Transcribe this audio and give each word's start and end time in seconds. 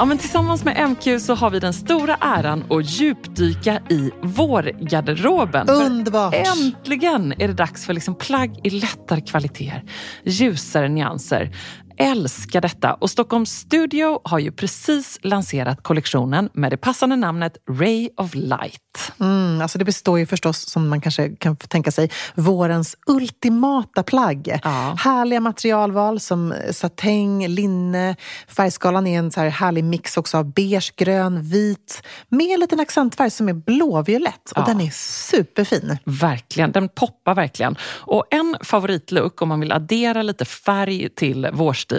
Ja, 0.00 0.04
men 0.04 0.18
tillsammans 0.18 0.64
med 0.64 0.90
MQ 0.90 1.20
så 1.20 1.34
har 1.34 1.50
vi 1.50 1.60
den 1.60 1.72
stora 1.72 2.16
äran 2.20 2.64
att 2.70 2.90
djupdyka 2.90 3.80
i 3.88 4.10
vårgarderoben. 4.22 5.66
För 5.66 5.86
Underbart. 5.86 6.34
Äntligen 6.34 7.32
är 7.38 7.48
det 7.48 7.54
dags 7.54 7.86
för 7.86 7.94
liksom 7.94 8.14
plagg 8.14 8.60
i 8.64 8.70
lättare 8.70 9.20
kvaliteter, 9.20 9.84
ljusare 10.24 10.88
nyanser. 10.88 11.50
Älskar 12.00 12.60
detta 12.60 12.94
och 12.94 13.10
Stockholms 13.10 13.50
Studio 13.50 14.20
har 14.24 14.38
ju 14.38 14.52
precis 14.52 15.18
lanserat 15.22 15.82
kollektionen 15.82 16.48
med 16.52 16.72
det 16.72 16.76
passande 16.76 17.16
namnet 17.16 17.56
Ray 17.70 18.08
of 18.16 18.34
Light. 18.34 19.12
Mm, 19.20 19.60
alltså 19.60 19.78
det 19.78 19.84
består 19.84 20.18
ju 20.18 20.26
förstås, 20.26 20.68
som 20.70 20.88
man 20.88 21.00
kanske 21.00 21.36
kan 21.36 21.56
tänka 21.56 21.90
sig, 21.90 22.10
vårens 22.34 22.96
ultimata 23.06 24.02
plagg. 24.02 24.60
Ja. 24.64 24.94
Härliga 24.98 25.40
materialval 25.40 26.20
som 26.20 26.54
satäng, 26.70 27.48
linne. 27.48 28.16
Färgskalan 28.48 29.06
är 29.06 29.18
en 29.18 29.30
så 29.30 29.40
här 29.40 29.48
härlig 29.48 29.84
mix 29.84 30.16
också 30.16 30.38
av 30.38 30.52
beige, 30.52 30.92
grön, 30.96 31.42
vit 31.42 32.02
med 32.28 32.54
en 32.54 32.60
liten 32.60 32.80
accentfärg 32.80 33.30
som 33.30 33.48
är 33.48 33.52
blåviolett. 33.52 34.52
Och 34.56 34.58
Ja. 34.58 34.64
den 34.66 34.80
är 34.80 34.90
superfin. 34.90 35.98
Verkligen, 36.04 36.72
den 36.72 36.88
poppar 36.88 37.34
verkligen. 37.34 37.76
Och 37.82 38.24
en 38.30 38.56
favoritlook 38.62 39.42
om 39.42 39.48
man 39.48 39.60
vill 39.60 39.72
addera 39.72 40.22
lite 40.22 40.44
färg 40.44 41.08
till 41.14 41.48
vårstilen 41.52 41.89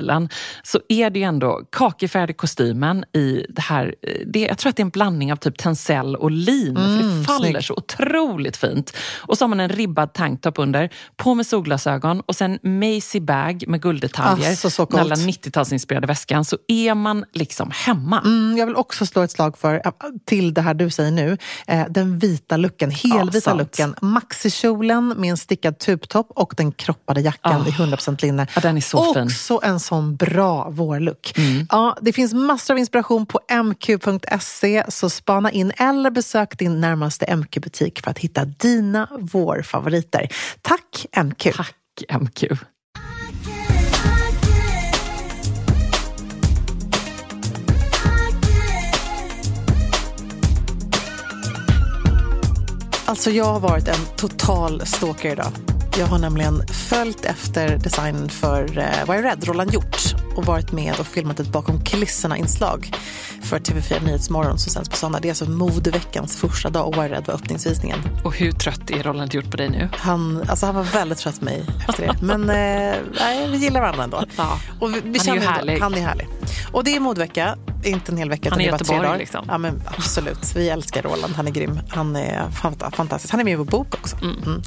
så 0.64 0.80
är 0.90 1.10
det 1.10 1.20
ju 1.20 1.26
ändå 1.26 1.62
kakifärgade 1.72 2.34
kostymen 2.34 3.06
i 3.14 3.46
det 3.50 3.62
här, 3.62 3.96
eh, 4.02 4.14
det, 4.28 4.40
jag 4.40 4.58
tror 4.58 4.70
att 4.70 4.76
det 4.76 4.82
är 4.82 4.86
en 4.86 4.90
blandning 4.90 5.32
av 5.32 5.36
typ 5.36 5.58
tencel 5.58 6.16
och 6.16 6.32
lin 6.32 6.76
för 6.76 7.18
det 7.20 7.24
faller 7.26 7.52
snygg. 7.52 7.64
så 7.64 7.74
otroligt 7.74 8.58
fint. 8.58 8.94
Och 9.20 9.38
så 9.38 9.44
har 9.44 9.50
man 9.50 9.60
en 9.60 9.70
ribbad 9.70 10.14
tanktop 10.14 10.60
under, 10.60 10.90
på 11.18 11.34
med 11.36 11.46
solglasögon 11.48 12.22
och 12.26 12.36
sen 12.36 12.60
Macy 12.64 13.20
bag 13.20 13.64
med 13.68 13.82
gulddetaljer. 13.82 14.50
Alltså, 14.50 14.70
så 14.70 14.86
den 14.86 15.00
alla 15.00 15.16
coolt. 15.16 15.28
90-talsinspirerade 15.28 16.08
väskan 16.08 16.46
så 16.46 16.58
är 16.68 16.96
man 16.96 17.26
liksom 17.34 17.72
hemma. 17.74 18.20
Mm, 18.20 18.58
jag 18.58 18.66
vill 18.66 18.76
också 18.76 19.06
slå 19.06 19.22
ett 19.22 19.32
slag 19.32 19.58
för, 19.58 19.82
äh, 19.86 19.92
till 20.26 20.54
det 20.54 20.62
här 20.62 20.74
du 20.74 20.90
säger 20.90 21.12
nu, 21.12 21.38
eh, 21.68 21.86
den 21.90 22.20
vita 22.20 22.58
looken, 22.58 22.92
helvita 22.92 23.42
sant. 23.42 23.60
looken. 23.60 23.96
Maxikjolen 24.02 25.08
med 25.08 25.30
en 25.30 25.38
stickad 25.38 25.80
tubtopp 25.80 26.32
och 26.36 26.54
den 26.58 26.72
kroppade 26.72 27.22
jackan 27.22 27.62
Ah. 27.62 27.68
i 27.68 27.72
100% 27.72 28.22
linne. 28.22 28.48
Ja, 28.56 28.62
den 28.62 28.78
är 28.78 28.82
så 28.82 29.14
fin. 29.14 29.24
Också 29.24 29.60
en 29.64 29.80
sån 29.82 30.16
bra 30.16 30.70
vårlook. 30.70 31.38
Mm. 31.38 31.68
Ja, 31.70 31.98
det 32.02 32.14
finns 32.14 32.34
massor 32.34 32.74
av 32.74 32.78
inspiration 32.78 33.26
på 33.26 33.40
mq.se, 33.64 34.84
så 34.88 35.10
spana 35.10 35.52
in 35.52 35.72
eller 35.78 36.12
besök 36.12 36.58
din 36.58 36.82
närmaste 36.82 37.36
MQ-butik 37.36 38.02
för 38.04 38.12
att 38.12 38.20
hitta 38.20 38.46
dina 38.46 39.10
vårfavoriter. 39.20 40.28
Tack 40.62 41.06
MQ! 41.24 41.56
Tack 41.56 42.22
MQ. 42.22 42.44
Alltså 53.12 53.32
jag 53.32 53.46
har 53.46 53.60
varit 53.60 53.88
en 53.88 54.06
total 54.18 54.86
stalker 54.86 55.32
idag. 55.32 55.52
Jag 55.98 56.08
har 56.08 56.18
nämligen 56.20 56.68
följt 56.68 57.26
efter 57.26 57.78
designen 57.78 58.30
för 58.30 58.78
eh, 58.78 59.12
Why 59.14 59.22
Red, 59.22 59.44
Roland 59.48 59.74
Hjort 59.74 59.98
och 60.38 60.46
varit 60.46 60.72
med 60.72 61.00
och 61.00 61.08
filmat 61.08 61.40
ett 61.40 61.48
bakom 61.52 61.84
kulisserna-inslag 61.84 62.92
för 63.44 63.60
TV4 63.60 64.06
Nyhetsmorgon 64.06 64.58
som 64.60 64.72
sänds 64.72 64.90
på 64.90 64.96
söndag. 64.96 65.20
Det 65.22 65.28
är 65.28 65.30
alltså 65.32 65.50
modeveckans 65.50 66.36
första 66.38 66.70
dag 66.70 66.88
och 66.88 66.96
Why 67.04 67.10
Red 67.10 67.24
var 67.28 67.34
öppningsvisningen. 67.34 68.00
Och 68.24 68.36
hur 68.38 68.52
trött 68.52 68.90
är 68.92 69.04
Roland 69.04 69.34
gjort 69.34 69.52
på 69.52 69.58
dig 69.58 69.70
nu? 69.70 69.90
Han, 69.98 70.44
alltså 70.50 70.66
han 70.66 70.76
var 70.76 70.84
väldigt 70.84 71.18
trött 71.18 71.40
på 71.40 71.46
mig 71.46 71.66
efter 71.90 72.08
det. 72.08 72.16
Men 72.22 72.42
eh, 72.50 72.96
nej, 73.20 73.50
vi 73.52 73.58
gillar 73.58 73.82
varandra 73.82 74.04
ändå. 74.04 74.24
Ja. 74.38 74.60
Och 74.80 74.96
vi, 74.96 75.02
vi 75.04 75.20
Han 75.20 75.28
är 75.30 75.34
ju 75.34 75.40
ändå- 75.40 75.52
härlig. 75.52 75.80
Han 75.80 75.96
är 75.96 76.02
härlig. 76.02 76.28
Och 76.72 76.84
det 76.84 76.96
är 76.96 77.00
modevecka, 77.00 77.56
inte 77.86 78.12
en 78.12 78.18
hel 78.18 78.30
vecka. 78.30 78.50
Han 78.50 78.60
utan 78.60 78.68
är 78.76 78.78
det 78.78 78.84
är 78.84 78.96
bara 78.96 79.00
tre 79.00 79.08
dagar. 79.08 79.18
liksom. 79.18 79.46
Ja, 79.48 79.58
men 79.58 79.82
absolut. 79.86 80.56
Vi 80.56 80.70
älskar 80.70 81.02
Roland, 81.02 81.34
han 81.36 81.48
är 81.48 81.52
grym. 81.52 81.80
Han 81.90 82.16
är 82.16 82.42
fant- 82.62 82.96
fantastisk. 82.96 83.32
Han 83.32 83.40
är 83.40 83.44
med 83.44 83.54
i 83.54 83.56
vår 83.56 83.66
bok 83.66 83.94
också. 83.96 84.16
Mm. 84.22 84.62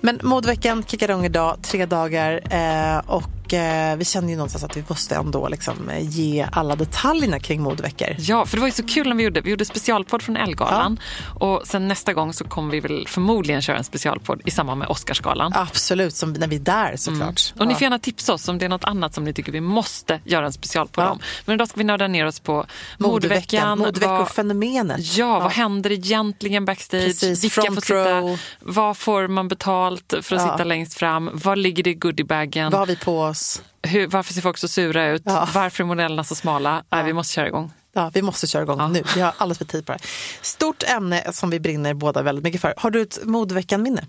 Men 0.00 0.20
modeveckan 0.22 0.84
kickar 0.86 1.08
igång 1.10 1.24
idag, 1.24 1.56
tre 1.62 1.86
dagar. 1.86 2.40
Eh, 2.50 2.98
och 3.06 3.22
eh, 3.54 3.96
vi 3.96 4.04
känner 4.04 4.28
ju 4.28 4.36
någonstans 4.36 4.64
att 4.64 4.76
vi 4.76 4.84
måste 4.88 5.14
ändå 5.16 5.48
liksom, 5.48 5.88
eh, 5.88 6.08
ge 6.08 6.46
alla 6.52 6.76
detaljerna 6.76 7.40
kring 7.40 7.62
modeveckor. 7.62 8.08
Ja, 8.18 8.46
för 8.46 8.56
det 8.56 8.60
var 8.60 8.68
ju 8.68 8.72
så 8.72 8.82
kul 8.86 9.08
när 9.08 9.16
vi 9.16 9.22
gjorde, 9.22 9.40
vi 9.40 9.50
gjorde 9.50 9.64
specialpodd 9.64 10.22
från 10.22 10.36
Ellegalan 10.36 11.00
och 11.40 11.62
sen 11.66 11.88
nästa 11.88 12.12
gång 12.12 12.32
så 12.32 12.44
kommer 12.44 12.70
vi 12.70 12.80
väl 12.80 13.06
förmodligen 13.08 13.62
köra 13.62 13.76
en 13.78 13.84
specialpodd 13.84 14.40
i 14.44 14.50
samband 14.50 14.78
med 14.78 14.88
Oscarsgalan. 14.88 15.52
Absolut, 15.56 16.14
som 16.14 16.32
när 16.32 16.46
vi 16.46 16.56
är 16.56 16.60
där 16.60 16.96
såklart. 16.96 17.52
Och 17.58 17.66
ni 17.66 17.72
Ja. 17.72 17.76
får 17.78 17.82
gärna 17.82 17.98
tipsa 17.98 18.32
oss 18.34 18.48
om 18.48 18.58
det 18.58 18.64
är 18.64 18.68
något 18.68 18.84
annat 18.84 19.14
som 19.14 19.24
ni 19.24 19.32
tycker 19.32 19.52
vi 19.52 19.60
måste 19.60 20.20
göra 20.24 20.46
en 20.46 20.52
specialpodd 20.52 21.04
Ja. 21.04 21.10
om. 21.10 21.18
Men 21.46 21.54
idag 21.54 21.68
ska 21.68 21.78
vi 21.78 21.84
nörda 21.84 22.08
ner 22.08 22.26
oss 22.26 22.40
på 22.40 22.66
Modeveckan, 22.98 23.78
modeveckofenomenet. 23.78 25.16
Ja, 25.16 25.40
vad 25.40 25.52
händer 25.52 25.92
egentligen 25.92 26.64
backstage? 26.64 27.04
Precis, 27.04 27.44
Vilka 27.44 27.62
får 27.72 27.80
sitta? 27.80 28.20
row. 28.20 28.40
Vad 28.60 28.96
får 28.96 29.28
man 29.28 29.48
betalt 29.48 30.14
för 30.22 30.36
att 30.36 30.42
Ja. 30.42 30.52
sitta 30.52 30.64
längst 30.64 30.94
fram? 30.94 31.30
Vad 31.32 31.58
ligger 31.58 31.82
det 31.82 31.90
i 31.90 31.94
goodiebagen? 31.94 32.70
Vad 32.72 32.78
har 32.78 32.86
vi 32.86 32.96
på 32.96 33.20
oss? 33.20 33.37
Hur, 33.82 34.06
varför 34.06 34.34
ser 34.34 34.40
folk 34.42 34.58
så 34.58 34.68
sura 34.68 35.06
ut? 35.06 35.22
Ja. 35.24 35.48
Varför 35.54 35.84
är 35.84 35.86
modellerna 35.86 36.24
så 36.24 36.34
smala? 36.34 36.84
Nej, 36.90 37.04
vi 37.04 37.12
måste 37.12 37.34
köra 37.34 37.46
igång. 37.46 37.72
Ja, 37.98 38.10
vi 38.14 38.22
måste 38.22 38.46
köra 38.46 38.62
igång 38.62 38.92
nu. 38.92 39.02
Vi 39.14 39.20
har 39.20 39.32
alldeles 39.36 39.58
för 39.58 39.64
tid 39.64 39.86
på 39.86 39.92
det. 39.92 39.98
Stort 40.42 40.82
ämne 40.82 41.32
som 41.32 41.50
vi 41.50 41.60
brinner 41.60 41.94
båda 41.94 42.22
väldigt 42.22 42.44
mycket 42.44 42.60
för. 42.60 42.74
Har 42.76 42.90
du 42.90 43.02
ett 43.02 43.18
modeveckan-minne? 43.24 44.06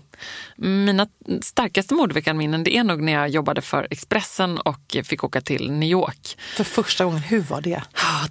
Mina 0.56 1.06
starkaste 1.42 1.94
modeveckan-minnen 1.94 2.64
det 2.64 2.76
är 2.76 2.84
nog 2.84 3.02
när 3.02 3.12
jag 3.12 3.28
jobbade 3.28 3.62
för 3.62 3.86
Expressen 3.90 4.58
och 4.58 4.96
fick 5.04 5.24
åka 5.24 5.40
till 5.40 5.70
New 5.70 5.88
York. 5.88 6.38
För 6.56 6.64
första 6.64 7.04
gången, 7.04 7.20
hur 7.20 7.40
var 7.40 7.60
det? 7.60 7.82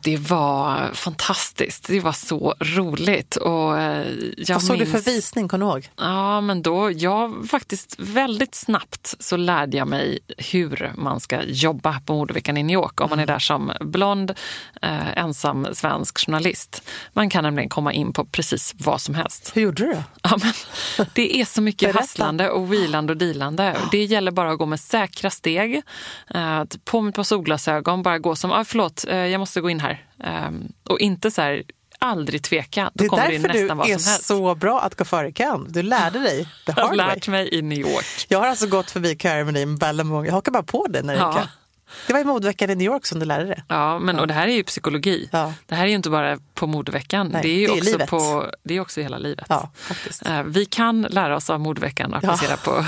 Det 0.01 0.17
var 0.17 0.93
fantastiskt. 0.93 1.87
Det 1.87 1.99
var 1.99 2.11
så 2.11 2.55
roligt. 2.59 3.35
Och 3.35 3.79
eh, 3.79 4.07
jag 4.37 4.55
Vad 4.55 4.63
såg 4.63 4.75
du 4.79 4.85
minns... 4.85 5.05
för 5.05 5.11
visning, 5.11 5.47
kommer 5.47 5.65
du 5.65 5.71
ihåg? 5.71 5.89
Ja, 5.97 6.41
men 6.41 6.61
då, 6.61 6.91
jag 6.91 7.47
faktiskt 7.49 7.95
väldigt 7.97 8.55
snabbt 8.55 9.15
så 9.19 9.37
lärde 9.37 9.77
jag 9.77 9.87
mig 9.87 10.19
hur 10.37 10.93
man 10.95 11.19
ska 11.19 11.43
jobba 11.43 11.99
på 12.05 12.13
modeveckan 12.13 12.57
i 12.57 12.63
New 12.63 12.73
York 12.73 13.01
om 13.01 13.09
man 13.09 13.19
är 13.19 13.25
där 13.25 13.39
som 13.39 13.71
blond, 13.81 14.31
eh, 14.81 15.17
ensam 15.17 15.48
svensk 15.73 16.25
journalist. 16.25 16.81
Man 17.13 17.29
kan 17.29 17.43
nämligen 17.43 17.69
komma 17.69 17.93
in 17.93 18.13
på 18.13 18.25
precis 18.25 18.73
vad 18.77 19.01
som 19.01 19.15
helst. 19.15 19.51
Hur 19.55 19.61
gjorde 19.61 19.85
du 19.85 19.91
då? 19.93 20.03
Ja, 20.23 20.37
men 20.43 20.53
det 21.13 21.41
är 21.41 21.45
så 21.45 21.61
mycket 21.61 21.95
hasslande 21.95 22.49
och 22.49 22.73
wheelande 22.73 23.13
och 23.13 23.17
dealande. 23.17 23.77
Det 23.91 24.03
gäller 24.03 24.31
bara 24.31 24.51
att 24.51 24.57
gå 24.57 24.65
med 24.65 24.79
säkra 24.79 25.29
steg. 25.29 25.81
Eh, 26.35 26.63
på 26.85 27.01
med 27.01 27.09
ett 27.09 27.15
par 27.15 27.23
solglasögon, 27.23 28.03
bara 28.03 28.19
gå 28.19 28.35
som, 28.35 28.51
ah, 28.51 28.63
förlåt, 28.65 29.05
eh, 29.07 29.17
jag 29.17 29.39
måste 29.39 29.61
gå 29.61 29.69
in 29.69 29.79
här. 29.79 30.05
Eh, 30.23 30.51
och 30.89 30.99
inte 30.99 31.31
så 31.31 31.41
här, 31.41 31.63
aldrig 31.99 32.43
tveka. 32.43 32.83
Då 32.83 32.89
Det 32.93 33.05
är 33.05 33.09
kommer 33.09 33.27
det 33.31 33.37
därför 33.37 33.47
nästan 33.59 33.77
du 33.77 33.93
är 33.93 33.97
så 33.97 34.55
bra 34.55 34.81
att 34.81 34.95
gå 34.95 35.05
före 35.05 35.31
kön. 35.31 35.65
Du 35.69 35.81
lärde 35.83 36.19
dig. 36.19 36.47
Det 36.65 36.73
Jag 36.77 36.87
har 36.87 36.95
lärt 36.95 37.27
mig. 37.27 37.55
i 37.55 37.61
New 37.61 37.77
York. 37.79 38.25
Jag 38.27 38.39
har 38.39 38.47
alltså 38.47 38.67
gått 38.67 38.91
förbi 38.91 39.15
dig 39.15 39.43
med 39.45 39.77
Bellamong. 39.79 40.25
Jag 40.25 40.33
hakar 40.33 40.51
bara 40.51 40.63
på 40.63 40.87
dig 40.87 41.03
när 41.03 41.13
det 41.13 41.19
Ja. 41.19 41.47
Det 42.07 42.13
var 42.13 42.19
i 42.19 42.23
modeveckan 42.23 42.69
i 42.69 42.75
New 42.75 42.85
York 42.85 43.05
som 43.05 43.19
du 43.19 43.25
lärde 43.25 43.45
dig. 43.45 43.63
Ja, 43.67 43.99
men 43.99 44.19
och 44.19 44.27
det 44.27 44.33
här 44.33 44.47
är 44.47 44.51
ju 44.55 44.63
psykologi. 44.63 45.29
Ja. 45.31 45.53
Det 45.65 45.75
här 45.75 45.83
är 45.83 45.87
ju 45.87 45.95
inte 45.95 46.09
bara 46.09 46.37
på 46.53 46.67
modeveckan. 46.67 47.27
Nej, 47.27 47.41
det 47.41 47.49
är 47.49 47.53
ju 47.59 47.65
det 47.67 47.71
är 47.73 47.77
också, 47.77 47.91
livet. 47.91 48.09
på, 48.09 48.51
det 48.63 48.73
är 48.77 48.79
också 48.79 49.01
hela 49.01 49.17
livet. 49.17 49.45
Ja. 49.49 49.71
Eh, 50.25 50.43
Vi 50.43 50.65
kan 50.65 51.01
lära 51.01 51.35
oss 51.35 51.49
av 51.49 51.59
modeveckan 51.59 52.13
och 52.13 52.23
applicera 52.23 52.57
på 52.57 52.85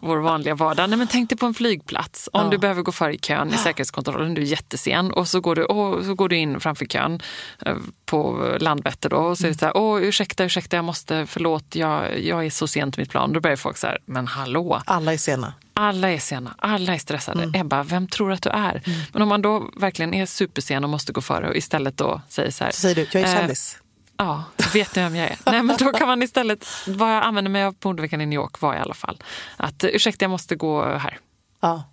vår 0.00 0.16
vanliga 0.18 0.54
vardag. 0.54 0.90
Nej, 0.90 0.98
men 0.98 1.06
tänk 1.06 1.28
dig 1.30 1.38
på 1.38 1.46
en 1.46 1.54
flygplats. 1.54 2.28
Om 2.32 2.50
du 2.50 2.58
behöver 2.58 2.82
gå 2.82 2.92
före 2.92 3.14
i 3.14 3.18
kön 3.18 3.48
i 3.54 3.56
säkerhetskontrollen, 3.56 4.34
du 4.34 4.42
är 4.42 4.46
jättesen 4.46 5.12
och 5.12 5.28
så 5.28 5.40
går 5.40 5.54
du, 5.54 5.64
och 5.64 6.04
så 6.04 6.14
går 6.14 6.28
du 6.28 6.36
in 6.36 6.60
framför 6.60 6.84
kön 6.84 7.20
eh, 7.66 7.74
på 8.06 8.50
Landvetter 8.60 9.08
då, 9.08 9.16
och 9.16 9.38
så 9.38 9.46
är 9.46 9.48
det 9.48 9.58
så 9.58 9.64
här, 9.64 9.76
åh 9.76 10.02
ursäkta, 10.02 10.44
ursäkta, 10.44 10.76
jag 10.76 10.84
måste, 10.84 11.26
förlåt, 11.26 11.74
jag, 11.74 12.20
jag 12.20 12.46
är 12.46 12.50
så 12.50 12.66
sent 12.66 12.94
till 12.94 13.02
mitt 13.02 13.10
plan. 13.10 13.32
Då 13.32 13.40
börjar 13.40 13.56
folk 13.56 13.76
så 13.76 13.86
här, 13.86 13.98
men 14.04 14.26
hallå, 14.26 14.82
Alla 14.86 15.12
är 15.12 15.16
sena. 15.16 15.52
alla 15.72 16.10
är 16.10 16.18
sena, 16.18 16.54
alla 16.58 16.94
är 16.94 16.98
stressade. 16.98 17.42
Mm. 17.42 17.60
Ebba, 17.60 17.82
vem 17.82 18.08
tror 18.08 18.32
att 18.32 18.42
du 18.42 18.50
är? 18.50 18.82
Men 19.12 19.22
om 19.22 19.28
man 19.28 19.42
då 19.42 19.70
verkligen 19.76 20.14
är 20.14 20.26
supersen 20.26 20.84
och 20.84 20.90
måste 20.90 21.12
gå 21.12 21.20
före 21.20 21.48
och 21.48 21.56
istället 21.56 21.96
då 21.96 22.20
säger 22.28 22.50
så 22.50 22.64
här. 22.64 22.70
Så 22.70 22.80
säger 22.80 22.94
du, 22.94 23.02
jag 23.12 23.14
är 23.14 23.34
eh, 23.34 23.38
kändis. 23.38 23.78
Ja, 24.16 24.44
vet 24.72 24.96
ni 24.96 25.02
vem 25.02 25.16
jag 25.16 25.26
är? 25.28 25.36
Nej, 25.50 25.62
men 25.62 25.76
då 25.76 25.92
kan 25.92 26.08
man 26.08 26.22
istället, 26.22 26.66
vad 26.86 27.16
jag 27.16 27.24
använder 27.24 27.50
mig 27.50 27.64
av 27.64 27.72
på 27.72 27.88
modeveckan 27.88 28.20
i 28.20 28.26
New 28.26 28.36
York 28.36 28.60
var 28.60 28.74
i 28.74 28.78
alla 28.78 28.94
fall 28.94 29.22
att 29.56 29.84
eh, 29.84 29.90
ursäkta 29.90 30.24
jag 30.24 30.30
måste 30.30 30.56
gå 30.56 30.84
här. 30.84 31.18
Ja. 31.60 31.84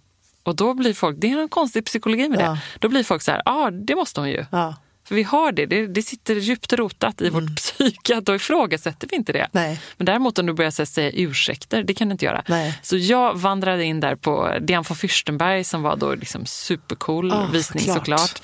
Och 0.43 0.55
då 0.55 0.73
blir 0.73 0.93
folk, 0.93 1.17
det 1.19 1.31
är 1.31 1.41
en 1.41 1.49
konstig 1.49 1.85
psykologi 1.85 2.29
med 2.29 2.39
det. 2.39 2.45
Ja. 2.45 2.57
Då 2.79 2.89
blir 2.89 3.03
folk 3.03 3.21
så 3.21 3.31
här, 3.31 3.41
ja 3.45 3.51
ah, 3.51 3.71
det 3.71 3.95
måste 3.95 4.19
hon 4.19 4.29
ju. 4.29 4.45
Ja. 4.51 4.75
För 5.13 5.17
vi 5.17 5.23
har 5.23 5.51
det, 5.51 5.65
det, 5.65 5.87
det 5.87 6.01
sitter 6.01 6.35
djupt 6.35 6.73
rotat 6.73 7.21
i 7.21 7.29
vårt 7.29 7.55
psyke, 7.55 8.17
att 8.17 8.25
då 8.25 8.35
ifrågasätter 8.35 9.07
vi 9.11 9.15
inte 9.15 9.33
det. 9.33 9.47
Nej. 9.51 9.79
Men 9.97 10.05
däremot 10.05 10.39
om 10.39 10.45
du 10.45 10.53
börjar 10.53 10.71
här 10.77 10.85
säga 10.85 11.11
ursäkter, 11.13 11.83
det 11.83 11.93
kan 11.93 12.07
du 12.07 12.11
inte 12.11 12.25
göra. 12.25 12.43
Nej. 12.47 12.79
Så 12.81 12.97
jag 12.97 13.37
vandrade 13.37 13.83
in 13.83 13.99
där 13.99 14.15
på 14.15 14.57
Diane 14.61 14.85
von 14.89 14.95
Fürstenberg 14.97 15.63
som 15.63 15.81
var 15.81 15.95
då 15.95 16.15
liksom 16.15 16.45
supercool 16.45 17.31
Ah, 17.31 17.45
visning 17.51 17.83
såklart. 17.83 18.19
såklart. 18.19 18.41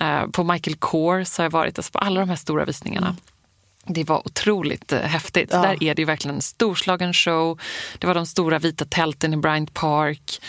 Eh, 0.00 0.30
på 0.30 0.44
Michael 0.44 0.76
Kors 0.76 1.38
har 1.38 1.44
jag 1.44 1.50
varit, 1.50 1.78
alltså 1.78 1.92
på 1.92 1.98
alla 1.98 2.20
de 2.20 2.28
här 2.28 2.36
stora 2.36 2.64
visningarna. 2.64 3.16
Det 3.94 4.04
var 4.04 4.26
otroligt 4.26 4.92
eh, 4.92 4.98
häftigt. 5.00 5.48
Ja. 5.52 5.62
Där 5.62 5.82
är 5.84 5.94
det 5.94 6.02
ju 6.02 6.06
verkligen 6.06 6.34
en 6.36 6.42
storslagen 6.42 7.14
show. 7.14 7.60
Det 7.98 8.06
var 8.06 8.14
de 8.14 8.26
stora 8.26 8.58
vita 8.58 8.84
tälten 8.84 9.34
i 9.34 9.36
Bryant 9.36 9.74
Park. 9.74 10.40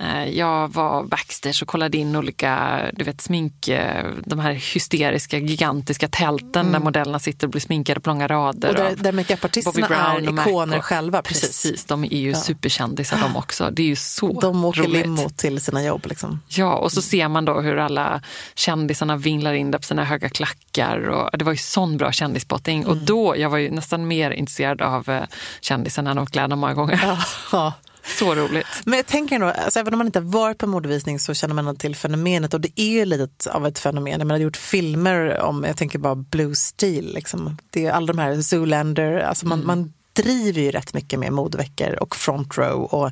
Eh, 0.00 0.28
jag 0.28 0.68
var 0.72 1.04
backstage 1.04 1.62
och 1.62 1.68
kollade 1.68 1.98
in 1.98 2.16
olika 2.16 2.80
du 2.92 3.04
vet, 3.04 3.20
smink, 3.20 3.68
eh, 3.68 4.06
de 4.24 4.38
här 4.38 4.52
hysteriska, 4.52 5.38
gigantiska 5.38 6.08
tälten 6.08 6.72
där 6.72 6.78
modellerna 6.80 7.18
sitter 7.18 7.46
och 7.46 7.50
blir 7.50 7.60
sminkade 7.60 8.00
på 8.00 8.10
långa 8.10 8.28
rader. 8.28 8.68
Mm. 8.68 8.82
Och 8.86 8.96
där, 8.96 9.02
där 9.04 9.12
makeupartisterna 9.12 9.86
är 10.16 10.22
ikoner 10.22 10.78
och- 10.78 10.84
själva. 10.84 11.22
Precis. 11.22 11.40
Precis, 11.50 11.84
de 11.84 12.04
är 12.04 12.08
ju 12.18 12.34
superkändisar 12.34 13.18
de 13.20 13.36
också. 13.36 13.70
Det 13.70 13.82
är 13.82 13.86
ju 13.86 13.96
så 13.96 14.40
De 14.40 14.64
åker 14.64 14.82
roligt. 14.82 15.02
limo 15.06 15.28
till 15.36 15.60
sina 15.60 15.84
jobb. 15.84 16.06
Liksom. 16.08 16.40
Ja, 16.48 16.74
och 16.74 16.92
så 16.92 17.02
ser 17.02 17.28
man 17.28 17.44
då 17.44 17.60
hur 17.60 17.76
alla 17.76 18.22
kändisarna 18.54 19.16
vinglar 19.16 19.52
in 19.52 19.70
där 19.70 19.78
på 19.78 19.84
sina 19.84 20.04
höga 20.04 20.28
klackar. 20.28 21.08
Och 21.08 21.38
det 21.38 21.44
var 21.44 21.52
ju 21.52 21.58
sån 21.58 21.96
bra 21.96 22.12
kändisspotting. 22.12 22.84
Mm. 22.90 23.00
Och 23.00 23.06
då, 23.06 23.36
jag 23.36 23.50
var 23.50 23.58
ju 23.58 23.70
nästan 23.70 24.08
mer 24.08 24.30
intresserad 24.30 24.82
av 24.82 25.08
eh, 25.08 25.22
kändisarna 25.60 26.10
än 26.10 26.18
av 26.18 26.26
kläderna 26.26 26.56
många 26.56 26.74
gånger. 26.74 27.00
Ja. 27.52 27.72
Så 28.04 28.34
roligt. 28.34 28.66
Men 28.84 28.96
jag 28.96 29.06
tänker 29.06 29.34
ändå, 29.34 29.46
alltså, 29.46 29.78
även 29.78 29.94
om 29.94 29.98
man 29.98 30.06
inte 30.06 30.18
har 30.18 30.26
varit 30.26 30.58
på 30.58 30.66
modevisning 30.66 31.18
så 31.18 31.34
känner 31.34 31.54
man 31.54 31.76
till 31.76 31.96
fenomenet 31.96 32.54
och 32.54 32.60
det 32.60 32.80
är 32.80 32.90
ju 32.90 33.04
lite 33.04 33.52
av 33.52 33.66
ett 33.66 33.78
fenomen. 33.78 34.20
Jag 34.20 34.28
har 34.28 34.36
gjort 34.36 34.56
filmer 34.56 35.40
om, 35.40 35.64
jag 35.64 35.76
tänker 35.76 35.98
bara 35.98 36.14
Blue 36.14 36.54
Steel, 36.54 37.14
liksom. 37.14 37.58
det 37.70 37.86
är 37.86 37.92
alla 37.92 38.06
de 38.06 38.18
här 38.18 38.42
Zoolander, 38.42 39.18
alltså 39.18 39.46
man, 39.46 39.66
man 39.66 39.92
driver 40.22 40.60
ju 40.60 40.70
rätt 40.70 40.94
mycket 40.94 41.18
med 41.18 41.32
modeveckor 41.32 42.02
och 42.02 42.16
front 42.16 42.58
row 42.58 42.82
och 42.82 43.10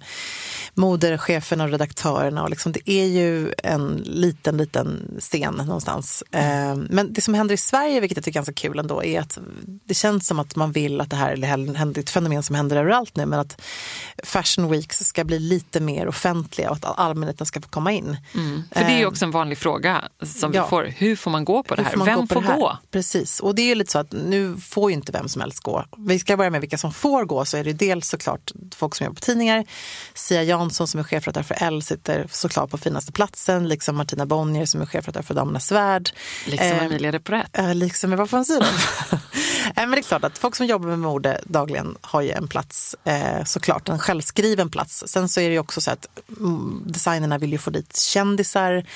modercheferna 0.74 1.64
och 1.64 1.70
redaktörerna 1.70 2.42
och 2.42 2.50
liksom, 2.50 2.72
det 2.72 2.90
är 2.90 3.06
ju 3.06 3.52
en 3.62 4.02
liten, 4.04 4.56
liten 4.56 5.16
scen 5.20 5.54
någonstans. 5.54 6.24
Eh, 6.30 6.76
men 6.90 7.12
det 7.12 7.20
som 7.20 7.34
händer 7.34 7.54
i 7.54 7.58
Sverige, 7.58 8.00
vilket 8.00 8.16
jag 8.16 8.24
tycker 8.24 8.38
är 8.38 8.44
ganska 8.44 8.68
kul 8.68 8.78
ändå, 8.78 9.04
är 9.04 9.20
att 9.20 9.38
det 9.84 9.94
känns 9.94 10.26
som 10.26 10.38
att 10.38 10.56
man 10.56 10.72
vill 10.72 11.00
att 11.00 11.10
det 11.10 11.16
här 11.16 11.44
är 11.44 11.98
ett 11.98 12.10
fenomen 12.10 12.42
som 12.42 12.56
händer 12.56 12.76
överallt 12.76 13.16
nu, 13.16 13.26
men 13.26 13.40
att 13.40 13.60
Fashion 14.24 14.70
Weeks 14.70 14.98
ska 14.98 15.24
bli 15.24 15.38
lite 15.38 15.80
mer 15.80 16.08
offentliga 16.08 16.70
och 16.70 16.76
att 16.76 16.98
allmänheten 16.98 17.46
ska 17.46 17.60
få 17.60 17.68
komma 17.68 17.92
in. 17.92 18.16
För 18.72 18.80
det 18.80 18.92
är 18.92 18.98
ju 18.98 19.06
också 19.06 19.24
en 19.24 19.30
vanlig 19.30 19.58
fråga 19.58 20.04
som 20.22 20.52
ja. 20.54 20.62
vi 20.62 20.68
får. 20.68 20.84
Hur 20.84 21.16
får 21.16 21.30
man 21.30 21.44
gå 21.44 21.62
på 21.62 21.74
det 21.74 21.82
här? 21.82 21.96
får 21.96 22.04
Vem 22.04 22.28
får 22.28 22.40
här? 22.42 22.56
gå? 22.56 22.78
Precis, 22.90 23.40
och 23.40 23.54
det 23.54 23.62
är 23.62 23.66
ju 23.66 23.74
lite 23.74 23.92
så 23.92 23.98
att 23.98 24.12
nu 24.12 24.56
får 24.56 24.90
ju 24.90 24.96
inte 24.96 25.12
vem 25.12 25.28
som 25.28 25.40
helst 25.40 25.60
gå. 25.60 25.84
Vi 25.96 26.18
ska 26.18 26.36
börja 26.36 26.50
med 26.50 26.60
vilka 26.60 26.78
som 26.78 26.92
får 26.98 27.24
gå, 27.24 27.44
så 27.44 27.56
är 27.56 27.64
det 27.64 27.72
dels 27.72 28.08
såklart 28.08 28.52
folk 28.76 28.94
som 28.94 29.04
jobbar 29.04 29.14
på 29.14 29.20
tidningar. 29.20 29.64
Sia 30.14 30.42
Jansson 30.42 30.88
som 30.88 31.00
är 31.00 31.04
chefredaktör 31.04 31.54
för 31.54 31.66
Elle 31.66 31.82
sitter 31.82 32.26
såklart 32.30 32.70
på 32.70 32.78
finaste 32.78 33.12
platsen, 33.12 33.68
liksom 33.68 33.96
Martina 33.96 34.26
Bonnier 34.26 34.66
som 34.66 34.80
är 34.80 34.86
chefredaktör 34.86 35.22
för 35.22 35.34
Damernas 35.34 35.72
Värld. 35.72 36.10
Liksom 36.46 36.68
Eh, 36.68 36.84
Emilia 36.84 37.12
de 37.12 37.18
Porrette. 37.18 37.62
Eh, 37.62 37.74
liksom, 37.74 38.16
vad 38.16 38.32
man 38.32 38.44
säga 38.44 38.60
då? 38.60 38.66
Nej, 39.76 39.86
men 39.86 39.90
det 39.90 39.98
är 39.98 40.02
klart 40.02 40.24
att 40.24 40.38
folk 40.38 40.56
som 40.56 40.66
jobbar 40.66 40.88
med 40.88 40.98
mode 40.98 41.40
dagligen 41.44 41.96
har 42.00 42.22
ju 42.22 42.30
en 42.30 42.48
plats, 42.48 42.96
eh, 43.04 43.44
såklart, 43.44 43.88
en 43.88 43.98
självskriven 43.98 44.70
plats. 44.70 45.04
Sen 45.06 45.28
så 45.28 45.40
är 45.40 45.48
det 45.48 45.52
ju 45.52 45.58
också 45.58 45.80
så 45.80 45.90
att 45.90 46.06
mm, 46.38 46.82
designerna 46.86 47.38
vill 47.38 47.52
ju 47.52 47.58
få 47.58 47.70
dit 47.70 47.96
kändisar, 47.96 48.86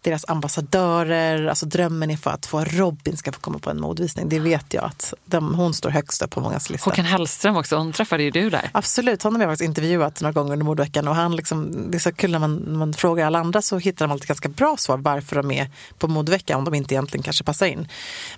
deras 0.00 0.24
ambassadörer, 0.28 1.46
alltså 1.46 1.66
drömmen 1.66 2.10
är 2.10 2.16
för 2.16 2.30
att 2.30 2.46
få 2.46 2.64
Robin 2.64 3.16
ska 3.16 3.32
få 3.32 3.40
komma 3.40 3.58
på 3.58 3.70
en 3.70 3.80
modevisning. 3.80 4.28
Det 4.28 4.38
vet 4.38 4.74
jag 4.74 4.84
att 4.84 5.14
de, 5.24 5.54
hon 5.54 5.74
står 5.74 5.90
högst 5.90 6.22
upp 6.22 6.30
på 6.30 6.40
mångas 6.40 6.70
lista. 6.70 6.90
Håkan 6.90 7.04
Hellström 7.04 7.41
också, 7.50 7.76
hon 7.76 7.92
träffade 7.92 8.22
ju 8.22 8.30
du 8.30 8.50
där. 8.50 8.70
Absolut, 8.72 9.22
honom 9.22 9.40
har 9.40 9.48
jag 9.48 9.52
faktiskt 9.52 9.68
intervjuat 9.68 10.20
några 10.20 10.32
gånger 10.32 10.52
under 10.52 10.64
modeveckan 10.66 11.08
och 11.08 11.14
han 11.14 11.36
liksom, 11.36 11.90
det 11.90 11.96
är 11.96 12.00
så 12.00 12.12
kul 12.12 12.30
när 12.30 12.38
man, 12.38 12.54
när 12.56 12.78
man 12.78 12.92
frågar 12.94 13.26
alla 13.26 13.38
andra 13.38 13.62
så 13.62 13.78
hittar 13.78 14.06
de 14.06 14.12
alltid 14.12 14.28
ganska 14.28 14.48
bra 14.48 14.76
svar 14.78 14.96
varför 14.98 15.36
de 15.36 15.50
är 15.50 15.70
på 15.98 16.08
modeveckan 16.08 16.58
om 16.58 16.64
de 16.64 16.74
inte 16.74 16.94
egentligen 16.94 17.22
kanske 17.22 17.44
passar 17.44 17.66
in. 17.66 17.88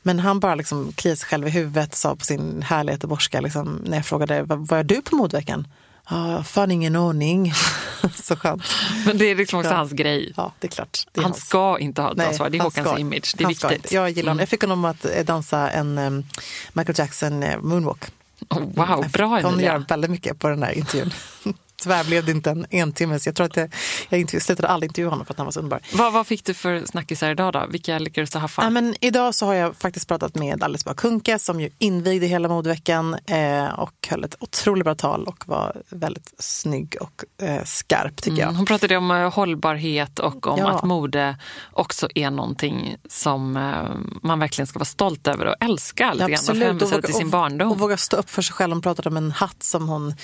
Men 0.03 0.19
han 0.19 0.41
bara 0.41 0.55
liksom 0.55 0.93
kliade 0.93 1.17
sig 1.17 1.29
själv 1.29 1.47
i 1.47 1.51
huvudet 1.51 1.91
och 1.93 1.99
sa 1.99 2.17
på 2.17 2.25
sin 2.25 2.63
härliga 2.63 2.95
göteborgska 2.95 3.41
liksom, 3.41 3.81
när 3.85 3.97
jag 3.97 4.07
frågade 4.07 4.43
vad, 4.43 4.73
är 4.73 4.85
du 4.85 5.03
på 5.03 5.17
modeveckan? 5.17 5.67
Ja, 6.11 6.43
fan 6.43 6.71
ingen 6.71 6.97
aning. 6.97 7.53
så 8.15 8.37
skönt. 8.37 8.63
Men 9.07 9.19
det 9.19 9.25
är 9.25 9.35
liksom 9.35 9.59
också 9.59 9.71
Ja. 9.73 9.77
hans 9.77 9.93
grej. 9.93 10.33
Ja, 10.37 10.53
det 10.59 10.67
är 10.67 10.71
klart. 10.71 11.07
Det 11.13 11.21
är 11.21 11.23
Han 11.23 11.33
hans. 11.33 11.45
ska 11.47 11.79
inte 11.79 12.03
ha 12.03 12.11
ett 12.11 12.17
Nej, 12.17 12.35
svar, 12.35 12.51
det 12.51 12.59
är 12.59 12.63
Håkans 12.63 12.89
ska- 12.89 12.99
image. 12.99 13.35
Det 13.37 13.43
är 13.43 13.45
han 13.45 13.49
viktigt. 13.73 13.93
Jag 13.93 14.11
gillar 14.11 14.31
honom. 14.31 14.41
Jag 14.41 14.49
fick 14.49 14.61
honom 14.61 14.85
att 14.85 15.07
dansa 15.27 15.71
en 15.71 15.99
um, 15.99 16.25
Michael 16.73 16.99
Jackson 16.99 17.43
eh, 17.43 17.59
moonwalk. 17.61 18.05
Oh, 18.51 18.59
wow, 18.61 18.75
bra 18.75 18.97
Jag 18.97 19.11
kommer 19.13 19.63
göra 19.63 19.75
Emilia. 19.75 19.85
väldigt 19.89 20.11
mycket 20.11 20.39
på 20.39 20.49
den 20.49 20.63
här 20.63 20.73
intervjun. 20.73 21.11
Tyvärr 21.85 22.05
blev 22.05 22.25
det 22.25 22.31
inte 22.33 22.51
en 22.51 22.67
entimme, 22.71 23.19
så 23.19 23.29
jag 23.29 23.37
tror 23.37 23.47
att 23.47 23.57
jag, 23.57 23.71
jag 24.09 24.43
slutade 24.43 24.69
aldrig 24.69 24.91
intervjua 24.91 25.11
honom 25.11 25.27
för 25.27 25.33
att 25.35 25.39
han 25.39 25.47
var 25.47 25.53
så 25.53 25.61
underbar. 25.61 25.81
Vad, 25.95 26.13
vad 26.13 26.27
fick 26.27 26.45
du 26.45 26.55
för 26.55 26.83
snackisar 26.87 27.31
idag 27.31 27.53
då? 27.53 27.67
Vilka 27.71 27.99
lyckades 27.99 28.31
du 28.31 28.39
haffa? 28.39 28.63
Ja, 28.63 28.71
men 28.71 28.95
idag 29.01 29.35
så 29.35 29.47
har 29.47 29.55
jag 29.55 29.77
faktiskt 29.77 30.09
pratat 30.09 30.35
med 30.35 30.63
Alice 30.63 30.85
Bah 30.87 30.95
Kuhnke 30.95 31.39
som 31.39 31.61
ju 31.61 31.71
invigde 31.79 32.27
hela 32.27 32.49
modeveckan 32.49 33.17
eh, 33.27 33.65
och 33.79 33.93
höll 34.11 34.25
ett 34.25 34.35
otroligt 34.41 34.85
bra 34.85 34.95
tal 34.95 35.25
och 35.25 35.45
var 35.49 35.83
väldigt 35.89 36.35
snygg 36.39 36.97
och 37.01 37.45
eh, 37.47 37.65
skarp 37.65 38.17
tycker 38.23 38.39
jag. 38.39 38.49
Mm, 38.49 38.57
hon 38.57 38.67
pratade 38.67 38.97
om 38.97 39.11
eh, 39.11 39.33
hållbarhet 39.35 40.19
och 40.19 40.47
om 40.47 40.59
Ja. 40.59 40.71
att 40.71 40.83
mode 40.85 41.37
också 41.73 42.09
är 42.15 42.31
någonting 42.31 42.97
som 43.09 43.57
eh, 43.57 44.19
man 44.23 44.39
verkligen 44.39 44.67
ska 44.67 44.79
vara 44.79 44.85
stolt 44.85 45.27
över 45.29 45.47
och 45.47 45.55
älska 45.61 46.13
lite 46.13 46.31
grann. 46.31 46.45
Och 46.51 46.57
hänvisa 46.57 47.03
till 47.03 47.15
sin 47.15 47.31
barndom. 47.31 47.71
och 47.71 47.79
våga 47.79 47.97
stå 47.97 48.17
upp 48.17 48.31
för 48.31 48.43
sig 48.43 48.55
själv. 48.55 48.73
Hon 48.73 48.83
pratade 48.83 49.09
om 49.09 49.17
en 49.17 49.31
hatt 49.33 49.63
som 49.63 49.89
hon 49.89 50.15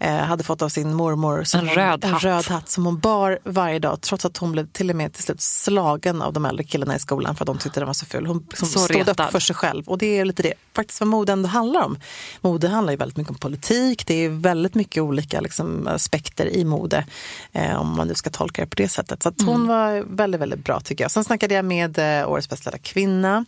eh, 0.00 0.16
hade 0.16 0.44
fått 0.44 0.62
av 0.62 0.68
sin 0.68 0.93
mormor. 0.94 1.44
Som 1.44 1.60
En 1.60 1.66
hon, 1.68 1.74
röd 1.76 2.04
en 2.04 2.18
röd 2.18 2.46
hatt 2.46 2.68
som 2.68 2.86
hon 2.86 2.98
bar 2.98 3.38
varje 3.44 3.78
dag 3.78 4.00
trots 4.00 4.24
att 4.24 4.36
hon 4.36 4.52
blev 4.52 4.66
till 4.66 4.90
och 4.90 4.96
med 4.96 5.12
till 5.12 5.22
slut 5.22 5.40
slagen 5.40 6.22
av 6.22 6.32
de 6.32 6.44
äldre 6.44 6.64
killarna 6.64 6.96
i 6.96 6.98
skolan 6.98 7.36
för 7.36 7.44
att 7.44 7.46
de 7.46 7.58
tyckte 7.58 7.80
den 7.80 7.86
var 7.86 7.94
så 7.94 8.06
ful. 8.06 8.26
Hon 8.26 8.46
liksom 8.50 8.68
Så 8.68 8.78
stod 8.78 9.00
upp 9.00 9.08
retad. 9.08 9.30
för 9.30 9.40
sig 9.40 9.56
själv 9.56 9.88
och 9.88 9.98
det 9.98 10.18
är 10.18 10.24
lite 10.24 10.42
det 10.42 10.54
faktiskt 10.76 11.00
vad 11.00 11.08
mode 11.08 11.32
ändå 11.32 11.48
handlar 11.48 11.82
om. 11.84 11.98
Mode 12.40 12.68
handlar 12.68 12.92
ju 12.92 12.96
väldigt 12.96 13.16
mycket 13.16 13.30
om 13.30 13.38
politik. 13.38 14.06
Det 14.06 14.14
är 14.14 14.28
väldigt 14.28 14.74
mycket 14.74 15.02
olika 15.02 15.40
liksom, 15.40 15.86
aspekter 15.86 16.46
i 16.46 16.64
mode 16.64 17.06
eh, 17.52 17.80
om 17.80 17.96
man 17.96 18.08
nu 18.08 18.14
ska 18.14 18.30
tolka 18.30 18.62
det 18.62 18.68
på 18.68 18.76
det 18.76 18.88
sättet. 18.88 19.22
Så 19.22 19.32
hon 19.46 19.54
Mm. 19.54 19.66
var 19.68 20.04
väldigt, 20.16 20.40
väldigt 20.40 20.64
bra 20.64 20.80
tycker 20.80 21.04
jag. 21.04 21.10
Sen 21.10 21.24
snackade 21.24 21.54
jag 21.54 21.64
med 21.64 21.98
eh, 22.20 22.28
årets 22.30 22.48
bästa 22.48 22.62
klädda 22.64 22.78
kvinna, 22.78 23.44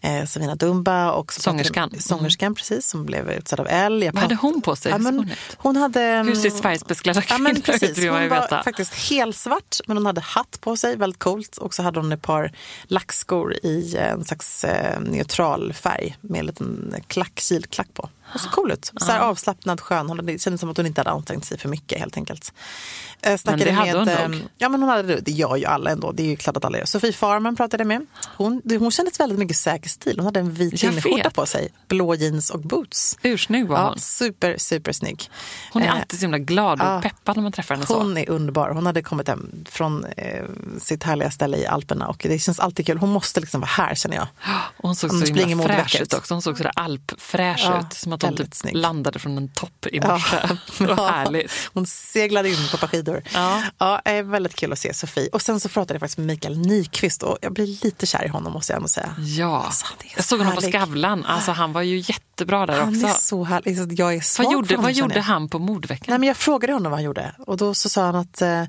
eh, 0.00 0.24
Savina 0.26 0.54
Dumba 0.54 1.12
och 1.12 1.32
så 1.32 1.40
pratade- 1.40 1.50
Sångerskan. 1.64 1.88
Mm. 1.88 2.00
sångerskan 2.00 2.54
precis, 2.54 2.86
som 2.86 3.06
blev 3.06 3.30
utsedd 3.30 3.60
av 3.60 3.66
Elle. 3.68 4.04
Jag 4.06 4.12
Vad 4.12 4.22
hade 4.22 4.34
hon 4.34 4.62
på 4.62 4.76
sig? 4.76 4.92
Ja, 4.92 4.98
men, 4.98 5.30
hon 5.56 5.76
hade, 5.76 6.00
Hur 6.26 6.34
ser 6.34 6.50
Sveriges 6.50 6.79
bäst 6.86 7.02
klädda 7.02 7.22
Ja, 7.28 7.34
kvinnor 7.36 7.52
men 7.52 7.62
precis. 7.62 7.98
Hon 7.98 8.28
var 8.28 8.40
veta. 8.42 8.62
faktiskt 8.62 8.94
helsvart, 8.94 9.78
men 9.86 9.96
hon 9.96 10.06
hade 10.06 10.20
hatt 10.20 10.58
på 10.60 10.76
sig, 10.76 10.96
väldigt 10.96 11.18
coolt. 11.18 11.56
Och 11.56 11.74
så 11.74 11.82
hade 11.82 12.00
hon 12.00 12.12
ett 12.12 12.22
par 12.22 12.52
lackskor 12.84 13.54
i 13.62 13.96
en 13.96 14.24
slags 14.24 14.64
eh, 14.64 15.00
neutral 15.00 15.72
färg 15.72 16.16
med 16.20 16.38
en 16.40 16.46
liten 16.46 16.94
klack, 17.06 17.40
kilklack 17.40 17.94
på. 17.94 18.08
Och 18.34 18.40
så 18.40 18.48
cool 18.50 18.70
ut. 18.72 18.92
Så 18.96 19.12
här 19.12 19.20
avslappnad, 19.20 19.80
skön. 19.80 20.20
Det 20.26 20.38
kändes 20.42 20.60
som 20.60 20.70
att 20.70 20.76
hon 20.76 20.86
inte 20.86 21.00
hade 21.00 21.10
ansträngt 21.10 21.44
sig 21.44 21.58
för 21.58 21.68
mycket 21.68 21.98
helt 21.98 22.16
enkelt. 22.16 22.52
Eh, 23.22 23.36
snackade 23.36 23.64
det 23.64 23.70
hade 23.70 23.98
hon 23.98 24.08
eh, 24.08 24.28
nog. 24.28 24.40
Ja, 24.58 24.68
men 24.68 24.80
hon 24.82 24.90
hade 24.90 25.02
det. 25.02 25.20
Det 25.20 25.30
gör 25.32 25.56
ju 25.56 25.64
alla 25.64 25.90
ändå. 25.90 26.12
Det 26.12 26.22
är 26.22 26.26
ju 26.26 26.36
klart 26.36 26.56
att 26.56 26.64
alla 26.64 26.78
gör. 26.78 26.84
Sofie 26.84 27.12
Farman 27.12 27.56
pratade 27.56 27.84
med. 27.84 28.06
Hon, 28.36 28.62
hon 28.78 28.90
kändes 28.90 29.20
väldigt 29.20 29.38
mycket 29.38 29.56
säker 29.56 29.88
stil. 29.88 30.14
Hon 30.16 30.24
hade 30.24 30.40
en 30.40 30.52
vit 30.54 30.82
linneskjorta 30.82 31.30
på 31.30 31.46
sig, 31.46 31.68
blå 31.88 32.14
jeans 32.14 32.50
och 32.50 32.60
boots. 32.60 33.18
Ursnygg 33.22 33.66
var 33.68 33.76
Ja, 33.78 33.88
hon. 33.88 33.98
super, 33.98 34.54
super 34.58 34.92
snygg. 34.92 35.30
Hon 35.72 35.82
är 35.82 35.86
Eh, 35.86 35.94
alltid 35.94 36.18
så 36.20 36.24
himla 36.24 36.38
glad 36.38 36.80
och 36.80 36.86
ja. 36.86 37.00
peppad 37.02 37.36
när 37.36 37.42
man 37.42 37.52
träffar 37.52 37.74
henne 37.74 37.86
så. 37.86 37.98
hon 37.98 38.16
är 38.16 38.30
underbar. 38.30 38.70
Hon 38.70 38.86
hade 38.86 39.02
kommit 39.02 39.28
hem 39.28 39.64
från 39.68 40.04
eh, 40.04 40.44
sitt 40.80 41.02
härliga 41.02 41.30
ställe 41.30 41.56
i 41.56 41.66
Alperna 41.66 42.08
och 42.08 42.16
det 42.28 42.38
känns 42.38 42.60
alltid 42.60 42.86
kul. 42.86 42.98
Hon 42.98 43.10
måste 43.10 43.40
liksom 43.40 43.60
vara 43.60 43.70
här 43.70 43.94
känner 43.94 44.16
jag. 44.16 44.26
Och 44.76 44.88
hon 44.88 44.96
såg 44.96 45.10
Hon 45.10 45.26
så 45.26 45.34
himla 45.34 45.64
fräsch 45.64 46.00
ut 46.00 46.14
också. 46.14 46.34
Hon 46.34 46.42
såg 46.42 46.56
sådär 46.56 46.72
alpfräsch 46.76 47.62
Ja, 47.64 47.80
ut. 47.80 47.92
Som 47.92 48.12
att 48.26 48.38
hon 48.38 48.46
typ 48.46 48.54
snygg. 48.54 48.76
landade 48.76 49.18
från 49.18 49.36
en 49.38 49.48
topp 49.48 49.86
i 49.92 50.00
morse. 50.00 50.36
Vad 50.84 50.98
härligt. 51.10 51.52
Hon 51.74 51.86
seglade 51.86 52.48
in 52.48 52.56
på 52.70 52.76
par 52.76 52.86
skidor. 52.86 53.22
Ja. 53.34 53.62
Ja, 53.78 54.00
eh, 54.04 54.22
väldigt 54.24 54.54
kul 54.56 54.72
att 54.72 54.78
se 54.78 54.94
Sofie. 54.94 55.28
Och 55.32 55.42
sen 55.42 55.60
så 55.60 55.68
pratade 55.68 55.94
jag 55.94 56.00
faktiskt 56.00 56.18
med 56.18 56.26
Mikael 56.26 56.58
Nyqvist 56.58 57.22
och 57.22 57.38
jag 57.42 57.52
blir 57.52 57.66
lite 57.84 58.06
kär 58.06 58.24
i 58.24 58.28
honom 58.28 58.52
måste 58.52 58.72
jag 58.72 58.76
ändå 58.76 58.88
säga. 58.88 59.14
Ja, 59.18 59.62
Alltså, 59.64 59.86
han 59.86 59.98
är 59.98 60.08
så 60.08 60.14
jag 60.16 60.24
såg 60.24 60.38
honom 60.38 60.54
på 60.54 60.60
härlig. 60.60 60.74
Skavlan. 60.80 61.24
Alltså, 61.24 61.50
han 61.52 61.72
var 61.72 61.82
ju 61.82 61.98
jättebra 61.98 62.66
där 62.66 62.80
Han 62.80 63.04
är 63.04 63.10
också. 63.10 63.20
så 63.20 63.44
härlig. 63.44 63.76
Så 63.78 63.86
Jag 63.90 64.14
är 64.14 64.20
svag 64.20 64.44
Vad 64.44 64.52
gjorde, 64.52 64.74
honom, 64.74 64.82
vad 64.82 64.92
gjorde 64.92 65.20
han 65.20 65.48
på 65.48 65.58
mordveckan? 65.58 66.06
Nej, 66.08 66.18
men 66.18 66.26
jag 66.26 66.36
frågade 66.36 66.72
honom 66.72 66.90
vad 66.90 66.98
han 66.98 67.04
gjorde 67.04 67.34
och 67.38 67.56
då 67.56 67.74
så 67.74 67.88
sa 67.88 68.04
han 68.06 68.14
att 68.16 68.42
eh, 68.42 68.64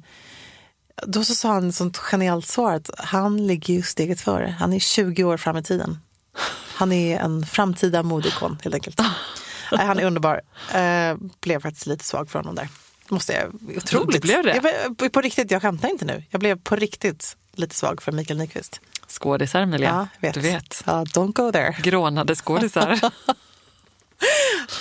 då 1.08 1.24
så 1.24 1.36
sa 1.36 1.53
han 1.53 1.70
ett 1.70 1.75
sånt 1.75 1.98
genialt 1.98 2.48
svar 2.48 2.74
att 2.74 2.89
han 2.98 3.48
ligger 3.48 3.74
ju 3.74 3.81
steget 3.81 4.22
före. 4.22 4.55
Han 4.60 4.74
är 4.74 4.79
20 4.79 5.24
år 5.24 5.38
fram 5.38 5.58
i 5.58 5.63
tiden. 5.63 6.00
Han 6.82 6.92
är 6.92 7.20
en 7.20 7.46
framtida 7.46 8.04
modeikon 8.04 8.58
helt 8.64 8.76
enkelt. 8.76 9.00
Nej, 9.72 9.86
han 9.86 10.00
är 10.00 10.04
underbar. 10.04 10.42
Eh, 10.74 11.18
blev 11.42 11.62
faktiskt 11.62 11.86
lite 11.88 12.04
svag 12.06 12.30
för 12.30 12.40
honom 12.40 12.56
där. 12.56 12.68
Måste 13.10 13.34
jag, 13.34 13.78
otroligt. 13.78 14.22
Blev 14.22 14.44
det? 14.44 14.86
Jag, 15.00 15.12
på 15.12 15.22
riktigt, 15.22 15.52
jag 15.52 15.62
skämtar 15.62 15.90
inte 15.90 16.06
nu. 16.06 16.24
Jag 16.30 16.40
blev 16.40 16.60
på 16.60 16.76
riktigt 16.76 17.38
lite 17.56 17.76
svag 17.76 18.02
för 18.02 18.12
Mikael 18.12 18.40
Nyqvist. 18.40 18.82
Skådisar 19.08 19.62
Emilia, 19.62 20.08
jag 20.20 20.28
vet. 20.28 20.34
du 20.34 20.40
vet. 20.42 20.84
Ja, 20.86 20.92
don't 21.04 21.34
go 21.34 21.52
there. 21.52 21.76
Grånade 21.82 22.36
skådisar. 22.36 22.88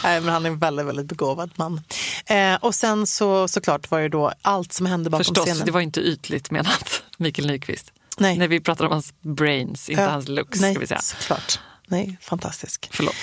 Nej, 0.03 0.21
men 0.21 0.29
han 0.33 0.45
är 0.47 0.51
en 0.51 0.59
väldigt, 0.59 0.87
väldigt 0.87 1.07
begåvad 1.07 1.51
man. 1.55 1.81
Eh, 2.27 2.55
och 2.55 2.75
sen 2.75 3.07
så 3.07 3.49
såklart 3.49 3.91
var 3.91 4.01
det 4.01 4.09
då 4.09 4.33
allt 4.43 4.73
som 4.73 4.87
hände 4.87 5.11
bakom 5.11 5.25
Förstås, 5.25 5.45
scenen. 5.45 5.67
det 5.67 5.73
var 5.73 5.81
inte 5.81 6.01
ytligt 6.01 6.51
menat, 6.51 7.03
Mikael 7.19 7.49
Nyqvist. 7.49 7.93
Nej. 8.19 8.39
När 8.39 8.49
vi 8.49 8.61
pratar 8.61 8.85
om 8.85 8.93
hans 8.93 9.13
brains, 9.21 9.89
inte 9.89 10.03
Ja, 10.03 10.09
hans 10.11 10.29
looks. 10.29 10.61
Nej, 10.61 10.75
Ska 10.75 10.81
vi 10.81 10.87
säga. 10.87 11.01
såklart. 11.01 11.61
Nej, 11.91 12.19
fantastisk. 12.21 12.89
Förlåt. 12.93 13.15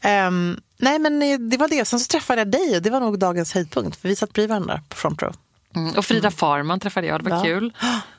Ehm, 0.00 0.60
nej, 0.78 0.98
men 0.98 1.22
eh, 1.22 1.38
det 1.38 1.56
var 1.56 1.68
det. 1.68 1.84
Sen 1.84 2.00
så 2.00 2.06
träffade 2.06 2.40
jag 2.40 2.50
dig 2.50 2.76
och 2.76 2.82
det 2.82 2.90
var 2.90 3.00
nog 3.00 3.18
dagens 3.18 3.52
höjdpunkt. 3.54 3.96
För 4.00 4.08
vi 4.08 4.16
satt 4.16 4.32
bredvid 4.32 4.48
varandra 4.50 4.80
på 4.88 4.96
front 4.96 5.22
row. 5.22 5.34
Mm. 5.76 5.94
Och 5.96 6.04
Frida 6.06 6.30
Farman 6.30 6.80
träffade 6.80 7.06
jag, 7.06 7.24
det 7.24 7.30
var 7.30 7.36
Ja. 7.36 7.42
kul. 7.42 7.72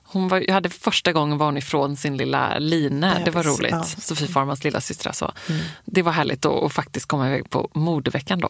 Hon 0.03 0.27
var, 0.27 0.39
jag 0.47 0.53
hade 0.53 0.69
första 0.69 1.13
gången 1.13 1.37
var 1.37 1.45
hon 1.45 1.57
ifrån 1.57 1.97
sin 1.97 2.17
lilla 2.17 2.59
Line, 2.59 3.01
det 3.25 3.31
var 3.31 3.43
roligt. 3.43 3.71
ja. 3.71 3.83
Sofie 3.83 4.27
Farmans 4.27 4.63
lilla 4.63 4.81
syster 4.81 5.07
alltså. 5.07 5.33
Det 5.85 6.01
var 6.01 6.11
härligt 6.11 6.45
att 6.45 6.73
faktiskt 6.73 7.05
komma 7.05 7.27
iväg 7.27 7.49
på 7.49 7.69
modeveckan 7.73 8.39
då. 8.39 8.49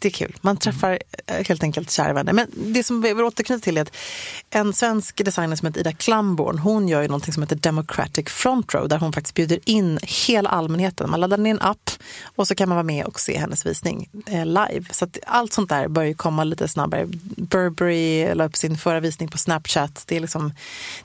Det 0.00 0.08
är 0.08 0.12
kul. 0.12 0.36
Man 0.40 0.56
träffar 0.56 0.98
eh, 1.26 1.46
helt 1.46 1.62
enkelt 1.62 1.90
kära 1.90 2.12
vänner. 2.12 2.32
Men 2.32 2.46
det 2.54 2.84
som 2.84 3.02
vi 3.02 3.14
vill 3.14 3.24
återknyta 3.24 3.64
till 3.64 3.76
är 3.76 3.82
att 3.82 3.96
en 4.50 4.72
svensk 4.72 5.24
designer 5.24 5.56
som 5.56 5.66
heter 5.66 5.80
Ida 5.80 5.92
Klamborn, 5.92 6.58
hon 6.58 6.88
gör 6.88 7.02
ju 7.02 7.08
någonting 7.08 7.32
som 7.32 7.42
heter 7.42 7.56
Democratic 7.56 8.28
Front 8.28 8.74
Row 8.74 8.88
där 8.88 8.98
hon 8.98 9.12
faktiskt 9.12 9.34
bjuder 9.34 9.58
in 9.64 9.98
hela 10.02 10.48
allmänheten. 10.48 11.10
Man 11.10 11.20
laddar 11.20 11.38
ner 11.38 11.50
en 11.50 11.60
app 11.60 11.90
och 12.24 12.48
så 12.48 12.54
kan 12.54 12.68
man 12.68 12.76
vara 12.76 12.84
med 12.84 13.04
och 13.04 13.20
se 13.20 13.38
hennes 13.38 13.66
visning 13.66 14.08
eh, 14.26 14.46
live. 14.46 14.84
Så 14.90 15.04
att 15.04 15.18
allt 15.26 15.52
sånt 15.52 15.68
där 15.68 15.88
börjar 15.88 16.08
ju 16.08 16.14
komma 16.14 16.44
lite 16.44 16.68
snabbare. 16.68 17.06
Burberry 17.36 18.34
la 18.34 18.44
upp 18.44 18.56
sin 18.56 18.78
förra 18.78 19.00
visning 19.00 19.28
på 19.28 19.38
Snapchat. 19.38 20.04
Det, 20.06 20.16
är 20.16 20.20
liksom, 20.20 20.52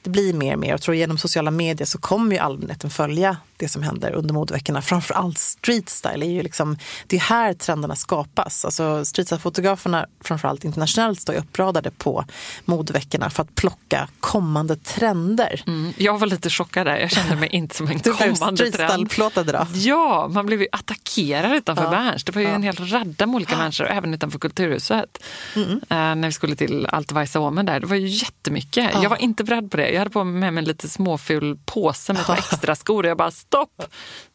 det 0.04 0.10
blir 0.10 0.34
mer 0.34 0.54
och 0.54 0.60
mer. 0.60 0.70
Jag 0.70 0.82
tror 0.82 0.96
genom 0.96 1.18
sociala 1.18 1.52
medier 1.52 1.86
så 1.86 1.98
kommer 1.98 2.36
ju 2.36 2.42
allmänheten 2.42 2.90
följa 2.90 3.38
det 3.57 3.69
som 3.69 3.83
händer 3.83 4.12
under 4.12 4.33
modeveckorna. 4.33 4.81
Framförallt 4.81 5.38
street 5.38 5.89
style 5.89 6.25
är 6.25 6.29
ju 6.29 6.43
liksom, 6.43 6.77
det 7.07 7.15
är 7.15 7.19
här 7.19 7.53
trenderna 7.53 7.95
skapas. 7.95 8.65
Alltså 8.65 8.83
streetstyle-fotograferna, 9.03 10.05
framförallt 10.24 10.63
internationellt, 10.63 11.21
står 11.21 11.33
uppradade 11.33 11.91
på 11.91 12.25
modeveckorna 12.65 13.29
för 13.29 13.43
att 13.43 13.55
plocka 13.55 14.07
kommande 14.19 14.75
trender. 14.75 15.63
Mm. 15.67 15.93
Jag 15.97 16.17
var 16.19 16.27
lite 16.27 16.50
chockad 16.50 16.88
där, 16.88 16.97
jag 16.97 17.12
kände 17.12 17.35
mig 17.35 17.50
inte 17.50 17.75
som 17.75 17.88
en 17.88 17.97
Du 18.03 18.13
kommande 18.13 18.71
trend. 18.71 19.13
idag. 19.38 19.67
Ja, 19.74 20.27
man 20.31 20.45
blev 20.45 20.62
ju 20.62 20.67
attackerad 20.71 21.51
utanför 21.53 21.83
Ja. 21.83 21.89
Berns. 21.89 22.24
Det 22.24 22.35
var 22.35 22.41
ju 22.41 22.47
en 22.47 22.63
hel 22.63 22.75
radda 22.75 23.25
med 23.25 23.35
olika 23.35 23.57
människor, 23.57 23.88
även 23.88 24.13
utanför 24.13 24.39
Kulturhuset. 24.39 25.24
Mm. 25.55 25.71
Eh, 25.71 25.77
när 25.89 26.25
vi 26.27 26.31
skulle 26.31 26.55
till 26.55 26.85
Allt 26.85 27.12
Weißa 27.12 27.39
Woman 27.39 27.65
där. 27.65 27.79
Det 27.79 27.88
var 27.88 27.95
ju 27.95 28.07
jättemycket. 28.07 28.91
Jag 29.03 29.09
var 29.09 29.17
inte 29.17 29.43
beredd 29.43 29.71
på 29.71 29.77
det. 29.77 29.89
Jag 29.89 30.00
hade 30.00 30.12
på 30.12 30.24
mig 30.24 30.47
en 30.50 30.65
lite 30.65 30.89
småful 30.89 31.57
påse 31.65 32.13
med 32.13 32.21
ett 32.21 32.29
extra 32.29 32.75
skor 32.75 33.03
och 33.03 33.09
jag 33.09 33.17
bara 33.17 33.31
stopp! 33.48 33.84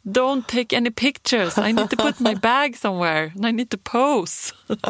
Don't 0.02 0.47
take 0.47 0.76
any 0.76 0.90
pictures. 0.90 1.59
I 1.59 1.73
need 1.73 1.90
to 1.90 1.97
put 1.97 2.19
my 2.21 2.35
bag 2.35 2.76
somewhere. 2.76 3.26
I 3.49 3.52
need 3.52 3.71
to 3.71 3.76
pose. 3.85 4.55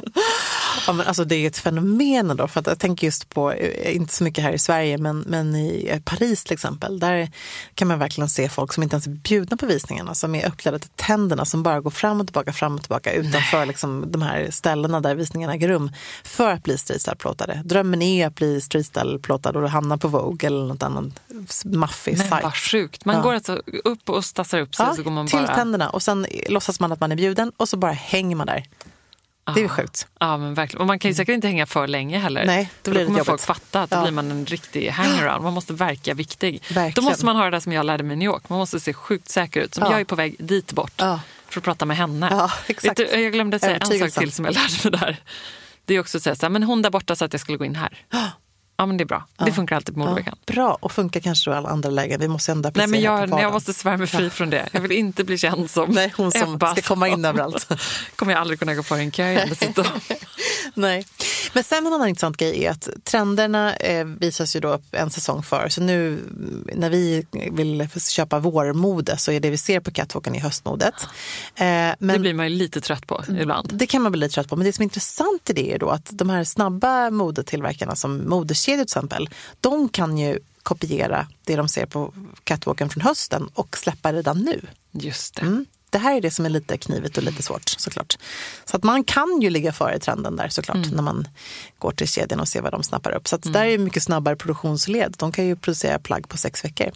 Ja, 0.87 0.93
men 0.93 1.07
alltså 1.07 1.25
det 1.25 1.35
är 1.37 1.47
ett 1.47 1.59
fenomen 1.59 2.37
då, 2.37 2.49
för 2.49 2.61
att 2.61 2.67
jag 2.67 2.79
tänker 2.79 3.07
just 3.07 3.29
på, 3.29 3.53
eh, 3.53 3.97
inte 3.97 4.15
så 4.15 4.25
mycket 4.25 4.45
här 4.45 4.53
i 4.53 4.59
Sverige, 4.59 4.99
men, 4.99 5.21
men 5.21 5.57
i 5.57 5.89
eh, 5.91 6.01
Paris 6.01 6.45
till 6.45 6.53
exempel, 6.53 6.99
där 6.99 7.31
kan 7.75 7.89
man 7.89 7.99
verkligen 7.99 8.29
se 8.29 8.49
folk 8.49 8.73
som 8.73 8.83
inte 8.83 8.95
ens 8.95 9.07
är 9.07 9.11
bjudna 9.11 9.57
på 9.57 9.67
visningarna, 9.67 10.15
som 10.15 10.35
är 10.35 10.49
uppklädda 10.49 10.79
till 10.79 10.91
tänderna, 10.97 11.45
som 11.45 11.63
bara 11.63 11.81
går 11.81 11.91
fram 11.91 12.21
och 12.21 12.27
tillbaka, 12.27 12.53
fram 12.53 12.75
och 12.75 12.81
tillbaka 12.83 13.13
utanför 13.13 13.67
liksom, 13.67 14.05
de 14.13 14.23
här 14.23 14.51
ställena 14.51 15.01
där 15.01 15.15
visningarna 15.15 15.55
äger 15.55 15.69
rum, 15.69 15.91
för 16.25 16.51
att 16.53 16.63
bli 16.63 16.77
streetstyle-plåtade. 16.77 17.61
Drömmen 17.65 18.03
är 18.03 18.27
att 18.27 18.35
bli 18.35 18.61
streetstyle-plåtad 18.61 19.57
och 19.57 19.71
hamna 19.71 19.99
på 19.99 20.09
Vogue 20.09 20.47
eller 20.47 20.65
något 20.67 20.83
annat 20.83 21.05
maffig 21.65 22.19
Men 22.19 22.29
sajt. 22.29 22.43
vad 22.45 22.55
sjukt. 22.57 23.05
Man 23.05 23.17
Ja. 23.17 23.23
går 23.23 23.35
alltså 23.35 23.63
upp 23.85 24.10
och 24.11 24.25
stassar 24.25 24.61
upp 24.61 24.75
sig 24.75 24.87
Ja, 24.87 24.95
så 24.95 25.03
går 25.03 25.11
man 25.11 25.27
till 25.27 25.39
bara... 25.39 25.55
tänderna 25.55 25.91
och 25.91 26.03
sen 26.03 26.27
låtsas 26.49 26.81
man 26.81 26.93
att 26.93 27.01
man 27.01 27.13
är 27.13 27.17
bjuden 27.17 27.53
och 27.57 27.69
så 27.69 27.77
bara 27.77 27.93
hänger 27.93 28.37
man 28.37 28.47
där. 28.47 28.65
Det 29.55 29.61
är 29.61 29.63
ju 29.63 29.69
sjukt. 29.69 30.07
Ja, 30.19 30.37
men 30.37 30.55
verkligen. 30.55 30.81
Och 30.81 30.87
man 30.87 30.99
kan 30.99 31.11
ju 31.11 31.15
säkert 31.15 31.33
inte 31.35 31.47
hänga 31.49 31.67
för 31.67 31.89
länge 31.89 32.19
heller. 32.19 32.47
Nej, 32.47 32.71
då 32.83 32.91
blir 32.91 33.01
det 33.01 33.07
kommer 33.07 33.19
jobbigt. 33.19 33.29
folk 33.29 33.41
fatta 33.41 33.83
att 33.83 33.91
då 33.91 33.97
Ja. 33.97 34.03
blir 34.03 34.13
man 34.13 34.31
en 34.31 34.47
riktig 34.47 34.89
hangaround. 34.89 35.45
Man 35.45 35.53
måste 35.53 35.73
verka 35.73 36.15
viktig. 36.15 36.63
Verkligen. 36.69 36.93
Då 36.95 37.03
måste 37.03 37.25
man 37.25 37.37
ha 37.37 37.45
det 37.45 37.51
där 37.51 37.61
som 37.61 37.73
jag 37.73 37.87
lärde 37.87 38.03
mig 38.03 38.15
i 38.15 38.17
New 38.17 38.27
York. 38.27 38.49
Man 38.49 38.59
måste 38.59 38.81
se 38.81 38.93
sjukt 38.95 39.29
säker 39.29 39.61
ut. 39.61 39.75
Som 39.75 39.85
Ja. 39.85 39.91
jag 39.91 40.01
är 40.01 40.05
på 40.05 40.15
väg 40.17 40.37
dit 40.39 40.73
bort 40.73 40.93
Ja. 40.97 41.21
för 41.49 41.61
att 41.61 41.65
prata 41.65 41.85
med 41.85 41.97
henne. 41.97 42.29
Ja, 42.31 42.51
exakt. 42.67 42.97
Du, 42.97 43.05
jag 43.07 43.33
glömde 43.33 43.59
säga 43.59 43.77
en 43.77 43.99
sak 44.01 44.13
till 44.13 44.33
som 44.33 44.45
jag 44.45 44.55
lärde 44.55 44.91
mig 44.91 45.01
där. 45.01 45.17
Det 45.85 45.95
är 45.95 46.01
också 46.01 46.17
att 46.17 46.23
säga 46.23 46.35
så 46.37 46.47
här, 46.47 46.51
men 46.51 46.63
hon 46.63 46.83
där 46.83 46.91
borta 46.91 47.17
sa 47.17 47.25
att 47.25 47.33
jag 47.35 47.41
skulle 47.41 47.59
gå 47.59 47.65
in 47.65 47.75
här. 47.77 48.05
Ja, 48.81 48.87
men 48.87 48.97
det 48.97 49.05
är 49.05 49.07
bra. 49.07 49.25
Det 49.45 49.53
funkar 49.53 49.77
alltid 49.77 49.95
på 49.95 50.01
modeveckan. 50.01 50.37
Bra, 50.47 50.79
och 50.81 50.93
funkar 50.93 51.21
kanske 51.21 51.51
i 51.51 51.55
alla 51.55 51.69
andra 51.69 51.91
lägen. 51.91 52.21
Vi 52.21 52.29
måste 52.29 52.53
ändå 52.53 52.71
Nej, 52.75 52.87
men 52.87 53.01
på 53.01 53.05
jag, 53.05 53.43
jag 53.43 53.53
måste 53.53 53.75
svära 53.75 53.97
mig 53.97 54.07
fri 54.07 54.31
från 54.31 54.51
det. 54.51 54.69
Jag 54.73 54.81
vill 54.81 54.93
inte 54.93 55.25
bli 55.25 55.39
känd 55.39 55.71
som 55.71 55.91
Nej, 55.91 56.13
hon 56.17 56.33
som 56.33 56.55
Ebba 56.55 56.73
ska 56.73 56.83
komma 56.83 57.09
in 57.09 57.25
överallt. 57.25 57.69
kommer 58.17 58.33
jag 58.33 58.41
aldrig 58.41 58.59
kunna 58.59 58.75
gå 58.75 58.83
före 58.83 58.99
en 59.01 59.11
kö 59.11 59.31
igen 59.31 59.49
dessutom. 59.51 59.85
Nej. 60.75 61.07
Men 61.53 61.65
sen 61.65 61.87
en 61.87 61.93
annan 61.93 62.09
intressant 62.09 62.37
grej 62.37 62.65
är 62.65 62.71
att 62.71 62.89
trenderna 63.05 63.75
eh, 63.75 64.05
visas 64.05 64.57
ju 64.57 64.61
då 64.61 64.79
en 64.91 65.11
säsong 65.11 65.43
för. 65.43 65.69
Så 65.69 65.81
nu 65.81 66.19
när 66.75 66.91
vi 66.91 67.27
vill 67.53 67.89
köpa 68.11 68.39
vårmode 68.39 69.17
så 69.17 69.33
är 69.33 69.41
det 69.41 69.51
vi 69.51 69.59
ser 69.59 69.81
på 69.81 69.91
catwalken 69.91 70.35
i 70.35 70.39
höstmodet. 70.39 70.95
Eh, 71.55 71.65
men 71.65 72.09
Det 72.09 72.19
blir 72.19 72.35
man 72.35 72.51
ju 72.51 72.57
lite 72.57 72.81
trött 72.81 73.07
på 73.07 73.25
ibland. 73.41 73.71
Det 73.73 73.87
kan 73.87 74.03
man 74.03 74.13
bli 74.13 74.21
lite 74.21 74.35
trött 74.35 74.49
på. 74.49 74.57
Men 74.57 74.67
det 74.67 74.73
som 74.73 74.83
är 74.83 74.85
intressant 74.85 75.51
i 75.51 75.53
det 75.53 75.73
är 75.75 75.79
då 75.79 75.89
att 75.89 76.11
de 76.13 76.31
här 76.31 76.45
snabba 76.45 77.11
modetillverkarna 77.11 77.97
som 77.97 78.29
Modekedjor 78.29 78.77
till 78.77 78.83
exempel, 78.83 79.29
de 79.61 79.89
kan 79.89 80.19
ju 80.19 80.39
kopiera 80.63 81.27
det 81.45 81.57
de 81.57 81.69
ser 81.69 81.87
på 81.87 82.13
catwalken 82.45 82.89
från 82.89 83.03
hösten 83.03 83.49
och 83.55 83.77
släppa 83.77 84.13
redan 84.13 84.39
nu. 84.39 84.61
Just 84.93 85.35
det. 85.35 85.43
Mm. 85.43 85.67
Det 85.91 85.99
här 85.99 86.17
är 86.17 86.21
det 86.21 86.31
som 86.31 86.45
är 86.47 86.51
lite 86.51 86.79
knivigt 86.79 87.17
och 87.17 87.23
lite 87.23 87.43
svårt 87.43 87.69
såklart. 87.69 88.19
Så 88.65 88.77
att 88.77 88.83
man 88.83 89.05
kan 89.05 89.41
ju 89.43 89.51
ligga 89.51 89.73
före 89.73 89.99
trenden 89.99 90.37
där 90.37 90.49
såklart 90.49 90.77
Mm. 90.77 90.91
när 90.91 91.03
man 91.03 91.29
går 91.79 91.93
till 91.93 92.09
kedjan 92.09 92.41
och 92.41 92.49
ser 92.49 92.63
vad 92.63 92.73
de 92.73 92.83
snappar 92.83 93.11
upp. 93.13 93.29
Så 93.29 93.37
att 93.37 93.53
där 93.53 93.65
är 93.65 93.71
det 93.71 93.79
mycket 93.79 94.03
snabbare 94.03 94.37
produktionsled. 94.37 95.15
De 95.19 95.33
kan 95.33 95.47
ju 95.47 95.57
producera 95.57 95.99
plagg 95.99 96.29
på 96.29 96.37
sex 96.37 96.65
veckor. 96.65 96.91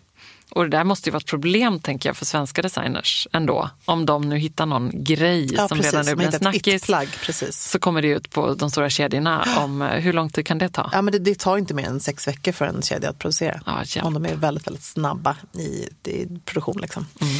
Och 0.50 0.62
det 0.64 0.70
där 0.70 0.84
måste 0.84 1.08
ju 1.08 1.12
vara 1.12 1.20
ett 1.20 1.26
problem 1.26 1.80
tänker 1.80 2.08
jag 2.08 2.16
för 2.16 2.24
svenska 2.24 2.62
designers 2.62 3.28
ändå. 3.32 3.70
Om 3.84 4.06
de 4.06 4.28
nu 4.28 4.36
hittar 4.38 4.66
någon 4.66 5.04
grej 5.04 5.48
som 5.68 5.78
redan 5.82 6.06
nu 6.06 6.14
blir 6.14 6.26
en 6.26 6.32
snackis. 6.32 6.86
precis. 7.26 7.70
Så 7.70 7.78
kommer 7.78 8.02
det 8.02 8.08
ut 8.08 8.30
på 8.30 8.54
de 8.54 8.70
stora 8.70 8.90
kedjorna 8.90 9.44
om 9.58 9.82
eh, 9.82 9.88
hur 9.88 10.12
lång 10.12 10.30
tid 10.30 10.46
kan 10.46 10.58
det 10.58 10.68
ta? 10.68 10.90
Ja, 10.92 11.02
men 11.02 11.12
det, 11.12 11.18
det 11.18 11.38
tar 11.38 11.58
inte 11.58 11.74
mer 11.74 11.84
än 11.86 12.00
sex 12.00 12.28
veckor 12.28 12.52
för 12.52 12.64
en 12.64 12.82
kedja 12.82 13.10
att 13.10 13.18
producera. 13.18 13.60
Ja, 13.66 13.82
hjälp. 13.84 14.06
om 14.06 14.14
de 14.14 14.26
är 14.26 14.34
väldigt, 14.36 14.66
väldigt 14.66 14.84
snabba 14.84 15.36
i, 15.52 15.88
i 16.10 16.26
produktion. 16.44 16.78
Liksom. 16.80 17.06
Mm. 17.20 17.34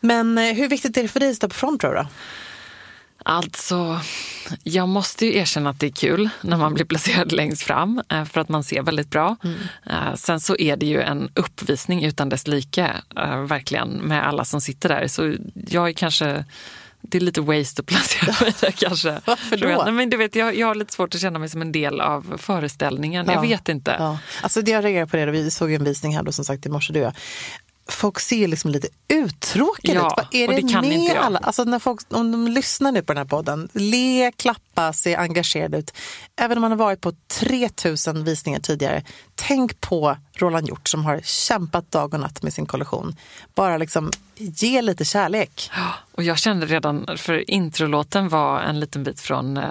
Men 0.00 0.38
eh, 0.38 0.54
hur 0.54 0.68
viktigt 0.68 0.96
är 0.96 1.02
det 1.02 1.08
för 1.08 1.20
dig 1.20 1.30
att 1.30 1.36
stå 1.36 1.48
på 1.48 1.54
front 1.54 1.84
row 1.84 1.94
då? 1.94 2.06
Alltså, 3.24 4.00
jag 4.62 4.88
måste 4.88 5.26
ju 5.26 5.36
erkänna 5.36 5.70
att 5.70 5.80
det 5.80 5.86
är 5.86 5.90
kul 5.90 6.28
när 6.40 6.56
man 6.56 6.74
blir 6.74 6.84
placerad 6.84 7.32
längst 7.36 7.62
fram 7.62 8.02
eh, 8.08 8.24
för 8.24 8.40
att 8.40 8.48
man 8.48 8.64
ser 8.64 8.82
väldigt 8.82 9.10
bra. 9.10 9.36
Eh, 9.90 10.14
Sen 10.14 10.40
så 10.40 10.56
är 10.56 10.76
det 10.76 10.86
ju 10.86 11.00
en 11.00 11.30
uppvisning 11.34 12.04
utan 12.04 12.28
dess 12.28 12.46
like, 12.46 12.92
verkligen, 13.46 13.88
med 13.90 14.26
alla 14.28 14.44
som 14.44 14.60
sitter 14.60 14.88
där. 14.88 15.06
Så 15.08 15.34
jag 15.54 15.88
är 15.88 15.92
kanske 15.92 16.44
det 17.02 17.18
är 17.18 17.22
lite 17.22 17.40
waste 17.40 17.80
att 17.82 17.86
placera 17.86 18.34
mig 18.44 18.54
där 18.60 18.70
kanske. 18.70 19.20
Varför 19.24 19.56
Tror 19.56 19.70
jag. 19.70 19.80
då? 19.80 19.84
Nej, 19.84 19.92
men 19.92 20.10
du 20.10 20.16
vet, 20.16 20.34
jag, 20.36 20.56
jag 20.56 20.66
har 20.66 20.74
lite 20.74 20.92
svårt 20.92 21.14
att 21.14 21.20
känna 21.20 21.38
mig 21.38 21.48
som 21.48 21.62
en 21.62 21.72
del 21.72 22.00
av 22.00 22.34
föreställningen. 22.38 23.26
Jag 23.26 23.36
Ja. 23.36 23.40
vet 23.40 23.68
inte. 23.68 23.96
Ja. 23.98 24.18
Alltså 24.42 24.62
det 24.62 24.70
jag 24.70 24.84
reagerar 24.84 25.06
på 25.06 25.16
det, 25.16 25.26
vi 25.30 25.50
såg 25.50 25.72
en 25.72 25.84
visning 25.84 26.16
här 26.16 26.22
då 26.22 26.32
som 26.32 26.44
sagt 26.44 26.66
i 26.66 26.68
morse 26.68 26.92
du 26.92 27.00
och 27.00 27.06
jag. 27.06 27.12
Folk 27.88 28.20
ser 28.20 28.48
liksom 28.48 28.70
lite 28.70 28.88
uttråkade 29.08 29.98
Ja, 29.98 30.06
ut. 30.06 30.12
Vad 30.16 30.26
är 30.40 30.48
det, 30.48 30.80
det 30.80 30.82
med 30.82 31.16
alla? 31.16 31.38
Alltså 31.38 31.64
när 31.64 31.78
folk, 31.78 32.00
om 32.08 32.32
de 32.32 32.48
lyssnar 32.48 32.92
nu 32.92 33.02
på 33.02 33.12
den 33.12 33.18
här 33.18 33.24
podden, 33.24 33.68
le, 33.72 34.32
klappa, 34.36 34.60
se 34.92 35.16
engagerade 35.16 35.78
ut. 35.78 35.92
Även 36.36 36.58
om 36.58 36.62
man 36.62 36.70
har 36.70 36.78
varit 36.78 37.00
på 37.00 37.12
3000 37.28 38.24
visningar 38.24 38.60
tidigare, 38.60 39.02
tänk 39.34 39.80
på 39.80 40.16
Roland 40.36 40.68
Hjort 40.68 40.88
som 40.88 41.04
har 41.04 41.20
kämpat 41.24 41.90
dag 41.90 42.14
och 42.14 42.20
natt 42.20 42.42
med 42.42 42.52
sin 42.52 42.66
kollektion. 42.66 43.16
Bara 43.54 43.78
liksom 43.78 44.10
ge 44.40 44.82
lite 44.82 45.04
kärlek. 45.04 45.70
Och 46.12 46.22
jag 46.22 46.38
kände 46.38 46.66
redan, 46.66 47.06
för 47.16 47.50
introlåten 47.50 48.28
var 48.28 48.60
en 48.60 48.80
liten 48.80 49.04
bit 49.04 49.20
från 49.20 49.56
uh, 49.56 49.64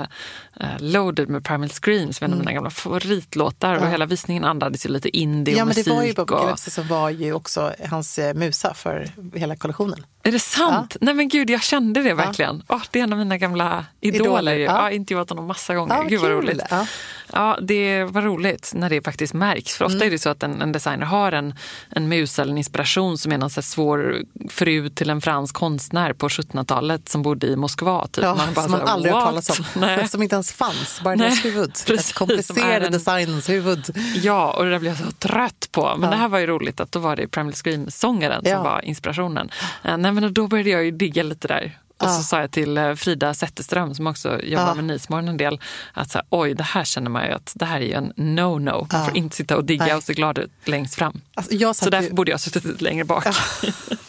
Loaded 0.80 1.30
med 1.30 1.46
Primal 1.46 1.70
Scream 1.70 2.13
som 2.13 2.25
är 2.25 2.28
en 2.28 2.34
av 2.34 2.39
mina 2.39 2.54
gamla 2.54 2.70
favoritlåtar. 2.70 3.75
Och 3.75 3.88
hela 3.88 4.06
visningen 4.06 4.44
andades 4.44 4.86
ju 4.86 4.89
lite 4.89 5.18
indie 5.18 5.56
Ja, 5.56 5.63
och 5.63 5.68
men 5.68 5.75
det 5.75 5.80
musik. 5.80 5.94
var 5.94 6.04
ju 6.04 6.13
Bob 6.13 6.32
och... 6.32 6.42
Gillespie 6.42 6.72
som 6.72 6.88
var 6.88 7.10
ju 7.10 7.34
också 7.34 7.74
hans 7.89 8.20
eh, 8.20 8.34
musa 8.34 8.74
för 8.74 9.12
hela 9.34 9.56
kollektionen. 9.56 10.06
Är 10.24 10.32
det 10.32 10.39
sant? 10.39 10.98
Nej 11.01 11.13
men 11.13 11.28
gud, 11.28 11.50
jag 11.50 11.63
kände 11.63 12.04
det 12.04 12.13
verkligen. 12.13 12.63
Åh, 12.68 12.82
det 12.92 13.00
är 13.00 13.04
en 13.04 13.13
av 13.13 13.20
mina 13.20 13.38
gamla 13.38 13.86
idoler. 14.01 14.25
Idoler, 14.25 14.56
ja. 14.56 14.92
Intervjuat 15.00 15.29
honom 15.29 15.46
massa 15.46 15.75
gånger. 15.75 15.96
Ja, 15.96 16.01
Gud 16.03 16.20
vad 16.20 16.29
kul. 16.29 16.38
roligt. 16.38 16.62
Ja. 16.70 16.86
Ja, 17.34 17.58
det 17.62 18.03
var 18.03 18.22
roligt 18.22 18.72
när 18.75 18.89
det 18.89 19.01
faktiskt 19.01 19.34
märks. 19.34 19.74
För 19.77 19.86
ofta 19.86 19.96
Mm. 19.96 20.08
är 20.08 20.12
det 20.12 20.20
så 20.20 20.29
att 20.29 20.44
en, 20.44 20.62
en 20.62 20.72
designer 20.72 21.06
har 21.06 21.32
en, 21.32 21.53
en 21.89 22.08
musa 22.10 22.41
eller 22.41 22.51
en 22.51 22.58
inspiration 22.58 23.18
som 23.18 23.32
är 23.32 23.38
någon 23.38 23.50
så 23.50 23.62
svår 23.62 24.15
fru 24.50 24.89
till 24.89 25.10
en 25.10 25.22
fransk 25.22 25.56
konstnär 25.56 26.13
på 26.13 26.27
1700-talet 26.27 27.10
som 27.10 27.22
bodde 27.22 27.48
i 27.48 27.56
Moskva. 27.56 28.08
Typ. 28.08 28.24
Ja, 28.24 28.38
bara 28.56 28.63
som 28.63 28.72
man 28.72 28.82
här, 28.82 28.88
aldrig 28.88 29.13
"What?" 29.13 29.24
talas 29.25 29.50
om. 29.60 29.65
Nej. 29.82 30.08
Som 30.08 30.24
inte 30.24 30.36
ens 30.36 30.51
fanns, 30.53 31.01
bara 31.03 31.15
Nej, 31.15 31.27
deras 31.29 31.46
huvud. 31.46 31.74
precis, 31.88 32.13
komplicerade 32.13 32.86
en- 32.86 32.91
designens 32.91 33.50
huvud. 33.50 33.86
Ja, 34.15 34.51
och 34.53 34.63
det 34.65 34.72
där 34.72 34.79
blev 34.79 34.91
jag 35.00 35.06
så 35.08 35.12
trött 35.12 35.70
på. 35.72 35.96
Men 35.98 36.10
det 36.10 36.15
här 36.15 36.27
var 36.27 36.39
ju 36.39 36.48
roligt 36.48 36.79
att 36.79 36.91
då 36.91 37.00
var 37.00 37.15
det 37.15 37.27
Primal 37.27 37.53
Scream-sångaren 37.53 38.46
som 38.46 38.63
var 38.63 38.86
inspirationen. 38.86 39.50
Eh, 39.84 39.98
Nej, 39.98 40.12
men 40.12 40.34
då 40.34 40.48
började 40.48 40.70
jag 40.70 40.84
ju 40.86 40.91
digga 40.91 41.24
lite 41.24 41.48
där. 41.48 41.77
Och 42.00 42.08
Ja. 42.08 42.18
så 42.18 42.24
sa 42.24 42.39
jag 42.41 42.51
till 42.51 42.77
eh, 42.77 42.94
Frida 42.96 43.34
Zetterström 43.34 43.96
som 43.96 44.08
också 44.08 44.41
jobbar 44.41 44.68
Ja. 44.68 44.74
med 44.74 44.84
Nyhetsmorgon 44.84 45.27
en 45.27 45.38
del 45.38 45.60
att 45.94 46.12
så 46.12 46.18
här, 46.18 46.27
oj, 46.29 46.53
det 46.53 46.63
här 46.63 46.84
känner 46.84 47.10
man 47.10 47.25
ju 47.25 47.32
att 47.32 47.51
det 47.56 47.65
här 47.65 47.82
är 47.82 47.86
ju 47.86 47.94
en 47.94 48.13
no-no. 48.13 48.88
Man 48.94 49.06
får 49.06 49.18
inte 49.18 49.36
sitta 49.36 49.58
och 49.58 49.65
digga 49.65 49.86
Nej. 49.86 49.96
och 49.96 50.03
se 50.03 50.13
glad 50.13 50.38
ut 50.38 50.51
längst 50.65 50.96
fram. 50.96 51.22
Alltså, 51.34 51.74
Så 51.74 51.89
därför 51.89 52.08
ju 52.08 52.13
borde 52.13 52.32
jag 52.32 52.34
ha 52.34 52.39
suttit 52.39 52.63
lite 52.65 52.84
längre 52.84 53.03
bak. 53.06 53.25
Ja, 53.25 53.34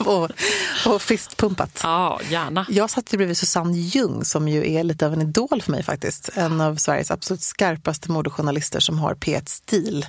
och, 0.06 0.30
och 0.94 1.02
fistpumpat. 1.02 1.80
gärna. 2.30 2.66
Jag 2.68 2.90
satt 2.90 3.12
ju 3.12 3.16
bredvid 3.16 3.36
Susanne 3.36 3.78
Ljung 3.78 4.24
som 4.24 4.48
ju 4.48 4.72
är 4.72 4.84
lite 4.84 5.06
av 5.06 5.12
en 5.12 5.22
idol 5.22 5.62
för 5.62 5.72
mig 5.72 5.82
faktiskt. 5.82 6.30
En 6.34 6.60
av 6.60 6.76
Sveriges 6.76 7.10
absolut 7.10 7.42
skarpaste 7.42 8.10
modejournalister 8.10 8.80
som 8.80 8.98
har 8.98 9.14
P1-stil. 9.14 10.06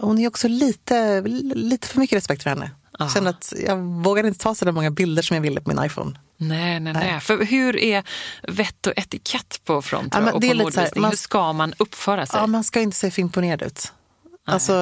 Hon 0.00 0.18
är 0.18 0.28
också 0.28 0.48
lite, 0.48 1.20
lite 1.54 1.88
för 1.88 1.98
mycket 1.98 2.16
respekt 2.16 2.42
för 2.42 2.50
henne. 2.50 2.70
Jag 2.98 3.12
kände 3.12 3.30
att 3.30 3.52
jag 3.66 3.76
vågade 3.78 4.28
inte 4.28 4.40
ta 4.40 4.54
så 4.54 4.64
där 4.64 4.72
många 4.72 4.90
bilder 4.90 5.22
som 5.22 5.34
jag 5.34 5.42
ville 5.42 5.60
på 5.60 5.70
min 5.70 5.84
iPhone. 5.84 6.18
Nej, 6.40 6.80
nej, 6.80 6.92
nej. 6.92 7.20
För 7.20 7.44
hur 7.44 7.76
är 7.76 8.02
vett 8.48 8.86
och 8.86 8.92
etikett 8.96 9.60
på 9.64 9.82
front 9.82 10.14
Ja, 10.16 10.32
och 10.32 10.42
på 10.42 10.70
så 10.70 10.80
här, 10.80 10.90
man- 11.00 11.10
Hur 11.10 11.16
ska 11.16 11.52
man 11.52 11.74
uppföra 11.78 12.26
sig? 12.26 12.40
Ja, 12.40 12.46
man 12.46 12.64
ska 12.64 12.80
inte 12.80 12.96
se 12.96 13.10
för 13.10 13.20
imponerad 13.20 13.62
ut. 13.62 13.92
Alltså, 14.46 14.74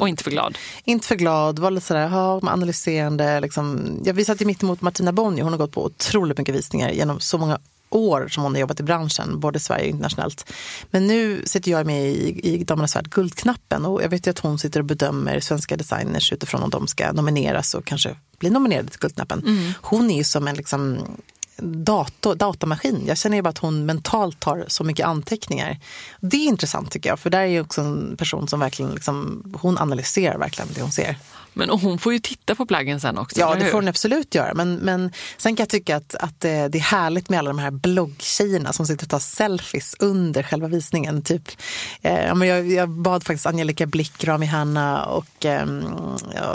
Och 0.00 0.08
inte 0.08 0.24
för 0.24 0.30
glad? 0.30 0.58
inte 0.84 1.06
för 1.06 1.14
glad, 1.16 1.58
var 1.58 1.70
lite 1.70 1.86
sådär, 1.86 2.08
ja, 2.12 2.40
analyserande. 2.42 3.40
Liksom. 3.40 3.96
Ja, 4.04 4.12
vi 4.12 4.24
satt 4.24 4.40
ju 4.40 4.44
mitt 4.46 4.62
emot 4.62 4.80
Martina 4.80 5.12
Bonnier, 5.12 5.42
hon 5.44 5.52
har 5.52 5.58
gått 5.58 5.72
på 5.72 5.84
otroligt 5.84 6.38
mycket 6.38 6.54
visningar 6.54 6.90
genom 6.90 7.20
så 7.20 7.38
många 7.38 7.58
år 7.94 8.28
som 8.28 8.42
hon 8.42 8.52
har 8.52 8.60
jobbat 8.60 8.80
i 8.80 8.82
branschen, 8.82 9.40
både 9.40 9.56
i 9.56 9.60
Sverige 9.60 9.84
och 9.84 9.90
internationellt. 9.90 10.52
Men 10.90 11.06
nu 11.06 11.42
sitter 11.46 11.70
jag 11.70 11.86
med 11.86 12.10
i, 12.10 12.40
i 12.42 12.64
Damernas 12.64 12.96
Värld 12.96 13.10
Guldknappen 13.10 13.84
och 13.84 14.02
jag 14.02 14.08
vet 14.08 14.26
ju 14.26 14.30
att 14.30 14.38
hon 14.38 14.58
sitter 14.58 14.80
och 14.80 14.86
bedömer 14.86 15.40
svenska 15.40 15.76
designers 15.76 16.32
utifrån 16.32 16.62
om 16.62 16.70
de 16.70 16.86
ska 16.86 17.12
nomineras 17.12 17.74
och 17.74 17.84
kanske 17.84 18.16
bli 18.38 18.50
nominerade 18.50 18.88
till 18.88 19.00
Guldknappen. 19.00 19.74
Hon 19.80 20.10
är 20.10 20.16
ju 20.16 20.24
som 20.24 20.48
en 20.48 20.56
liksom 20.56 20.98
dator, 21.56 22.34
datamaskin. 22.34 23.02
Jag 23.06 23.18
känner 23.18 23.36
ju 23.36 23.42
bara 23.42 23.48
att 23.48 23.58
hon 23.58 23.86
mentalt 23.86 24.40
tar 24.40 24.64
så 24.68 24.84
mycket 24.84 25.06
anteckningar. 25.06 25.78
Det 26.20 26.36
är 26.36 26.48
intressant 26.48 26.90
tycker 26.90 27.10
jag, 27.10 27.18
för 27.18 27.30
där 27.30 27.40
är 27.40 27.46
ju 27.46 27.60
också 27.60 27.80
en 27.80 28.16
person 28.16 28.48
som 28.48 28.60
verkligen, 28.60 28.90
liksom, 28.92 29.42
hon 29.60 29.78
analyserar 29.78 30.38
verkligen 30.38 30.68
det 30.74 30.80
hon 30.80 30.92
ser. 30.92 31.16
Men 31.54 31.70
och 31.70 31.80
hon 31.80 31.98
får 31.98 32.12
ju 32.12 32.18
titta 32.18 32.54
på 32.54 32.66
plaggen 32.66 33.00
sen 33.00 33.18
också, 33.18 33.40
Ja, 33.40 33.54
det 33.54 33.64
får 33.64 33.78
hon 33.78 33.88
absolut 33.88 34.34
göra. 34.34 34.54
Men, 34.54 34.74
men 34.74 35.12
sen 35.36 35.56
kan 35.56 35.62
jag 35.62 35.68
tycka 35.68 35.96
att, 35.96 36.14
att 36.14 36.44
eh, 36.44 36.50
det 36.50 36.78
är 36.78 36.80
härligt 36.80 37.28
med 37.28 37.38
alla 37.38 37.50
de 37.50 37.58
här 37.58 37.70
bloggtjejerna 37.70 38.72
som 38.72 38.86
sitter 38.86 39.04
och 39.04 39.10
tar 39.10 39.18
selfies 39.18 39.96
under 39.98 40.42
själva 40.42 40.68
visningen. 40.68 41.22
Typ, 41.22 41.42
eh, 42.02 42.44
jag, 42.44 42.72
jag 42.72 42.88
bad 42.88 43.24
faktiskt 43.24 43.46
Angelica 43.46 43.86
Blick, 43.86 44.24
Rami 44.24 44.46
Hanna 44.46 45.04
och 45.04 45.44
eh, 45.44 45.66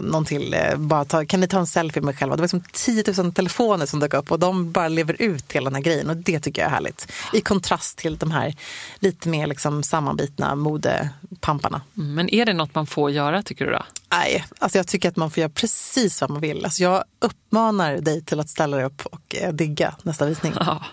någon 0.01 0.25
till. 0.25 0.53
Eh, 0.53 0.77
bara 0.77 1.06
ta, 1.06 1.25
kan 1.25 1.39
ni 1.39 1.48
ta 1.48 1.60
en 1.60 1.68
selfie 1.68 2.01
med 2.01 2.13
er 2.13 2.18
själva? 2.18 2.36
Det 2.36 2.41
var 2.41 2.48
som 2.48 2.63
10 2.74 3.03
000 3.18 3.34
telefoner 3.34 3.86
som 3.86 4.00
dök 4.00 4.13
upp 4.13 4.32
och 4.32 4.39
de 4.39 4.72
bara 4.72 4.88
lever 4.89 5.22
ut 5.22 5.51
hela 5.51 5.69
den 5.69 5.75
här 5.75 5.81
grejen. 5.81 6.10
Och 6.10 6.17
det 6.17 6.39
tycker 6.39 6.62
jag 6.62 6.69
är 6.69 6.74
härligt. 6.74 7.12
I 7.34 7.41
kontrast 7.41 7.98
till 7.98 8.17
de 8.17 8.31
här 8.31 8.55
lite 9.00 9.29
mer 9.29 9.48
liksom 9.48 9.84
sammanbitna 9.84 10.55
modepamparna. 10.55 11.81
Mm, 11.98 12.13
Men 12.13 12.29
är 12.29 12.46
det 12.46 12.53
något 12.53 12.75
man 12.75 12.88
får 12.88 13.12
göra 13.12 13.43
tycker 13.43 13.65
du 13.65 13.72
då? 13.72 13.86
Nej, 14.12 14.46
alltså 14.60 14.77
jag 14.77 14.88
tycker 14.88 15.10
att 15.10 15.15
man 15.15 15.31
får 15.31 15.41
göra 15.41 15.51
precis 15.55 16.22
vad 16.22 16.29
man 16.29 16.41
vill. 16.41 16.65
Alltså 16.65 16.84
jag 16.84 17.03
uppmanar 17.19 17.98
dig 17.98 18.25
till 18.25 18.39
att 18.39 18.50
ställa 18.50 18.77
dig 18.77 18.86
upp 18.86 19.05
och 19.05 19.36
eh, 19.36 19.53
digga 19.53 19.96
nästa 20.03 20.25
visning. 20.25 20.53
Ja. 20.60 20.84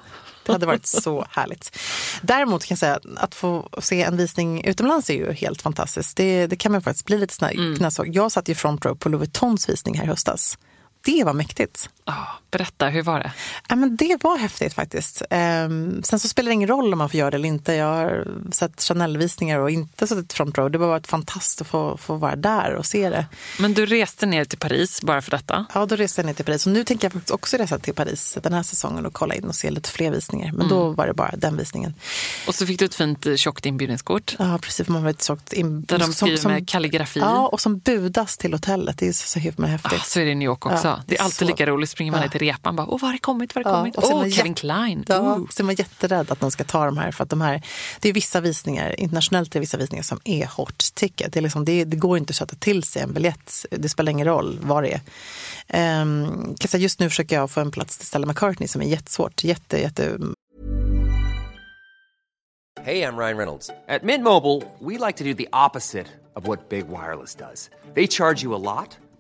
Det 0.47 0.53
hade 0.53 0.67
varit 0.67 0.87
så 0.87 1.27
härligt. 1.31 1.79
Däremot 2.23 2.65
kan 2.65 2.75
jag 2.75 2.79
säga 2.79 3.01
att 3.17 3.35
få 3.35 3.69
se 3.79 4.03
en 4.03 4.17
visning 4.17 4.65
utomlands 4.65 5.11
är 5.11 5.15
ju 5.15 5.33
helt 5.33 5.63
fantastiskt. 5.63 6.17
Det, 6.17 6.47
det 6.47 6.57
kan 6.57 6.73
man 6.73 6.83
faktiskt 6.83 7.07
bli 7.07 7.19
lite 7.19 7.35
snö, 7.35 7.51
Mm. 7.51 7.91
Jag 8.07 8.33
satt 8.33 8.49
ju 8.49 8.55
front 8.55 8.85
row 8.85 8.95
på 8.95 9.09
Louis 9.09 9.21
Vuittons 9.21 9.69
visning 9.69 9.95
här 9.99 10.05
i 10.05 10.07
höstas. 10.07 10.59
Det 11.05 11.25
var 11.25 11.33
mäktigt. 11.33 11.91
Ja, 12.09 12.27
berätta, 12.51 12.89
hur 12.89 13.03
var 13.03 13.19
det? 13.21 13.33
Ja, 13.69 13.77
men 13.77 13.97
det 13.97 14.17
var 14.25 14.39
häftigt 14.39 14.75
faktiskt. 14.75 15.23
Ehm, 15.31 16.03
sen 16.03 16.19
så 16.21 16.29
spelar 16.29 16.49
det 16.51 16.53
ingen 16.55 16.69
roll 16.69 16.93
om 16.93 16.99
man 16.99 17.09
får 17.11 17.19
göra 17.19 17.31
det 17.31 17.37
eller 17.37 17.49
inte. 17.49 17.75
Jag 17.75 17.87
har 17.87 18.27
sett 18.53 18.83
Chanel-visningar 18.83 19.59
och 19.59 19.71
inte 19.71 20.07
suttit 20.07 20.33
front 20.33 20.59
row. 20.59 20.71
Det 20.71 20.79
var 20.79 20.89
varit 20.89 21.07
fantastiskt 21.07 21.61
att 21.61 21.67
få, 21.67 21.97
få 21.97 22.15
vara 22.17 22.37
där 22.37 22.75
och 22.75 22.87
se 22.87 23.11
det. 23.11 23.27
Men 23.59 23.75
du 23.75 23.87
reste 23.87 24.27
ner 24.27 24.45
till 24.45 24.59
Paris 24.59 25.03
bara 25.03 25.23
för 25.23 25.31
detta? 25.31 25.67
Ja, 25.75 25.87
då 25.87 25.97
reste 25.97 26.21
jag 26.21 26.27
ner 26.27 26.35
till 26.35 26.45
Paris. 26.45 26.67
Och 26.67 26.73
nu 26.73 26.85
tänker 26.85 27.05
jag 27.05 27.13
faktiskt 27.13 27.31
också 27.31 27.57
resa 27.57 27.79
till 27.79 27.95
Paris 27.95 28.39
den 28.43 28.53
här 28.53 28.63
säsongen 28.63 29.07
och 29.07 29.13
kolla 29.15 29.35
in 29.35 29.45
och 29.45 29.55
se 29.55 29.71
lite 29.71 29.91
fler 29.91 30.11
visningar. 30.11 30.47
Men 30.53 30.67
Mm. 30.67 30.69
då 30.69 30.91
var 30.91 31.07
det 31.07 31.15
bara 31.15 31.35
den 31.37 31.57
visningen. 31.57 31.95
Och 32.47 32.55
så 32.55 32.67
fick 32.67 32.79
du 32.79 32.85
ett 32.85 32.95
fint 32.95 33.27
eh, 33.27 33.35
tjockt 33.37 33.67
inbjudningskort 33.67 34.37
Ja, 34.39 34.59
precis. 34.63 34.89
Man 34.89 35.03
var 35.03 35.11
lite 35.11 35.25
tjockt 35.25 35.53
in, 35.53 35.83
där 35.85 35.99
de 35.99 36.13
skriver 36.13 36.49
med 36.49 36.69
kalligrafi. 36.69 37.21
Ja, 37.21 37.47
och 37.49 37.61
som 37.61 37.79
budas 37.79 38.37
till 38.37 38.53
hotellet. 38.53 38.99
Det 38.99 39.09
är 39.09 39.13
så, 39.13 39.27
så 39.29 39.39
himla 39.39 39.67
häftigt. 39.67 39.93
Ah, 39.93 40.05
så 40.05 40.21
är 40.21 40.25
det 40.25 40.31
i 40.31 40.35
New 40.35 40.47
York 40.47 40.67
också. 40.67 40.89
Ja, 40.89 41.01
det 41.07 41.19
är 41.19 41.23
alltid 41.23 41.37
så- 41.39 41.45
lika 41.45 41.67
roligt. 41.67 41.96
Springer 41.97 42.13
man 42.13 42.21
Ja. 42.21 42.25
ner 42.25 42.31
till 42.31 42.41
repan 42.41 42.77
bara, 42.77 42.87
åh, 42.87 43.01
var 43.01 43.09
har 43.09 43.13
det 43.13 43.19
kommit, 43.19 43.55
var 43.55 43.65
har 43.65 43.71
det 43.71 43.77
Ja, 43.77 43.81
kommit? 43.81 43.97
och 43.97 44.05
Åh, 44.05 44.11
man 44.21 44.31
Kevin 44.31 44.53
jätte- 44.53 44.61
Klein. 44.61 45.05
Ja, 45.09 45.41
så 45.51 45.63
är 45.63 45.65
man 45.65 45.75
jätterädd 45.75 46.31
att 46.31 46.41
de 46.41 46.51
ska 46.51 46.65
ta 46.65 46.85
de 46.85 46.97
här. 46.99 47.13
För 47.13 47.25
att 47.25 47.31
de 47.31 47.41
här 47.41 47.63
det 48.01 48.09
är 48.09 48.13
vissa 48.13 48.41
visningar, 48.41 49.01
internationellt 49.01 49.49
är 49.49 49.53
det 49.53 49.61
vissa 49.61 49.77
visningar 49.77 50.03
som 50.03 50.21
är 50.25 50.47
hot 50.57 50.79
ticket. 50.95 51.33
Det, 51.33 51.39
är 51.41 51.43
liksom, 51.43 51.65
det, 51.65 51.85
det 51.85 51.97
går 51.97 52.19
inte 52.19 52.31
att 52.31 52.37
sätta 52.37 52.57
till 52.57 52.83
sig 52.83 53.03
en 53.03 53.13
biljett. 53.13 53.67
Det 53.71 53.89
spelar 53.89 54.11
ingen 54.13 54.27
roll 54.27 54.59
vad 54.63 54.83
det 54.85 55.01
är. 55.69 56.03
Um, 56.03 56.55
jag 56.73 56.81
just 56.81 57.01
nu 57.01 57.09
försöker 57.09 57.37
jag 57.37 57.51
få 57.51 57.61
en 57.61 57.71
plats 57.71 57.99
till 57.99 58.07
Stella 58.07 58.27
McCartney 58.27 58.69
som 58.69 58.83
är 58.83 58.87
jättesvårt. 58.87 59.45
Jätte, 59.45 59.79
jätte, 59.81 60.19
Hey, 62.85 63.03
I'm 63.03 63.17
Ryan 63.17 63.37
Reynolds. 63.37 63.71
At 63.89 64.03
Mint 64.05 64.23
Mobile, 64.25 64.63
we 64.81 65.07
like 65.07 65.17
to 65.19 65.25
do 65.25 65.35
the 65.35 65.49
opposite 65.67 66.07
of 66.37 66.47
what 66.49 66.69
Big 66.69 66.85
Wireless 66.89 67.35
does. 67.35 67.71
They 67.95 68.07
charge 68.07 68.43
you 68.45 68.55
a 68.55 68.59
lot, 68.59 68.97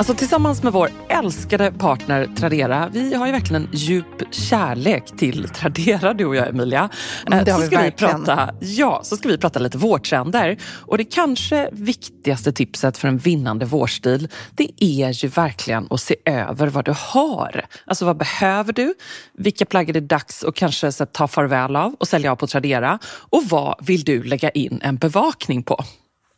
Alltså 0.00 0.14
tillsammans 0.14 0.62
med 0.62 0.72
vår 0.72 0.90
älskade 1.08 1.72
partner 1.72 2.28
Tradera, 2.36 2.88
vi 2.92 3.14
har 3.14 3.26
ju 3.26 3.32
verkligen 3.32 3.62
en 3.62 3.68
djup 3.72 4.34
kärlek 4.34 5.04
till 5.18 5.48
Tradera, 5.48 6.14
du 6.14 6.24
och 6.24 6.36
jag 6.36 6.48
Emilia. 6.48 6.88
Mm, 7.26 7.44
det 7.44 7.50
Eh, 7.50 7.54
har 7.56 7.62
så 7.62 7.70
vi 7.70 7.76
ska 7.76 7.82
verkligen. 7.82 8.24
prata, 8.24 8.54
ja, 8.60 9.00
så 9.04 9.16
ska 9.16 9.28
vi 9.28 9.38
prata 9.38 9.58
lite 9.58 9.78
vårtrender. 9.78 10.56
Och 10.64 10.98
det 10.98 11.04
kanske 11.04 11.68
viktigaste 11.72 12.52
tipset 12.52 12.98
för 12.98 13.08
en 13.08 13.18
vinnande 13.18 13.64
vårstil, 13.66 14.28
det 14.54 14.70
är 14.78 15.24
ju 15.24 15.28
verkligen 15.28 15.86
att 15.90 16.00
se 16.00 16.16
över 16.24 16.66
vad 16.66 16.84
du 16.84 16.94
har. 16.96 17.66
Alltså 17.84 18.04
vad 18.04 18.16
behöver 18.16 18.72
du? 18.72 18.94
Vilka 19.38 19.64
plagg 19.66 19.88
är 19.88 19.92
det 19.92 20.00
dags 20.00 20.44
att 20.44 20.54
kanske 20.54 20.92
så, 20.92 21.02
att 21.02 21.12
ta 21.12 21.28
farväl 21.28 21.76
av 21.76 21.94
och 21.94 22.08
sälja 22.08 22.32
av 22.32 22.36
på 22.36 22.46
Tradera? 22.46 22.98
Och 23.04 23.42
vad 23.48 23.86
vill 23.86 24.04
du 24.04 24.22
lägga 24.22 24.50
in 24.50 24.80
en 24.82 24.96
bevakning 24.96 25.62
på? 25.62 25.84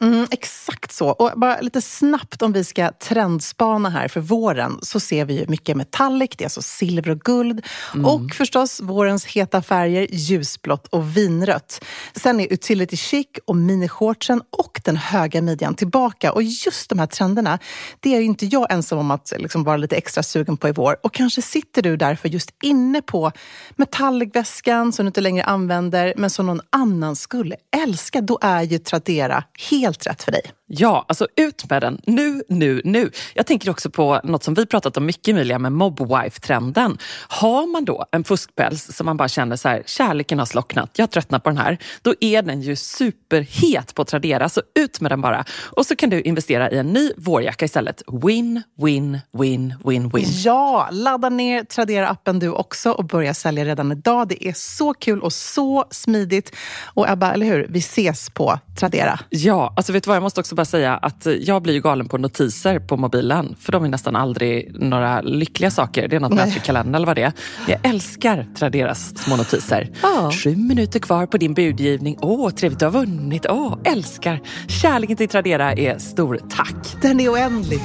Mm, 0.03 0.27
exakt 0.31 0.93
så. 0.93 1.09
Och 1.09 1.31
bara 1.37 1.61
lite 1.61 1.83
snabbt 1.83 2.43
om 2.43 2.53
vi 2.53 2.65
ska 2.65 2.93
trendspana 2.93 3.91
här 3.91 4.09
för 4.09 4.21
våren 4.21 4.79
så 4.83 5.01
ser 5.01 5.25
vi 5.25 5.38
ju 5.38 5.47
mycket 5.49 5.77
metallic, 5.77 6.31
det 6.37 6.45
är 6.45 6.47
alltså 6.47 6.62
silver 6.62 7.11
och 7.11 7.21
guld. 7.21 7.67
Och 8.05 8.35
förstås 8.35 8.81
vårens 8.81 9.25
heta 9.25 9.62
färger, 9.62 10.07
ljusblått 10.11 10.87
och 10.87 11.17
vinrött. 11.17 11.85
Sen 12.15 12.41
är 12.41 12.53
utility 12.53 12.97
chic 12.97 13.27
och 13.45 13.57
minishortsen 13.57 14.43
och 14.51 14.81
den 14.85 14.97
höga 14.97 15.43
midjan 15.43 15.75
tillbaka. 15.75 16.33
Och 16.33 16.43
just 16.43 16.88
de 16.88 16.99
här 16.99 17.07
trenderna, 17.07 17.59
det 18.01 18.15
är 18.15 18.19
ju 18.19 18.25
inte 18.25 18.47
jag 18.47 18.73
ensam 18.73 18.99
om 18.99 19.11
att 19.11 19.33
liksom 19.38 19.65
vara 19.65 19.77
lite 19.77 19.97
extra 19.97 20.23
sugen 20.23 20.57
på 20.57 20.69
i 20.69 20.73
vår. 20.73 20.97
Och 21.03 21.15
kanske 21.15 21.43
sitter 21.43 21.83
du 21.83 21.97
därför 21.97 22.29
just 22.29 22.51
inne 22.62 23.03
på 23.03 23.33
metallicväskan 23.77 24.93
som 24.93 25.05
du 25.05 25.09
inte 25.09 25.21
längre 25.21 25.45
använder 25.45 26.15
men 26.17 26.31
som 26.31 26.47
någon 26.47 26.61
annan 26.71 27.17
skulle 27.17 27.57
älska. 27.77 28.21
Då 28.21 28.38
är 28.43 28.62
ju 28.62 28.79
Tradera 28.79 29.45
helt 29.71 29.91
helt 29.92 30.07
rätt 30.07 30.22
för 30.22 30.33
dig. 30.33 30.42
Ja, 30.75 31.05
alltså 31.09 31.27
ut 31.37 31.71
med 31.71 31.83
den 31.83 32.01
nu, 32.07 32.43
nu, 32.49 32.81
nu. 32.85 33.11
Jag 33.35 33.47
tänker 33.47 33.71
också 33.71 33.91
på 33.91 34.21
något 34.25 34.45
som 34.45 34.55
vi 34.55 34.67
pratat 34.67 34.97
om 34.97 35.07
mycket 35.07 35.29
Emilia 35.29 35.59
med 35.59 35.73
mobwife-trenden. 35.73 36.99
Har 37.29 37.67
man 37.67 37.85
då 37.85 38.07
en 38.13 38.25
fuskpäls 38.25 38.97
som 38.97 39.07
man 39.07 39.17
bara 39.17 39.29
känner 39.29 39.57
så 39.57 39.69
här, 39.69 39.83
kärleken 39.87 40.39
har 40.39 40.47
slocknat, 40.47 40.91
jag 40.97 41.03
har 41.03 41.09
tröttnat 41.09 41.43
på 41.43 41.51
den 41.51 41.59
här. 41.59 41.79
Då 42.03 42.15
är 42.21 42.43
den 42.43 42.63
ju 42.63 42.77
superhet 42.77 43.95
på 43.95 44.05
Tradera, 44.05 44.49
så 44.49 44.63
ut 44.75 45.01
med 45.01 45.11
den 45.11 45.21
bara. 45.21 45.45
Och 45.77 45.87
så 45.87 45.97
kan 45.97 46.11
du 46.11 46.21
investera 46.21 46.71
i 46.71 46.79
en 46.79 46.87
ny 46.87 47.11
vårjacka 47.17 47.65
istället. 47.65 48.03
Win, 48.25 48.63
win, 48.83 49.19
win, 49.39 49.75
win, 49.85 50.09
win. 50.09 50.25
Ja, 50.45 50.89
ladda 50.93 51.29
ner 51.29 51.65
Tradera-appen 51.65 52.41
du 52.41 52.49
också 52.49 52.91
och 52.93 53.05
börja 53.05 53.35
sälja 53.35 53.65
redan 53.65 53.93
idag. 53.93 54.29
Det 54.29 54.49
är 54.49 54.53
så 54.57 54.95
kul 54.95 55.21
och 55.21 55.33
så 55.33 55.85
smidigt. 55.91 56.57
Och 56.85 57.09
Ebba, 57.09 57.33
eller 57.33 57.47
hur? 57.47 57.67
Vi 57.71 57.79
ses 57.79 58.31
på 58.31 58.59
Tradera. 58.79 59.21
Ja, 59.31 59.75
alltså 59.77 59.93
vet 59.93 60.05
du 60.05 60.09
vad, 60.09 60.17
jag 60.17 60.23
måste 60.23 60.41
också 60.41 60.55
bara 60.62 60.66
säga 60.66 60.96
att 60.96 61.27
jag 61.40 61.62
blir 61.62 61.75
ju 61.75 61.81
galen 61.81 62.09
på 62.09 62.18
notiser 62.18 62.79
på 62.79 62.96
mobilen. 62.96 63.57
För 63.61 63.72
de 63.72 63.85
är 63.85 63.88
nästan 63.88 64.16
aldrig 64.16 64.81
några 64.81 65.20
lyckliga 65.20 65.70
saker. 65.70 66.09
Det 66.09 66.16
är 66.16 66.20
något 66.20 66.35
med 66.35 66.62
kalendern 66.62 66.94
eller 66.94 67.07
vad 67.07 67.16
det 67.16 67.22
är. 67.22 67.33
Jag 67.68 67.79
älskar 67.83 68.46
Traderas 68.59 69.18
små 69.18 69.37
notiser. 69.37 69.90
Ja. 70.03 70.31
Sju 70.33 70.57
minuter 70.57 71.01
kvar 71.01 71.27
på 71.27 71.38
din 71.38 71.55
budgivning. 71.55 72.18
Åh, 72.20 72.51
trevligt 72.51 72.79
du 72.79 72.87
har 72.87 72.92
vunnit. 72.92 73.46
Åh, 73.48 73.79
älskar. 73.85 74.40
Kärleken 74.68 75.16
till 75.16 75.29
Tradera 75.29 75.72
är 75.72 75.98
stor. 75.98 76.40
Tack. 76.51 77.03
Den 77.03 77.20
är 77.20 77.29
oändlig. 77.29 77.81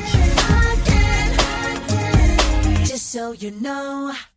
Just 2.79 3.11
so 3.11 3.45
you 3.45 3.59
know. 3.59 4.37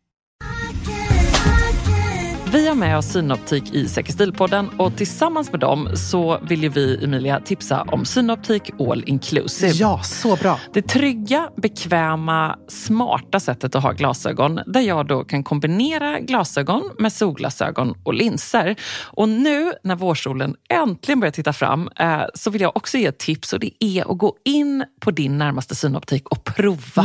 Vi 2.52 2.68
har 2.68 2.74
med 2.74 2.98
oss 2.98 3.06
Synoptik 3.06 3.74
i 3.74 3.88
Säker 3.88 4.12
stil-podden 4.12 4.68
och 4.78 4.96
tillsammans 4.96 5.50
med 5.52 5.60
dem 5.60 5.88
så 5.94 6.38
vill 6.48 6.62
ju 6.62 6.68
vi, 6.68 7.04
Emilia, 7.04 7.40
tipsa 7.40 7.82
om 7.82 8.04
Synoptik 8.04 8.70
All 8.80 9.04
Inclusive. 9.06 9.72
Ja, 9.72 10.02
så 10.02 10.36
bra. 10.36 10.58
Det 10.72 10.82
trygga, 10.82 11.48
bekväma, 11.56 12.56
smarta 12.68 13.40
sättet 13.40 13.74
att 13.74 13.82
ha 13.82 13.92
glasögon 13.92 14.60
där 14.66 14.80
jag 14.80 15.06
då 15.06 15.24
kan 15.24 15.44
kombinera 15.44 16.20
glasögon 16.20 16.90
med 16.98 17.12
solglasögon 17.12 17.94
och 18.04 18.14
linser. 18.14 18.76
Och 19.02 19.28
nu 19.28 19.72
när 19.84 19.96
vårsolen 19.96 20.54
äntligen 20.68 21.20
börjar 21.20 21.32
titta 21.32 21.52
fram 21.52 21.90
eh, 21.98 22.22
så 22.34 22.50
vill 22.50 22.62
jag 22.62 22.76
också 22.76 22.98
ge 22.98 23.06
ett 23.06 23.18
tips 23.18 23.52
och 23.52 23.60
det 23.60 23.84
är 23.84 24.12
att 24.12 24.18
gå 24.18 24.36
in 24.44 24.84
på 25.00 25.10
din 25.10 25.38
närmaste 25.38 25.74
synoptik 25.74 26.28
och 26.28 26.44
prova. 26.44 27.04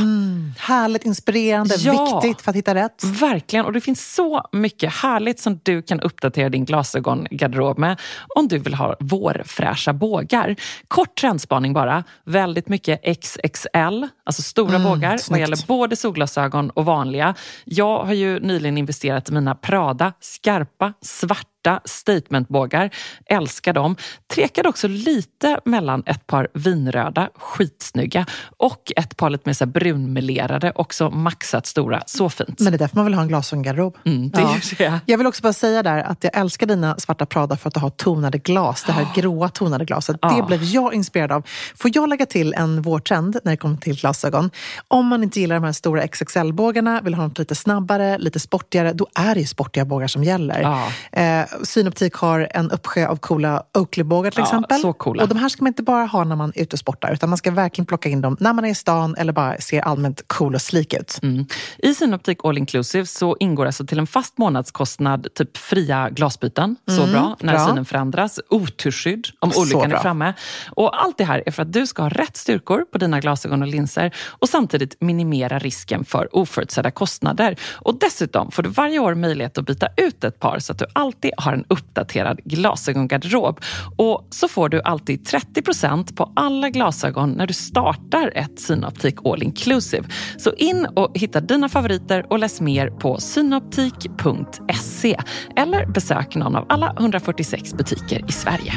Härligt 0.60 1.06
inspirerande, 1.06 1.76
Ja. 1.78 2.20
viktigt 2.22 2.42
för 2.42 2.50
att 2.52 2.56
hitta 2.56 2.76
rätt. 2.76 3.04
Verkligen, 3.04 3.66
och 3.66 3.74
det 3.74 3.82
finns 3.82 4.14
så 4.16 4.42
mycket 4.52 4.94
härligt 4.94 5.35
som 5.40 5.60
du 5.64 5.82
kan 5.82 6.00
uppdatera 6.00 6.50
din 6.50 6.66
glasögongarderob 6.66 7.78
med 7.78 8.00
om 8.36 8.48
du 8.48 8.58
vill 8.58 8.74
ha 8.74 8.96
vårfräscha 9.00 9.94
bågar. 9.94 10.56
Kort 10.88 11.16
trendspaning 11.16 11.74
bara, 11.74 12.04
väldigt 12.24 12.70
mycket 12.70 13.02
XXL, 13.22 14.08
alltså 14.24 14.42
stora 14.42 14.80
bågar 14.80 15.12
vad 15.12 15.22
snyggt. 15.22 15.40
gäller 15.40 15.68
både 15.68 15.96
solglasögon 15.96 16.70
och 16.70 16.86
vanliga. 16.86 17.36
Jag 17.64 18.04
har 18.04 18.14
ju 18.14 18.40
nyligen 18.40 18.78
investerat 18.78 19.30
i 19.30 19.34
mina 19.34 19.56
Prada 19.56 20.14
skarpa, 20.20 20.94
svarta 21.02 21.55
statementbågar. 21.86 22.90
Älskar 23.26 23.74
dem. 23.74 23.96
Tvekade 24.36 24.70
också 24.70 24.88
lite 24.88 25.60
mellan 25.66 26.04
ett 26.06 26.28
par 26.28 26.48
vinröda, 26.54 27.30
skitsnygga 27.36 28.26
och 28.58 28.92
ett 28.96 29.18
par 29.18 29.30
lite 29.30 29.50
mer 29.50 29.54
så 29.54 29.66
brunmelerade, 29.66 30.72
också 30.76 31.10
maxat 31.10 31.66
stora. 31.66 32.04
Så 32.06 32.30
fint. 32.30 32.60
Men 32.60 32.72
det 32.72 32.76
är 32.76 32.80
därför 32.80 32.96
man 32.96 33.06
vill 33.06 33.14
ha 33.14 33.22
en 33.22 33.28
glasögongarderob. 33.28 33.98
Mm, 34.06 34.30
det 34.30 34.42
är 34.42 34.78
det. 34.78 35.00
Jag 35.06 35.18
vill 35.18 35.28
också 35.28 35.42
bara 35.42 35.54
säga 35.54 35.84
där 35.84 36.04
att 36.04 36.24
jag 36.24 36.38
älskar 36.38 36.68
dina 36.68 36.96
svarta 36.98 37.26
Prada 37.26 37.58
för 37.58 37.68
att 37.68 37.74
du 37.74 37.80
har 37.80 37.90
tonade 37.90 38.38
glas. 38.38 38.84
Det 38.84 38.92
här 38.92 39.08
gråa 39.16 39.50
tonade 39.50 39.86
glaset. 39.86 40.22
Det 40.22 40.28
Ja. 40.38 40.46
blev 40.48 40.64
jag 40.64 40.94
inspirerad 40.94 41.32
av. 41.32 41.44
Får 41.76 41.92
jag 41.94 42.10
lägga 42.10 42.26
till 42.26 42.54
en 42.54 42.82
vårtrend 42.82 43.38
när 43.44 43.52
det 43.52 43.58
kommer 43.58 43.78
till 43.78 43.96
glasögon? 44.00 44.50
Om 44.88 45.08
man 45.08 45.24
inte 45.24 45.40
gillar 45.40 45.56
de 45.56 45.64
här 45.64 45.72
stora 45.72 46.02
XXL-bågarna, 46.08 47.02
vill 47.02 47.14
ha 47.14 47.24
något 47.28 47.40
lite 47.40 47.56
snabbare, 47.56 48.18
lite 48.18 48.40
sportigare, 48.40 48.94
då 48.94 49.08
är 49.16 49.34
det 49.36 49.42
ju 49.42 49.48
sportiga 49.48 49.86
bågar 49.86 50.08
som 50.08 50.24
gäller. 50.24 50.62
Ja. 50.62 50.88
Eh, 51.22 51.46
Synoptik 51.64 52.14
har 52.14 52.48
en 52.52 52.72
uppsjö 52.72 53.08
av 53.08 53.16
coola 53.16 53.64
Oakley-bågar 53.74 54.32
till 54.32 54.40
Ja, 54.40 54.46
exempel. 54.46 54.80
så 54.80 54.94
coola. 54.94 55.24
Och 55.24 55.30
de 55.30 55.38
här 55.38 55.50
ska 55.50 55.64
man 55.64 55.68
inte 55.68 55.84
bara 55.84 56.06
ha 56.06 56.24
när 56.24 56.36
man 56.36 56.52
är 56.56 56.62
ute 56.62 56.76
och 56.76 56.80
sportar, 56.80 57.14
utan 57.14 57.30
man 57.30 57.38
ska 57.38 57.52
verkligen 57.52 57.86
plocka 57.86 58.10
in 58.10 58.22
dem 58.22 58.38
när 58.40 58.54
man 58.54 58.66
är 58.66 58.70
i 58.70 58.76
stan 58.76 59.16
eller 59.18 59.34
bara 59.34 59.58
ser 59.58 59.82
allmänt 59.82 60.22
cool 60.28 60.56
och 60.56 60.62
slik 60.62 60.94
ut. 60.94 61.20
Mm. 61.24 61.46
I 61.78 61.94
Synoptik 61.94 62.38
All 62.44 62.58
Inclusive 62.58 63.06
så 63.06 63.38
ingår 63.40 63.66
alltså 63.66 63.86
till 63.86 64.00
en 64.00 64.08
fast 64.08 64.38
månadskostnad 64.38 65.28
typ 65.34 65.58
fria 65.58 66.10
glasbyten. 66.10 66.76
Så 66.88 67.08
bra 67.08 67.38
när 67.40 67.54
bra. 67.54 67.68
synen 67.68 67.86
förändras. 67.86 68.40
Oturskydd 68.50 69.28
om 69.40 69.52
olyckan 69.58 69.92
är 69.92 69.98
framme. 69.98 70.34
Och 70.72 71.04
allt 71.04 71.18
det 71.18 71.24
här 71.24 71.44
är 71.46 71.52
för 71.52 71.62
att 71.62 71.74
du 71.74 71.88
ska 71.88 72.02
ha 72.04 72.10
rätt 72.10 72.38
styrkor 72.38 72.86
på 72.92 72.98
dina 72.98 73.20
glasögon 73.20 73.62
och 73.62 73.68
linser 73.68 74.16
och 74.30 74.50
samtidigt 74.50 75.02
minimera 75.02 75.60
risken 75.60 76.06
för 76.06 76.36
oförutsedda 76.36 76.92
kostnader. 76.92 77.56
Och 77.74 78.00
dessutom 78.00 78.52
får 78.52 78.64
du 78.64 78.70
varje 78.70 79.00
år 79.00 79.16
möjlighet 79.16 79.58
att 79.58 79.66
byta 79.66 79.88
ut 79.98 80.24
ett 80.24 80.40
par 80.40 80.60
så 80.60 80.72
att 80.72 80.80
du 80.80 80.86
alltid 80.94 81.32
har 81.38 81.45
har 81.46 81.54
en 81.54 81.66
uppdaterad 81.70 82.40
glasögongarderob. 82.44 83.60
Och 83.98 84.28
så 84.30 84.48
får 84.48 84.70
du 84.70 84.82
alltid 84.82 85.28
30% 85.28 86.16
på 86.16 86.32
alla 86.36 86.70
glasögon 86.70 87.32
när 87.32 87.48
du 87.48 87.54
startar 87.54 88.32
ett 88.36 88.60
Synoptik 88.60 89.16
All 89.26 89.44
Inclusive. 89.44 90.04
Så 90.38 90.54
in 90.54 90.88
och 90.96 91.18
hitta 91.18 91.42
dina 91.42 91.70
favoriter 91.70 92.26
och 92.30 92.40
läs 92.40 92.62
mer 92.62 92.90
på 92.90 93.20
synoptik.se 93.20 95.20
eller 95.56 95.86
besök 95.86 96.36
någon 96.36 96.56
av 96.56 96.66
alla 96.70 96.96
146 97.00 97.74
butiker 97.74 98.30
i 98.30 98.32
Sverige. 98.32 98.74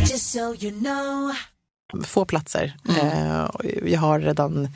Just 0.00 0.32
so 0.32 0.54
you 0.60 0.80
know 0.80 1.55
få 2.04 2.24
platser. 2.24 2.76
Mm. 2.88 3.06
Eh, 3.06 3.48
jag 3.92 4.00
har 4.00 4.20
redan 4.20 4.68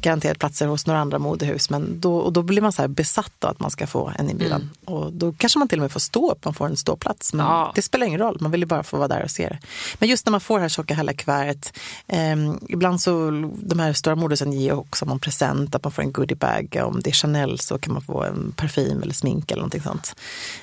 garanterat 0.00 0.38
platser 0.38 0.66
hos 0.66 0.86
några 0.86 1.00
andra 1.00 1.18
modehus. 1.18 1.70
Men 1.70 2.00
då, 2.00 2.16
och 2.16 2.32
då 2.32 2.42
blir 2.42 2.62
man 2.62 2.72
så 2.72 2.82
här 2.82 2.88
besatt 2.88 3.44
av 3.44 3.50
att 3.50 3.60
man 3.60 3.70
ska 3.70 3.86
få 3.86 4.12
en 4.18 4.30
inbjudan. 4.30 4.70
Och 4.84 5.12
då 5.12 5.32
kanske 5.32 5.58
man 5.58 5.68
till 5.68 5.78
och 5.78 5.82
med 5.82 5.92
får 5.92 6.00
stå 6.00 6.32
upp, 6.32 6.44
man 6.44 6.54
får 6.54 6.66
en 6.66 6.76
ståplats. 6.76 7.32
Men 7.32 7.46
Mm. 7.46 7.52
Ja. 7.58 7.72
det 7.74 7.82
spelar 7.82 8.06
ingen 8.06 8.20
roll, 8.20 8.36
man 8.40 8.50
vill 8.50 8.60
ju 8.60 8.66
bara 8.66 8.82
få 8.82 8.96
vara 8.96 9.08
där 9.08 9.22
och 9.24 9.30
se 9.30 9.48
det. 9.48 9.58
Men 9.98 10.08
just 10.08 10.26
när 10.26 10.30
man 10.30 10.40
får 10.40 10.58
det 10.58 10.62
här 10.62 10.68
tjocka 10.68 10.94
härliga 10.94 11.16
kuvertet. 11.16 11.72
Eh, 12.06 12.36
ibland 12.68 13.00
så, 13.00 13.30
de 13.62 13.78
här 13.78 13.92
stora 13.92 14.14
modehusen 14.16 14.52
ger 14.52 14.72
också 14.72 15.04
någon 15.04 15.18
present, 15.18 15.74
att 15.74 15.84
man 15.84 15.92
får 15.92 16.02
en 16.02 16.12
goodiebag. 16.12 16.76
Om 16.84 17.00
det 17.02 17.10
är 17.10 17.14
Chanel 17.14 17.58
så 17.58 17.78
kan 17.78 17.92
man 17.92 18.02
få 18.02 18.22
en 18.22 18.52
parfym 18.56 19.02
eller 19.02 19.14
smink 19.14 19.50
eller 19.50 19.60
någonting 19.60 19.82
sånt. 19.82 20.14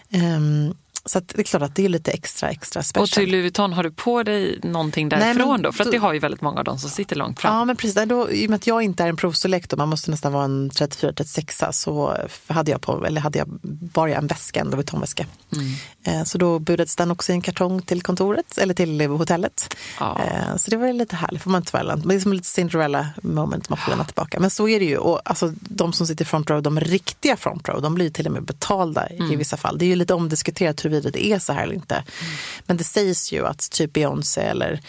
Ehm, 0.09 0.73
så 1.05 1.19
det 1.19 1.39
är 1.39 1.43
klart 1.43 1.63
att 1.63 1.75
det 1.75 1.85
är 1.85 1.89
lite 1.89 2.11
extra, 2.11 2.49
extra 2.49 2.83
special. 2.83 3.03
Och 3.03 3.09
till 3.09 3.31
Louis 3.31 3.43
Vuitton, 3.43 3.73
har 3.73 3.83
du 3.83 3.91
på 3.91 4.23
dig 4.23 4.59
någonting 4.63 5.07
Nej, 5.07 5.19
därifrån 5.19 5.49
men 5.51 5.61
då? 5.61 5.71
För 5.71 5.83
att 5.83 5.91
det 5.91 5.97
har 5.97 6.13
ju 6.13 6.19
väldigt 6.19 6.41
många 6.41 6.57
av 6.59 6.63
dem 6.63 6.79
som 6.79 6.89
sitter 6.89 7.15
långt 7.15 7.39
fram. 7.39 7.55
Ja, 7.55 7.65
men 7.65 7.75
precis. 7.75 7.95
Nej, 7.95 8.05
Då, 8.05 8.31
I 8.31 8.45
och 8.45 8.49
med 8.49 8.57
att 8.57 8.67
jag 8.67 8.81
inte 8.81 9.03
är 9.03 9.07
en 9.07 9.17
provstorlek, 9.17 9.69
då, 9.69 9.77
man 9.77 9.89
måste 9.89 10.11
nästan 10.11 10.33
vara 10.33 10.43
en 10.43 10.71
34-36, 10.71 11.71
så 11.71 12.17
hade 12.47 12.71
jag, 12.71 12.81
på, 12.81 13.05
eller 13.05 13.21
hade 13.21 13.39
jag 13.39 13.47
bara 13.93 14.15
en 14.15 14.27
väska, 14.27 14.59
en 14.59 14.65
Louis 14.65 14.75
Vuitton-väska. 14.77 15.25
Mm. 15.53 15.73
Eh, 16.03 16.23
Så 16.23 16.37
då 16.37 16.59
budades 16.59 16.95
den 16.95 17.11
också 17.11 17.31
i 17.31 17.35
en 17.35 17.41
kartong 17.41 17.81
till 17.81 18.01
kontoret, 18.01 18.57
eller 18.57 18.73
till 18.73 19.01
hotellet. 19.01 19.75
Ja. 19.99 20.21
Eh, 20.21 20.55
Så 20.57 20.71
det 20.71 20.77
var 20.77 20.93
lite 20.93 21.15
härligt, 21.15 21.41
får 21.41 21.51
man 21.51 21.61
inte 21.61 21.95
Det 21.95 22.15
är 22.15 22.19
som 22.19 22.33
lite 22.33 22.47
Cinderella 22.47 23.07
moment 23.23 23.69
man 23.69 23.77
får 23.77 23.89
lämna 23.89 24.05
tillbaka. 24.05 24.39
Men 24.39 24.49
så 24.49 24.67
är 24.67 24.79
det 24.79 24.85
ju. 24.85 24.97
Och 24.97 25.21
alltså, 25.25 25.53
de 25.59 25.93
som 25.93 26.07
sitter 26.07 26.25
i 26.25 26.27
front 26.27 26.49
row, 26.49 26.61
de 26.61 26.79
riktiga 26.79 27.37
front 27.37 27.69
row, 27.69 27.81
de 27.81 27.95
blir 27.95 28.09
till 28.09 28.25
och 28.27 28.31
med 28.33 28.43
betalda 28.43 29.05
Mm. 29.05 29.31
i 29.31 29.35
vissa 29.35 29.57
fall. 29.57 29.77
Det 29.77 29.85
är 29.85 29.87
ju 29.87 29.95
lite 29.95 30.13
omdiskuterat 30.13 30.77
huruvida 30.95 31.19
det 31.19 31.25
är 31.25 31.39
så 31.39 31.53
här 31.53 31.63
eller 31.63 31.75
inte. 31.75 31.95
Mm. 31.95 32.36
Men 32.65 32.77
det 32.77 32.84
sägs 32.84 33.31
ju 33.31 33.47
att 33.47 33.71
typ 33.71 33.93
Beyoncé 33.93 34.41
eller 34.41 34.81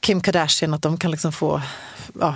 Kim 0.00 0.20
Kardashian 0.20 0.74
att 0.74 0.82
de 0.82 0.96
kan 0.96 1.10
liksom 1.10 1.32
få 1.32 1.62
ja, 2.20 2.34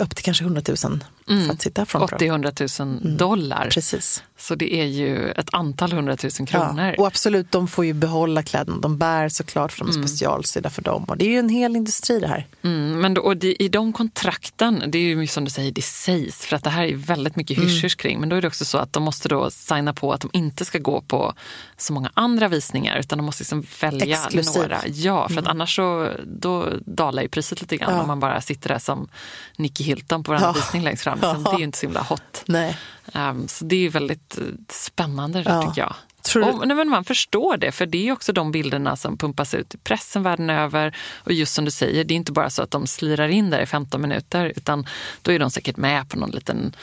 upp 0.00 0.14
till 0.14 0.24
kanske 0.24 0.44
100 0.44 0.62
000 0.84 1.04
för 1.26 1.52
att 1.52 1.62
sitta 1.62 1.84
row. 1.84 2.06
80-100 2.08 2.84
000 3.04 3.16
dollar. 3.16 3.68
Precis. 3.72 4.22
Så 4.38 4.54
det 4.54 4.74
är 4.74 4.84
ju 4.84 5.30
ett 5.30 5.48
antal 5.52 5.92
hundratusen 5.92 6.46
kronor. 6.46 6.84
Ja, 6.84 6.94
och 6.98 7.06
absolut, 7.06 7.52
de 7.52 7.68
får 7.68 7.84
ju 7.84 7.92
behålla 7.92 8.42
kläderna. 8.42 8.78
De 8.78 8.98
bär 8.98 9.28
såklart 9.28 9.72
för 9.72 9.78
de 9.84 9.88
är 9.88 9.92
specialsydda 9.92 10.70
för 10.70 10.82
dem. 10.82 11.04
Och 11.04 11.16
det 11.16 11.24
är 11.24 11.28
ju 11.30 11.38
en 11.38 11.48
hel 11.48 11.76
industri 11.76 12.20
det 12.20 12.26
här. 12.28 12.46
Mm, 12.62 13.00
men 13.00 13.14
då, 13.14 13.20
och 13.22 13.36
det, 13.36 13.62
i 13.62 13.68
de 13.68 13.92
kontrakten, 13.92 14.82
det 14.88 14.98
är 14.98 15.02
ju 15.02 15.26
som 15.26 15.44
du 15.44 15.50
säger, 15.50 15.72
det 15.72 15.82
sägs, 15.84 16.36
för 16.46 16.56
att 16.56 16.64
det 16.64 16.70
här 16.70 16.84
är 16.84 16.94
väldigt 16.96 17.36
mycket 17.36 17.58
Mm. 17.58 17.68
hysch 17.70 17.96
kring. 17.98 18.20
Men 18.20 18.28
då 18.28 18.36
är 18.36 18.42
det 18.42 18.48
också 18.48 18.64
så 18.64 18.78
att 18.78 18.92
de 18.92 19.02
måste 19.02 19.28
då 19.28 19.50
signa 19.50 19.92
på 19.94 20.12
att 20.12 20.20
de 20.20 20.30
inte 20.32 20.64
ska 20.64 20.78
gå 20.78 21.00
på 21.00 21.34
så 21.76 21.92
många 21.92 22.10
andra 22.14 22.48
visningar, 22.48 22.98
utan 22.98 23.18
de 23.18 23.24
måste 23.24 23.40
liksom 23.42 23.66
välja 23.80 24.16
Exklusiv. 24.24 24.62
några. 24.62 24.78
Ja, 24.86 25.28
för 25.28 25.38
att 25.38 25.46
annars 25.46 25.76
så 25.76 26.10
då 26.26 26.68
dalar 26.86 27.22
ju 27.22 27.28
priset 27.28 27.60
lite 27.60 27.76
grann 27.76 27.86
Mm. 27.88 27.96
Ja. 27.96 28.02
om 28.02 28.08
man 28.08 28.20
bara 28.20 28.40
sitter 28.40 28.68
där 28.68 28.78
som 28.78 29.08
Nicky 29.56 29.84
Hilton 29.84 30.22
på 30.24 30.30
varenda 30.32 30.48
Ja. 30.48 30.52
visning 30.52 30.82
längst 30.82 31.02
fram. 31.02 31.15
Liksom, 31.20 31.44
det 31.44 31.50
är 31.50 31.58
ju 31.58 31.64
inte 31.64 31.78
så 31.78 31.86
himla 31.86 32.02
hot. 32.02 32.42
Nej. 32.46 32.78
Um, 33.14 33.48
så 33.48 33.64
det 33.64 33.86
är 33.86 33.90
väldigt 33.90 34.38
eh, 34.38 34.44
spännande 34.72 35.42
Ja. 35.46 35.62
tycker 35.62 35.80
jag. 35.82 35.94
Och, 36.34 36.68
nej, 36.68 36.76
men 36.76 36.88
man 36.88 37.04
förstår 37.04 37.56
det, 37.56 37.72
för 37.72 37.86
det 37.86 38.08
är 38.08 38.12
också 38.12 38.32
de 38.32 38.52
bilderna 38.52 38.96
som 38.96 39.18
pumpas 39.18 39.54
ut 39.54 39.74
i 39.74 39.78
pressen 39.78 40.22
världen 40.22 40.50
över. 40.50 40.96
Och 41.16 41.32
just 41.32 41.54
som 41.54 41.64
du 41.64 41.70
säger, 41.70 42.04
det 42.04 42.14
är 42.14 42.16
inte 42.16 42.32
bara 42.32 42.50
så 42.50 42.62
att 42.62 42.70
de 42.70 42.86
slirar 42.86 43.28
in 43.28 43.50
där 43.50 43.60
i 43.60 43.66
15 43.66 44.00
minuter, 44.00 44.52
utan 44.56 44.86
då 45.22 45.32
är 45.32 45.38
de 45.38 45.50
säkert 45.50 45.76
med 45.76 46.08
på 46.08 46.18
någon 46.18 46.30
liten 46.30 46.74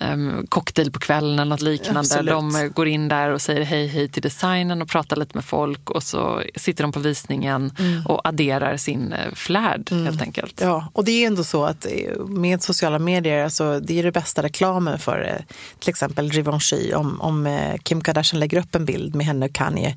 um, 0.00 0.46
cocktail 0.48 0.92
på 0.92 0.98
kvällen 0.98 1.38
eller 1.38 1.50
något 1.50 1.60
liknande. 1.60 2.00
Absolut. 2.00 2.30
De 2.30 2.56
eh, 2.56 2.62
går 2.62 2.88
in 2.88 3.08
där 3.08 3.30
och 3.30 3.42
säger 3.42 3.62
hej 3.62 3.86
hej 3.86 4.08
till 4.08 4.22
designen 4.22 4.82
och 4.82 4.88
pratar 4.88 5.16
lite 5.16 5.36
med 5.36 5.44
folk 5.44 5.90
och 5.90 6.02
så 6.02 6.42
sitter 6.56 6.84
de 6.84 6.92
på 6.92 7.00
visningen 7.00 7.72
och 8.08 8.28
adderar 8.28 8.76
sin 8.76 9.12
eh, 9.12 9.32
flärd 9.34 9.90
helt 9.90 10.22
enkelt. 10.22 10.60
Ja, 10.60 10.88
och 10.92 11.04
det 11.04 11.12
är 11.12 11.26
ändå 11.26 11.44
så 11.44 11.64
att 11.64 11.86
eh, 11.86 12.24
med 12.26 12.62
sociala 12.62 12.98
medier, 12.98 13.44
alltså, 13.44 13.80
det 13.80 13.98
är 13.98 14.02
det 14.02 14.12
bästa 14.12 14.42
reklamen 14.42 14.98
för 14.98 15.44
till 15.78 15.90
exempel 15.90 16.32
Givenchy. 16.32 16.92
Om, 16.94 17.20
om 17.20 17.68
Kim 17.82 18.00
Kardashian 18.00 18.40
lägger 18.40 18.58
upp 18.58 18.74
en 18.74 18.84
bild 18.84 18.91
med 18.98 19.26
henne 19.26 19.46
och 19.46 19.52
Kanye, 19.52 19.96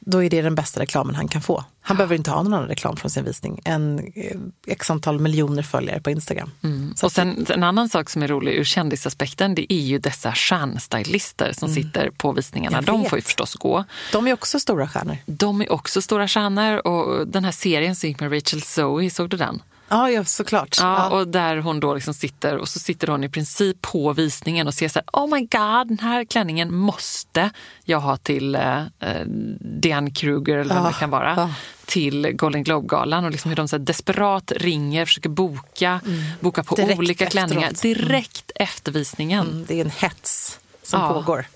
då 0.00 0.24
är 0.24 0.30
det 0.30 0.42
den 0.42 0.54
bästa 0.54 0.80
reklamen 0.80 1.14
han 1.14 1.28
kan 1.28 1.42
få. 1.42 1.64
Han 1.82 1.96
behöver 1.96 2.16
inte 2.16 2.30
ha 2.30 2.42
någon 2.42 2.54
annan 2.54 2.68
reklam 2.68 2.96
från 2.96 3.10
sin 3.10 3.24
visning 3.24 3.60
än 3.64 3.98
eh, 4.14 4.36
x 4.66 4.90
antal 4.90 5.20
miljoner 5.20 5.62
följare 5.62 6.00
på 6.00 6.10
Instagram. 6.10 6.50
Så 6.96 7.06
Och 7.06 7.12
sen 7.12 7.46
en 7.48 7.62
annan 7.62 7.88
sak 7.88 8.10
som 8.10 8.22
är 8.22 8.28
rolig 8.28 8.52
ur 8.52 8.64
kändisaspekten, 8.64 9.54
det 9.54 9.72
är 9.72 9.80
ju 9.80 9.98
dessa 9.98 10.32
stjärnstylister 10.32 11.52
som 11.52 11.74
sitter 11.74 12.10
på 12.10 12.32
visningarna. 12.32 12.80
De 12.80 13.04
får 13.04 13.18
ju 13.18 13.22
förstås 13.22 13.54
gå. 13.54 13.84
de 14.12 14.26
är 14.26 14.32
också 14.32 14.60
stora 14.60 14.88
stjärnor. 14.88 15.16
De 15.26 15.62
är 15.62 15.72
också 15.72 16.02
stora 16.02 16.28
stjärnor 16.28 16.86
och 16.86 17.28
den 17.28 17.44
här 17.44 17.52
serien 17.52 17.96
som 17.96 18.08
gick 18.08 18.20
med 18.20 18.32
Rachel 18.32 18.62
Zoe, 18.62 19.10
såg 19.10 19.30
du 19.30 19.36
den? 19.36 19.62
Ja, 19.90 20.10
ja 20.10 20.24
såklart. 20.24 20.76
Ja, 20.80 21.08
och 21.10 21.28
där 21.28 21.56
hon 21.56 21.80
då 21.80 21.94
liksom 21.94 22.14
sitter 22.14 22.56
och 22.56 22.68
så 22.68 22.78
sitter 22.78 23.08
hon 23.08 23.24
i 23.24 23.28
princip 23.28 23.82
på 23.82 24.12
visningen 24.12 24.66
och 24.66 24.74
ser 24.74 24.88
så 24.88 24.98
här, 24.98 25.06
oh 25.12 25.34
my 25.34 25.40
god, 25.40 25.88
den 25.88 25.98
här 25.98 26.24
klänningen 26.24 26.74
måste 26.74 27.50
jag 27.84 28.00
ha 28.00 28.16
till 28.16 28.54
eh, 28.54 28.80
eh, 29.00 29.24
Diane 29.60 30.10
Kruger 30.10 30.58
eller 30.58 30.74
vem 30.74 30.84
Ja, 30.84 30.88
det 30.90 30.96
kan 30.98 31.10
vara. 31.10 31.34
ja. 31.36 31.50
Till 31.86 32.32
Golden 32.32 32.62
Globe-galan 32.64 33.24
och 33.24 33.30
liksom 33.30 33.48
hur 33.48 33.56
de 33.56 33.68
så 33.68 33.78
desperat 33.78 34.52
ringer, 34.56 35.04
försöker 35.06 35.28
boka, 35.30 36.00
boka 36.40 36.62
på 36.64 36.74
Mm. 36.76 36.86
Direkt 36.86 36.98
olika 36.98 37.26
klänningar 37.26 37.70
efteråt. 37.70 37.84
Mm. 37.84 38.08
direkt 38.08 38.50
efter 38.54 38.92
visningen. 38.92 39.46
Mm, 39.46 39.64
Det 39.68 39.74
är 39.80 39.84
en 39.84 39.90
hets 39.90 40.60
som 40.82 41.00
Ja. 41.00 41.08
pågår. 41.12 41.46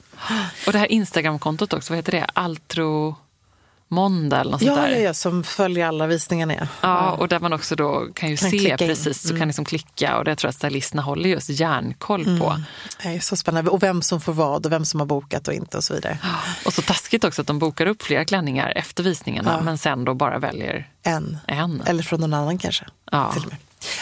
Och 0.66 0.72
det 0.72 0.78
här 0.78 0.92
Instagramkontot 0.92 1.72
också, 1.72 1.92
vad 1.92 1.98
heter 1.98 2.12
det? 2.12 2.26
Altro 2.32 3.16
Måndag 3.94 4.40
eller 4.40 4.50
något 4.50 4.61
sånt 4.61 4.76
Ja, 4.76 4.83
där. 4.83 4.88
ja, 4.90 4.98
ja, 4.98 5.14
som 5.14 5.44
följer 5.44 5.87
alla 5.87 6.07
visningarna. 6.07 6.54
Ja. 6.54 6.66
Ja, 6.80 7.11
och 7.11 7.28
där 7.28 7.40
man 7.40 7.52
också 7.52 7.76
då 7.76 8.07
kan 8.14 8.30
ju 8.30 8.37
Kan 8.37 8.50
se 8.50 8.57
in. 8.57 8.66
Mm. 8.66 8.78
precis, 8.78 9.28
så 9.28 9.38
kan 9.38 9.48
liksom 9.48 9.64
klicka 9.64 10.18
och 10.18 10.24
det 10.24 10.37
tror 10.37 10.48
jag 10.48 10.54
stylisterna 10.54 11.02
håller 11.02 11.28
just 11.28 11.50
järnkoll 11.50 12.24
på. 12.38 12.57
Det 13.02 13.09
är 13.09 13.20
så 13.20 13.37
spännande. 13.37 13.70
Och 13.70 13.83
vem 13.83 14.02
som 14.02 14.20
får 14.20 14.33
vad 14.33 14.66
och 14.66 14.72
vem 14.72 14.85
som 14.85 15.00
har 15.00 15.07
bokat 15.07 15.48
och 15.48 15.54
inte 15.54 15.76
och 15.76 15.85
så 15.85 15.94
vidare. 15.94 16.18
Och 16.66 16.72
så 16.72 16.83
taskigt 16.83 17.24
också 17.24 17.40
att 17.40 17.46
de 17.46 17.59
bokar 17.59 17.87
upp 17.87 18.02
flera 18.02 18.24
klänningar 18.24 18.72
efter 18.76 19.02
visningarna 19.02 19.61
men 19.61 19.78
sen 19.78 20.04
då 20.04 20.14
bara 20.14 20.38
väljer 20.38 20.88
En. 21.02 21.38
en. 21.46 21.83
Eller 21.87 22.02
från 22.02 22.20
någon 22.20 22.35
annan 22.35 22.59
kanske. 22.59 22.85
Ja. 23.12 23.35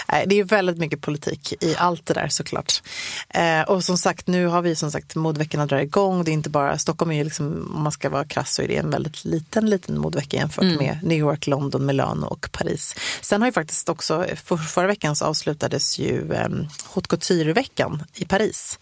Nej, 0.09 0.25
Det 0.27 0.39
är 0.39 0.45
väldigt 0.45 0.79
mycket 0.79 1.01
politik 1.01 1.55
i 1.61 1.75
allt 1.79 2.07
det 2.07 2.15
där 2.15 2.29
såklart. 2.29 2.83
Eh, 3.29 3.63
och 3.63 3.85
som 3.85 3.99
sagt, 3.99 4.27
nu 4.27 4.47
har 4.47 4.63
vi 4.63 4.77
som 4.77 4.91
sagt 4.91 5.15
modeveckorna 5.15 5.67
drar 5.67 5.79
igång. 5.79 6.25
Det 6.25 6.31
är 6.31 6.33
inte 6.33 6.51
bara, 6.51 6.79
Stockholm 6.79 7.11
är 7.11 7.17
ju 7.17 7.25
liksom, 7.25 7.73
om 7.75 7.83
man 7.83 7.93
ska 7.93 8.11
vara 8.11 8.25
krass 8.25 8.55
så 8.55 8.63
är 8.63 8.69
det 8.69 8.77
en 8.77 8.91
väldigt 8.91 9.25
liten, 9.25 9.71
liten 9.71 9.99
modevecka 9.99 10.37
jämfört 10.37 10.65
med 10.65 10.99
New 11.03 11.19
York, 11.19 11.47
London, 11.47 11.87
Milano 11.87 12.27
och 12.27 12.49
Paris. 12.53 12.95
Sen 13.21 13.43
har 13.43 13.49
ju 13.49 13.53
faktiskt 13.53 13.89
också, 13.89 14.27
för, 14.45 14.57
förra 14.57 14.87
veckan 14.87 15.17
så 15.17 15.25
avslutades 15.25 15.99
ju 15.99 16.33
eh, 16.33 16.49
Haute 16.95 17.09
Couture-veckan 17.09 18.05
i 18.15 18.25
Paris. 18.25 18.79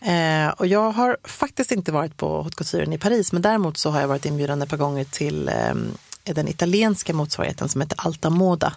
Eh, 0.00 0.48
och 0.48 0.66
jag 0.66 0.90
har 0.90 1.16
faktiskt 1.24 1.72
inte 1.72 1.92
varit 1.92 2.16
på 2.16 2.42
Haute 2.42 2.56
Couture 2.56 2.94
i 2.94 2.98
Paris, 2.98 3.32
men 3.32 3.42
däremot 3.42 3.78
så 3.78 3.90
har 3.90 4.00
jag 4.00 4.08
varit 4.08 4.26
inbjuden 4.26 4.62
ett 4.62 4.68
par 4.68 4.76
gånger 4.76 5.04
till 5.04 5.48
eh, 5.48 5.74
den 6.24 6.48
italienska 6.48 7.12
motsvarigheten 7.12 7.68
som 7.68 7.80
heter 7.80 8.00
Alta 8.00 8.30
Moda. 8.30 8.72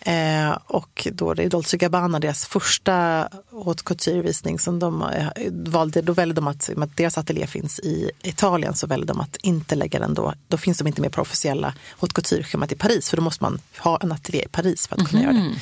Eh, 0.00 0.58
och 0.66 1.08
då 1.12 1.34
det 1.34 1.42
är 1.42 1.48
Dolce 1.48 1.76
Gabbana, 1.76 2.20
deras 2.20 2.46
första 2.46 3.28
haute 3.64 3.82
couture-visning 3.84 4.58
som 4.58 4.78
de 4.78 5.02
eh, 5.02 5.26
valde, 5.50 6.02
då 6.02 6.12
väljer 6.12 6.34
de 6.34 6.48
att, 6.48 6.70
med 6.76 6.86
att 6.86 6.96
deras 6.96 7.18
ateljé 7.18 7.46
finns 7.46 7.78
i 7.80 8.10
Italien 8.22 8.74
så 8.74 8.86
väljer 8.86 9.06
de 9.06 9.20
att 9.20 9.36
inte 9.36 9.74
lägga 9.74 9.98
den 9.98 10.14
då, 10.14 10.34
då 10.48 10.56
finns 10.56 10.78
de 10.78 10.86
inte 10.86 11.00
med 11.00 11.12
på 11.12 11.20
officiella 11.22 11.74
haute 11.98 12.14
couture-schemat 12.14 12.72
i 12.72 12.76
Paris 12.76 13.10
för 13.10 13.16
då 13.16 13.22
måste 13.22 13.44
man 13.44 13.60
ha 13.78 13.98
en 14.02 14.12
ateljé 14.12 14.44
i 14.44 14.48
Paris 14.48 14.86
för 14.86 15.00
att 15.00 15.08
kunna 15.08 15.22
göra 15.22 15.32
det. 15.32 15.54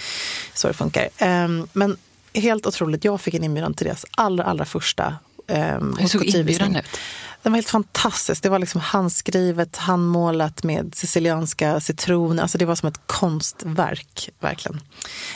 Så 0.54 0.68
det 0.68 0.74
funkar. 0.74 1.08
Eh, 1.18 1.48
men 1.72 1.96
helt 2.34 2.66
otroligt, 2.66 3.04
jag 3.04 3.20
fick 3.20 3.34
en 3.34 3.44
inbjudan 3.44 3.74
till 3.74 3.86
deras 3.86 4.04
allra, 4.10 4.44
allra 4.44 4.64
första 4.64 5.16
eh, 5.46 5.58
Hur 5.58 5.80
såg 5.80 6.20
haute 6.20 6.38
inbjudan 6.38 6.74
couture-visning. 6.74 6.76
ut? 6.76 6.86
Den 7.42 7.52
var 7.52 7.56
helt 7.56 7.68
fantastisk. 7.68 8.42
Det 8.42 8.48
var 8.48 8.58
liksom 8.58 8.80
handskrivet, 8.80 9.76
handmålat 9.76 10.62
med 10.62 10.94
sicilianska 10.94 11.80
citroner. 11.80 12.42
Alltså 12.42 12.58
det 12.58 12.64
var 12.64 12.74
som 12.74 12.88
ett 12.88 13.00
konstverk, 13.06 14.30
verkligen. 14.40 14.80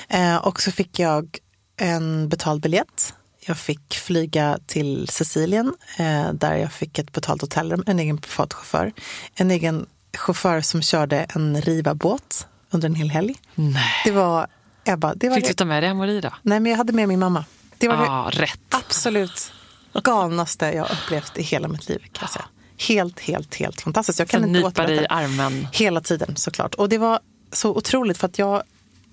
Eh, 0.09 0.37
och 0.37 0.62
så 0.62 0.73
fick 0.73 0.99
jag 0.99 1.38
en 1.77 2.29
betald 2.29 2.62
biljett. 2.62 3.15
Jag 3.47 3.59
fick 3.59 3.95
flyga 3.95 4.59
till 4.67 5.09
Sicilien 5.09 5.75
eh, 5.99 6.33
där 6.33 6.57
jag 6.57 6.73
fick 6.73 6.99
ett 6.99 7.12
betalt 7.12 7.41
hotellrum, 7.41 7.83
en 7.87 7.99
egen 7.99 8.19
privat 8.19 8.55
chaufför. 8.55 8.93
En 9.35 9.51
egen 9.51 9.87
chaufför 10.17 10.61
som 10.61 10.83
körde 10.83 11.19
en 11.35 11.61
riva-båt 11.62 12.47
under 12.71 12.88
en 12.88 12.95
hel 12.95 13.11
helg. 13.11 13.35
Nej. 13.55 13.83
Det 14.05 14.11
var, 14.11 14.47
Ebba, 14.85 15.15
det 15.15 15.29
var 15.29 15.37
Fick 15.37 15.45
du 15.45 15.49
det. 15.51 15.55
ta 15.55 15.65
med 15.65 15.83
dig 15.83 15.91
Amori 15.91 16.21
då? 16.21 16.31
Nej, 16.43 16.61
men 16.61 16.71
jag 16.71 16.77
hade 16.77 16.93
med 16.93 17.09
min 17.09 17.19
mamma. 17.19 17.45
Det 17.79 17.88
var 17.88 17.97
det 17.97 18.03
Ja, 18.05 18.31
rätt. 18.33 18.61
absolut 18.71 19.53
galnaste 20.01 20.67
jag 20.67 20.89
upplevt 20.91 21.39
i 21.39 21.43
hela 21.43 21.69
mitt 21.69 21.89
liv. 21.89 21.99
Kan 21.99 22.21
jag 22.21 22.31
säga. 22.31 22.45
Helt, 22.89 23.21
helt, 23.21 23.55
helt 23.55 23.81
fantastiskt. 23.81 24.19
Jag 24.19 24.29
kan 24.29 24.41
Sen 24.41 24.57
inte 24.57 24.69
nypa 24.69 24.87
dig 24.87 24.97
i 24.97 25.07
armen. 25.09 25.69
Hela 25.73 26.01
tiden 26.01 26.37
såklart. 26.37 26.75
Och 26.75 26.89
det 26.89 26.99
var 26.99 27.21
så 27.53 27.71
otroligt 27.71 28.19
för 28.19 28.27
att 28.27 28.39
jag 28.39 28.63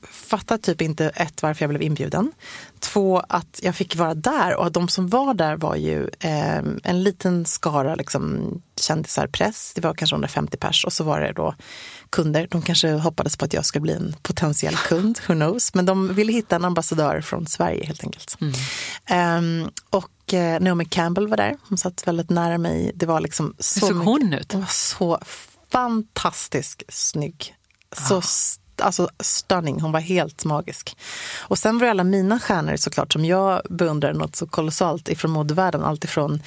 fattar 0.07 0.57
typ 0.57 0.81
inte 0.81 1.09
ett 1.09 1.41
varför 1.41 1.63
jag 1.63 1.69
blev 1.69 1.81
inbjuden. 1.81 2.31
Två 2.79 3.19
att 3.29 3.59
jag 3.63 3.75
fick 3.75 3.95
vara 3.95 4.13
där 4.13 4.55
och 4.55 4.71
de 4.71 4.87
som 4.87 5.07
var 5.07 5.33
där 5.33 5.57
var 5.57 5.75
ju 5.75 6.09
eh, 6.19 6.57
en 6.83 7.03
liten 7.03 7.45
skara 7.45 7.95
liksom, 7.95 8.51
kändisar, 8.79 9.27
press. 9.27 9.71
Det 9.75 9.81
var 9.81 9.93
kanske 9.93 10.13
150 10.13 10.57
pers 10.57 10.85
och 10.85 10.93
så 10.93 11.03
var 11.03 11.21
det 11.21 11.33
då 11.33 11.55
kunder. 12.09 12.47
De 12.51 12.61
kanske 12.61 12.91
hoppades 12.91 13.37
på 13.37 13.45
att 13.45 13.53
jag 13.53 13.65
skulle 13.65 13.81
bli 13.81 13.93
en 13.93 14.15
potentiell 14.21 14.75
kund, 14.75 15.19
who 15.27 15.33
knows. 15.33 15.73
Men 15.73 15.85
de 15.85 16.13
ville 16.13 16.31
hitta 16.31 16.55
en 16.55 16.65
ambassadör 16.65 17.21
från 17.21 17.47
Sverige 17.47 17.85
helt 17.85 18.03
enkelt. 18.03 18.37
Ehm, 19.05 19.69
och 19.89 20.09
eh, 20.33 20.59
Naomi 20.59 20.85
Campbell 20.85 21.27
var 21.27 21.37
där. 21.37 21.57
Hon 21.69 21.77
satt 21.77 22.07
väldigt 22.07 22.29
nära 22.29 22.57
mig. 22.57 22.91
Det 22.95 23.05
var 23.05 23.19
liksom 23.19 23.55
så 23.59 23.79
såg 23.79 23.95
mycket- 23.95 24.05
hon 24.05 24.33
ut? 24.33 24.51
Hon 24.53 24.61
var 24.61 24.67
så 24.69 25.19
fantastiskt 25.71 26.83
snygg. 26.89 27.55
Så 28.07 28.17
st- 28.17 28.63
alltså 28.81 29.09
stunning, 29.19 29.81
hon 29.81 29.91
var 29.91 29.99
helt 29.99 30.45
magisk. 30.45 30.97
Och 31.39 31.59
sen 31.59 31.77
var 31.79 31.85
det 31.85 31.91
alla 31.91 32.03
mina 32.03 32.39
stjärnor 32.39 32.75
såklart 32.75 33.13
som 33.13 33.25
jag 33.25 33.61
beundrar 33.69 34.13
något 34.13 34.35
så 34.35 34.47
kolossalt 34.47 35.09
ifrån 35.09 35.31
modevärlden. 35.31 35.83
Alltifrån 35.83 36.41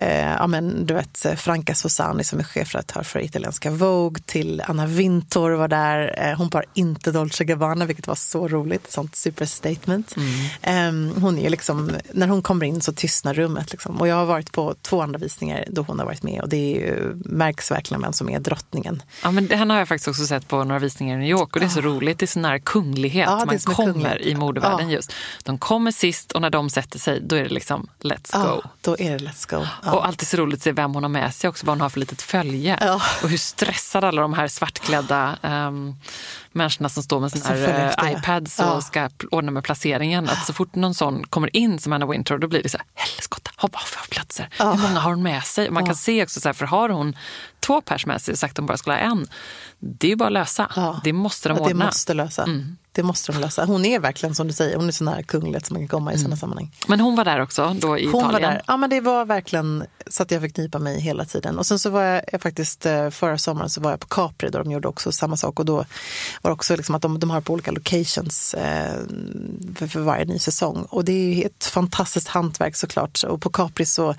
eh, 0.00 0.30
ja, 0.32 0.46
men, 0.46 0.86
du 0.86 0.94
vet, 0.94 1.26
Franca 1.36 1.74
Sossani 1.74 2.24
som 2.24 2.38
är 2.38 2.44
chefredaktör 2.44 3.02
för 3.02 3.20
italienska 3.20 3.70
Vogue 3.70 4.22
till 4.26 4.62
Anna 4.66 4.86
Wintour 4.86 5.50
var 5.50 5.68
där. 5.68 6.18
Eh, 6.30 6.36
hon 6.38 6.48
bar 6.48 6.64
inte 6.74 7.12
Dolce 7.12 7.44
Gabbana 7.44 7.84
vilket 7.84 8.06
var 8.06 8.14
så 8.14 8.48
roligt, 8.48 8.90
sånt 8.92 9.16
superstatement. 9.16 10.14
Eh, 10.62 10.74
hon 11.20 11.38
är 11.38 11.50
liksom, 11.50 11.90
när 12.12 12.28
hon 12.28 12.42
kommer 12.42 12.66
in 12.66 12.80
så 12.80 12.92
tystnar 12.92 13.34
rummet. 13.34 13.72
Liksom. 13.72 13.96
Och 14.00 14.08
jag 14.08 14.16
har 14.16 14.24
varit 14.26 14.52
på 14.52 14.74
två 14.82 15.02
andra 15.02 15.18
visningar 15.18 15.64
då 15.68 15.82
hon 15.82 15.98
har 15.98 16.06
varit 16.06 16.22
med 16.22 16.40
och 16.40 16.48
det 16.48 16.56
är 16.56 16.80
ju, 16.80 17.12
märks 17.24 17.70
verkligen 17.70 18.02
vem 18.02 18.12
som 18.12 18.28
är 18.30 18.40
drottningen. 18.40 19.02
Ja, 19.22 19.30
men 19.30 19.46
det 19.46 19.56
här 19.56 19.66
har 19.66 19.78
jag 19.78 19.88
faktiskt 19.88 20.08
också 20.08 20.26
sett 20.26 20.48
på 20.48 20.64
några 20.64 20.78
visningar 20.78 21.16
i 21.16 21.20
New 21.20 21.28
York 21.30 21.54
och 21.56 21.60
det 21.60 21.66
är 21.66 21.70
så 21.70 21.80
roligt. 21.80 22.18
Det 22.18 22.24
är 22.24 22.26
sån 22.26 22.44
här 22.44 22.58
kunglighet 22.58 23.26
Ja, 23.28 23.44
man 23.46 23.58
kommer 23.58 23.92
kunglighet. 23.92 24.20
i 24.20 24.34
modevärlden 24.34 24.88
Ja. 24.90 24.94
just. 24.96 25.12
De 25.42 25.58
kommer 25.58 25.90
sist 25.90 26.32
och 26.32 26.40
när 26.42 26.50
de 26.50 26.70
sätter 26.70 26.98
sig 26.98 27.20
då 27.20 27.36
är 27.36 27.42
det 27.42 27.48
liksom 27.48 27.86
let's 28.00 28.30
Ja, 28.32 28.54
go. 28.54 28.62
då 28.80 28.96
är 28.98 29.10
det 29.18 29.24
Let's 29.24 29.50
Go. 29.50 29.66
Ja. 29.86 29.92
Och 29.92 30.06
alltid 30.06 30.28
så 30.28 30.36
roligt 30.36 30.56
att 30.58 30.62
se 30.62 30.72
vem 30.72 30.94
hon 30.94 31.02
har 31.04 31.10
med 31.10 31.34
sig 31.34 31.48
också, 31.50 31.66
vad 31.66 31.72
hon 31.72 31.80
har 31.80 31.88
för 31.88 32.00
litet 32.00 32.22
följe. 32.22 32.78
Ja. 32.80 33.00
Och 33.22 33.28
hur 33.28 33.38
stressade 33.38 34.08
alla 34.08 34.22
de 34.22 34.34
här 34.34 34.48
svartklädda 34.48 35.36
um, 35.42 35.96
människorna 36.52 36.88
som 36.88 37.02
står 37.02 37.20
med 37.20 37.30
här 37.44 37.54
efter, 37.54 37.86
eh, 37.86 38.10
ja. 38.12 38.18
iPads 38.18 38.58
och 38.58 38.64
Ja. 38.66 38.80
ska 38.80 39.00
pl- 39.00 39.28
ordna 39.30 39.50
med 39.50 39.64
placeringen. 39.64 40.28
Att 40.28 40.46
så 40.46 40.52
fort 40.52 40.74
någon 40.74 40.94
sån 40.94 41.24
kommer 41.26 41.56
in 41.56 41.78
som 41.78 41.92
Anna 41.92 42.06
Wintour 42.06 42.38
då 42.38 42.48
blir 42.48 42.62
det 42.62 42.68
så 42.68 42.76
här, 42.78 42.86
helskotta, 42.94 43.50
hoppa 43.56 43.78
för 43.78 44.08
platser. 44.10 44.48
Ja. 44.58 44.72
Hur 44.72 44.82
många 44.82 45.00
har 45.00 45.10
hon 45.10 45.22
med 45.22 45.44
sig? 45.44 45.70
Man 45.70 45.86
kan 45.86 45.96
se 45.96 46.22
också 46.22 46.40
så 46.40 46.48
här, 46.48 46.52
för 46.54 46.66
har 46.66 46.88
hon 46.88 47.16
två 47.60 47.80
pers 47.80 48.06
med 48.06 48.22
sig 48.22 48.32
och 48.32 48.38
sagt 48.38 48.52
att 48.52 48.58
hon 48.58 48.66
bara 48.66 48.76
skulle 48.76 48.94
ha 48.94 49.00
en, 49.00 49.26
det 49.78 50.06
är 50.06 50.10
ju 50.10 50.16
bara 50.16 50.26
att 50.26 50.32
lösa. 50.32 50.96
Det 51.04 51.12
måste 51.12 51.48
de 51.48 51.58
Ja, 51.58 51.64
det 51.64 51.70
ordna. 51.70 51.84
måste 51.86 52.14
lösa. 52.14 52.46
Det 52.96 53.02
måste 53.02 53.32
de 53.32 53.38
lösa. 53.40 53.64
Hon 53.64 53.84
är 53.84 53.98
verkligen 54.00 54.34
som 54.34 54.46
du 54.46 54.52
säger, 54.52 54.76
hon 54.76 54.88
är 54.88 54.92
sån 54.92 55.08
här 55.08 55.22
kunglighet 55.22 55.66
som 55.66 55.74
man 55.74 55.82
kan 55.82 55.88
komma 55.88 56.12
i 56.12 56.18
sådana 56.18 56.36
sammanhang. 56.36 56.70
Men 56.88 57.00
hon 57.00 57.16
var 57.16 57.24
där 57.24 57.40
också 57.40 57.76
då 57.80 57.98
i 57.98 58.06
Hon 58.06 58.20
Italien. 58.20 58.32
var 58.32 58.40
där. 58.40 58.62
Ja, 58.66 58.76
men 58.76 58.90
det 58.90 59.00
var 59.00 59.24
verkligen 59.24 59.84
så 60.10 60.22
att 60.22 60.30
jag 60.30 60.42
fick 60.42 60.54
knipa 60.54 60.78
mig 60.78 61.00
hela 61.00 61.24
tiden. 61.24 61.58
Och 61.58 61.66
sen 61.66 61.78
så 61.78 61.90
var 61.90 62.02
jag, 62.02 62.22
jag 62.32 62.42
faktiskt 62.42 62.86
eh, 62.86 63.10
förra 63.10 63.38
sommaren 63.38 63.70
så 63.70 63.80
var 63.80 63.90
jag 63.90 64.00
på 64.00 64.06
Capri 64.06 64.50
där 64.50 64.64
de 64.64 64.70
gjorde 64.72 64.88
också 64.88 65.12
samma 65.12 65.36
sak 65.36 65.58
och 65.60 65.66
då 65.66 65.76
var 65.76 65.84
det 66.42 66.52
också 66.52 66.76
liksom 66.76 66.94
att 66.94 67.02
de, 67.02 67.18
de 67.18 67.30
har 67.30 67.40
på 67.40 67.52
olika 67.52 67.70
locations 67.70 68.54
eh, 68.54 68.92
för, 69.76 69.86
för 69.86 70.00
varje 70.00 70.24
ny 70.24 70.38
säsong. 70.38 70.86
Och 70.90 71.04
det 71.04 71.12
är 71.12 71.34
ju 71.34 71.42
ett 71.42 71.64
fantastiskt 71.64 72.28
hantverk 72.28 72.76
såklart. 72.76 73.22
Och 73.24 73.42
på 73.42 73.50
Capri 73.50 73.86
så 73.86 74.14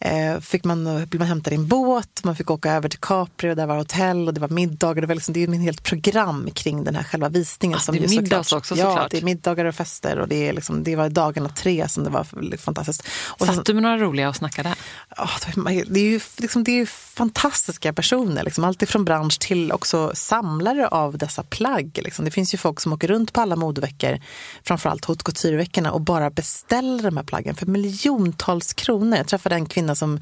eh, 0.00 0.40
fick 0.40 0.64
man, 0.64 0.82
man 1.12 1.22
hämtad 1.28 1.52
i 1.52 1.56
en 1.56 1.66
båt, 1.68 2.20
man 2.24 2.36
fick 2.36 2.50
åka 2.50 2.72
över 2.72 2.88
till 2.88 2.98
Capri 3.00 3.50
och 3.50 3.56
där 3.56 3.66
var 3.66 3.76
hotell 3.76 4.28
och 4.28 4.34
det 4.34 4.40
var 4.40 4.48
middagar. 4.48 5.00
Det, 5.00 5.06
var 5.06 5.14
liksom, 5.14 5.34
det 5.34 5.42
är 5.42 5.48
ett 5.54 5.60
helt 5.60 5.82
program 5.82 6.50
kring 6.54 6.84
den 6.84 6.94
här 6.96 7.02
själva 7.04 7.28
visningen. 7.28 7.76
Ah, 7.78 7.80
som 7.80 7.94
det 7.94 8.04
är 8.04 8.08
ju 8.08 8.20
middags 8.20 8.48
såklart- 8.48 8.58
också, 8.62 8.76
Ja, 8.76 8.84
såklart. 8.90 9.10
det 9.10 9.18
är 9.18 9.22
middagar 9.22 9.64
och 9.64 9.74
fester 9.74 10.18
och 10.18 10.28
det, 10.28 10.48
är 10.48 10.52
liksom, 10.52 10.82
det 10.84 10.96
var 10.96 11.08
dagarna 11.08 11.48
tre 11.48 11.88
som 11.88 12.04
det 12.04 12.10
var 12.10 12.56
fantastiskt. 12.56 13.02
Och 13.26 13.46
sen- 13.46 13.54
Satt 13.54 13.66
du 13.66 13.74
med 13.74 13.82
några 13.82 13.98
roliga 13.98 14.28
och 14.28 14.36
snackade? 14.36 14.74
Det 15.86 16.00
är 16.00 16.04
ju 16.04 16.20
liksom, 16.36 16.64
det 16.64 16.80
är 16.80 16.86
fantastiska 16.86 17.92
personer, 17.92 18.44
liksom. 18.44 18.64
allt 18.64 18.82
ifrån 18.82 19.04
bransch 19.04 19.38
till 19.38 19.72
också 19.72 20.12
samlare 20.14 20.88
av 20.88 21.18
dessa 21.18 21.42
plagg. 21.42 21.98
Liksom. 22.04 22.24
Det 22.24 22.30
finns 22.30 22.54
ju 22.54 22.58
folk 22.58 22.80
som 22.80 22.92
åker 22.92 23.08
runt 23.08 23.32
på 23.32 23.40
alla 23.40 23.56
modeveckor, 23.56 24.18
framförallt 24.64 25.04
haute 25.04 25.24
couture-veckorna 25.24 25.90
och 25.90 26.00
bara 26.00 26.30
beställer 26.30 27.02
de 27.02 27.16
här 27.16 27.24
plaggen 27.24 27.54
för 27.54 27.66
miljontals 27.66 28.72
kronor. 28.72 29.16
Jag 29.16 29.26
träffade 29.26 29.54
en 29.54 29.66
kvinna 29.66 29.94
som 29.94 30.20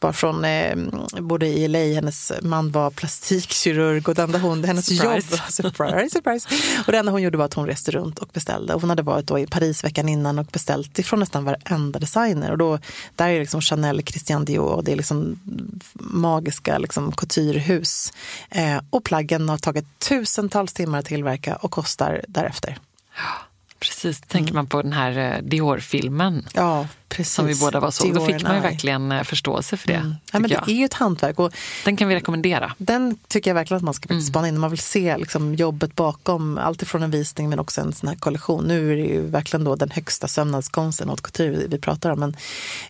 var 0.00 0.12
från, 0.12 0.44
eh, 0.44 0.76
bodde 1.20 1.46
i 1.46 1.68
LA, 1.68 1.78
hennes 1.78 2.32
man 2.42 2.70
var 2.70 2.90
plastikkirurg 2.90 4.08
och 4.08 4.14
det 4.14 4.22
enda 4.22 4.38
hon, 4.38 4.64
hennes 4.64 4.86
Surprise. 4.86 5.34
jobb, 5.34 5.40
surprise, 5.48 6.10
surprise. 6.10 6.48
Och 6.86 6.92
det 6.92 6.98
enda 6.98 7.12
hon 7.12 7.22
gjorde 7.22 7.38
var 7.38 7.44
att 7.44 7.54
hon 7.54 7.66
reste 7.66 7.90
runt 7.90 8.18
och 8.18 8.28
beställde. 8.32 8.74
Och 8.74 8.80
hon 8.80 8.90
hade 8.90 9.02
varit 9.02 9.26
då 9.26 9.38
i 9.38 9.46
Paris 9.46 9.84
veckan 9.84 10.08
innan 10.08 10.38
och 10.38 10.46
beställt 10.46 10.98
ifrån 10.98 11.20
nästan 11.20 11.44
varenda 11.44 11.98
designer. 11.98 12.50
Och 12.50 12.58
då, 12.58 12.78
där 13.16 13.28
är 13.28 13.40
liksom 13.40 13.60
Chanel, 13.60 14.02
Christian 14.06 14.27
Dior 14.36 14.72
och 14.72 14.84
det 14.84 14.92
är 14.92 14.96
liksom 14.96 15.40
magiska 15.94 16.78
liksom 16.78 17.12
couturehus. 17.12 18.12
Eh, 18.50 18.80
och 18.90 19.04
plaggen 19.04 19.48
har 19.48 19.58
tagit 19.58 19.98
tusentals 19.98 20.72
timmar 20.72 20.98
att 20.98 21.06
tillverka 21.06 21.56
och 21.56 21.70
kostar 21.70 22.24
därefter. 22.28 22.78
Precis, 23.80 24.20
tänker 24.20 24.54
man 24.54 24.66
på 24.66 24.82
den 24.82 24.92
här 24.92 25.18
eh, 25.18 25.42
Dior-filmen 25.42 26.46
Ja, 26.54 26.88
precis. 27.08 27.34
som 27.34 27.46
vi 27.46 27.54
båda 27.54 27.80
var 27.80 27.90
så. 27.90 28.12
Då 28.12 28.26
fick 28.26 28.42
man 28.42 28.54
ju 28.54 28.60
verkligen 28.60 29.12
eh, 29.12 29.22
förståelse 29.22 29.76
för 29.76 29.88
det. 29.88 29.94
Mm. 29.94 30.14
Ja, 30.32 30.38
men 30.38 30.50
det 30.50 30.54
är 30.54 30.62
jag. 30.66 30.68
ju 30.68 30.84
ett 30.84 30.94
hantverk. 30.94 31.38
Och 31.38 31.52
Den 31.84 31.96
kan 31.96 32.08
vi 32.08 32.14
rekommendera. 32.14 32.74
Den 32.78 33.18
tycker 33.28 33.50
jag 33.50 33.54
verkligen 33.54 33.76
att 33.76 33.82
man 33.84 33.94
ska 33.94 34.08
faktiskt 34.08 34.28
spana 34.28 34.48
in. 34.48 34.54
Om 34.54 34.60
man 34.60 34.70
vill 34.70 34.78
se 34.78 35.16
liksom, 35.16 35.54
jobbet 35.54 35.94
bakom 35.96 36.58
allt 36.58 36.82
ifrån 36.82 37.02
en 37.02 37.10
visning 37.10 37.48
men 37.48 37.58
också 37.58 37.80
en 37.80 37.92
sån 37.92 38.08
här 38.08 38.16
kollektion. 38.16 38.64
Nu 38.64 38.92
är 38.92 38.96
det 38.96 39.02
ju 39.02 39.26
verkligen 39.26 39.64
då 39.64 39.76
den 39.76 39.90
högsta 39.90 40.28
sömnadskonsten 40.28 41.08
haute 41.08 41.22
couture 41.22 41.50
vi, 41.50 41.66
vi 41.66 41.78
pratar 41.78 42.10
om. 42.10 42.20
Men 42.20 42.36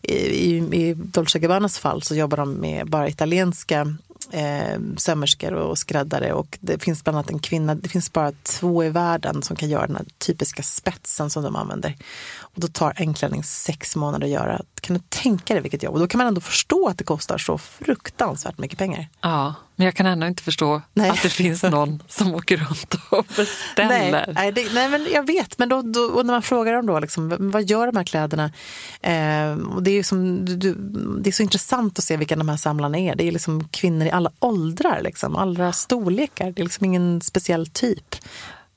i, 0.02 0.14
i, 0.14 0.56
i 0.56 0.94
Dolce 0.94 1.38
Gabbanas 1.38 1.78
fall 1.78 2.02
så 2.02 2.14
jobbar 2.14 2.36
de 2.36 2.54
med 2.54 2.86
bara 2.90 3.08
italienska 3.08 3.96
eh, 4.30 4.80
sömmerskor 4.96 5.52
och 5.52 5.78
skräddare 5.78 6.32
och 6.32 6.58
det 6.60 6.82
finns 6.82 7.04
bland 7.04 7.18
annat 7.18 7.30
en 7.30 7.38
kvinna, 7.38 7.74
det 7.74 7.88
finns 7.88 8.12
bara 8.12 8.32
två 8.42 8.84
i 8.84 8.90
världen 8.90 9.42
som 9.42 9.56
kan 9.56 9.68
göra 9.68 9.86
den 9.86 9.96
här 9.96 10.06
typiska 10.18 10.62
spetsen 10.62 11.30
som 11.30 11.42
de 11.42 11.56
använder. 11.56 11.96
Och 12.38 12.60
då 12.60 12.68
tar 12.68 12.92
en 12.96 13.14
klänning 13.14 13.44
sex 13.44 13.96
månader 13.96 14.26
att 14.26 14.32
göra. 14.32 14.62
Kan 14.80 14.96
du 14.96 15.02
tänka 15.08 15.54
dig 15.54 15.62
vilket 15.62 15.82
jobb? 15.82 15.94
Och 15.94 16.00
då 16.00 16.06
kan 16.06 16.18
man 16.18 16.26
ändå 16.26 16.40
förstå 16.40 16.88
att 16.88 16.98
det 16.98 17.04
kostar 17.04 17.38
så 17.38 17.58
fruktansvärt 17.58 18.58
mycket 18.58 18.78
pengar. 18.78 19.08
Ja, 19.20 19.54
men 19.78 19.84
jag 19.84 19.94
kan 19.94 20.06
ändå 20.06 20.26
inte 20.26 20.42
förstå 20.42 20.82
Nej. 20.94 21.10
att 21.10 21.22
det 21.22 21.28
finns 21.28 21.62
någon 21.70 22.02
som 22.08 22.34
åker 22.34 22.56
runt 22.56 22.94
och 23.10 23.26
beställer. 23.36 24.12
Nej, 24.12 24.24
nej, 24.34 24.52
det, 24.52 24.74
nej, 24.74 24.88
men 24.88 25.06
jag 25.12 25.26
vet. 25.26 25.58
Men 25.58 25.68
då, 25.68 25.82
då, 25.82 26.00
och 26.00 26.26
när 26.26 26.34
man 26.34 26.42
frågar 26.42 26.72
dem 26.72 26.86
då, 26.86 27.00
liksom, 27.00 27.50
vad 27.50 27.64
gör 27.70 27.86
de 27.86 27.96
här 27.96 28.04
kläderna? 28.04 28.52
Eh, 29.00 29.52
och 29.52 29.82
det, 29.82 29.90
är 29.90 30.02
som, 30.02 30.44
du, 30.44 30.74
det 31.20 31.30
är 31.30 31.32
så 31.32 31.42
intressant 31.42 31.98
att 31.98 32.04
se 32.04 32.16
vilka 32.16 32.36
de 32.36 32.48
här 32.48 32.56
samlarna 32.56 32.98
är. 32.98 33.14
Det 33.14 33.28
är 33.28 33.32
liksom 33.32 33.68
kvinnor 33.68 34.06
i 34.06 34.10
alla 34.10 34.32
åldrar, 34.38 35.00
liksom, 35.02 35.36
alla 35.36 35.72
storlekar. 35.72 36.52
Det 36.52 36.62
är 36.62 36.64
liksom 36.64 36.84
ingen 36.84 37.20
speciell 37.20 37.66
typ. 37.66 38.16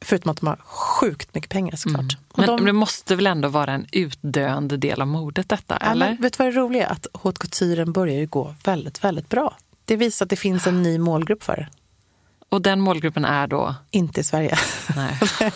Förutom 0.01 0.31
att 0.31 0.37
de 0.37 0.47
har 0.47 0.59
sjukt 0.65 1.35
mycket 1.35 1.49
pengar 1.49 1.75
såklart. 1.75 1.99
Mm. 1.99 2.15
Men 2.35 2.45
de, 2.45 2.65
det 2.65 2.73
måste 2.73 3.15
väl 3.15 3.27
ändå 3.27 3.47
vara 3.47 3.71
en 3.71 3.85
utdöende 3.91 4.77
del 4.77 5.01
av 5.01 5.07
modet 5.07 5.49
detta, 5.49 5.77
ja, 5.81 5.91
eller? 5.91 6.07
men 6.07 6.21
vet 6.21 6.37
du 6.37 6.43
vad 6.43 6.53
det 6.53 6.59
roliga 6.59 6.87
är? 6.87 6.91
Att 6.91 7.07
haute 7.13 7.39
couturen 7.39 7.91
börjar 7.91 8.15
ju 8.15 8.27
gå 8.27 8.55
väldigt, 8.63 9.03
väldigt 9.03 9.29
bra. 9.29 9.55
Det 9.91 9.97
visar 9.97 10.25
att 10.25 10.29
det 10.29 10.35
finns 10.35 10.67
en 10.67 10.83
ny 10.83 10.97
målgrupp 10.97 11.43
för 11.43 11.55
det. 11.55 11.69
Och 12.49 12.61
den 12.61 12.81
målgruppen 12.81 13.25
är 13.25 13.47
då? 13.47 13.75
Inte 13.91 14.21
i 14.21 14.23
Sverige. 14.23 14.57
Nej. 14.95 15.19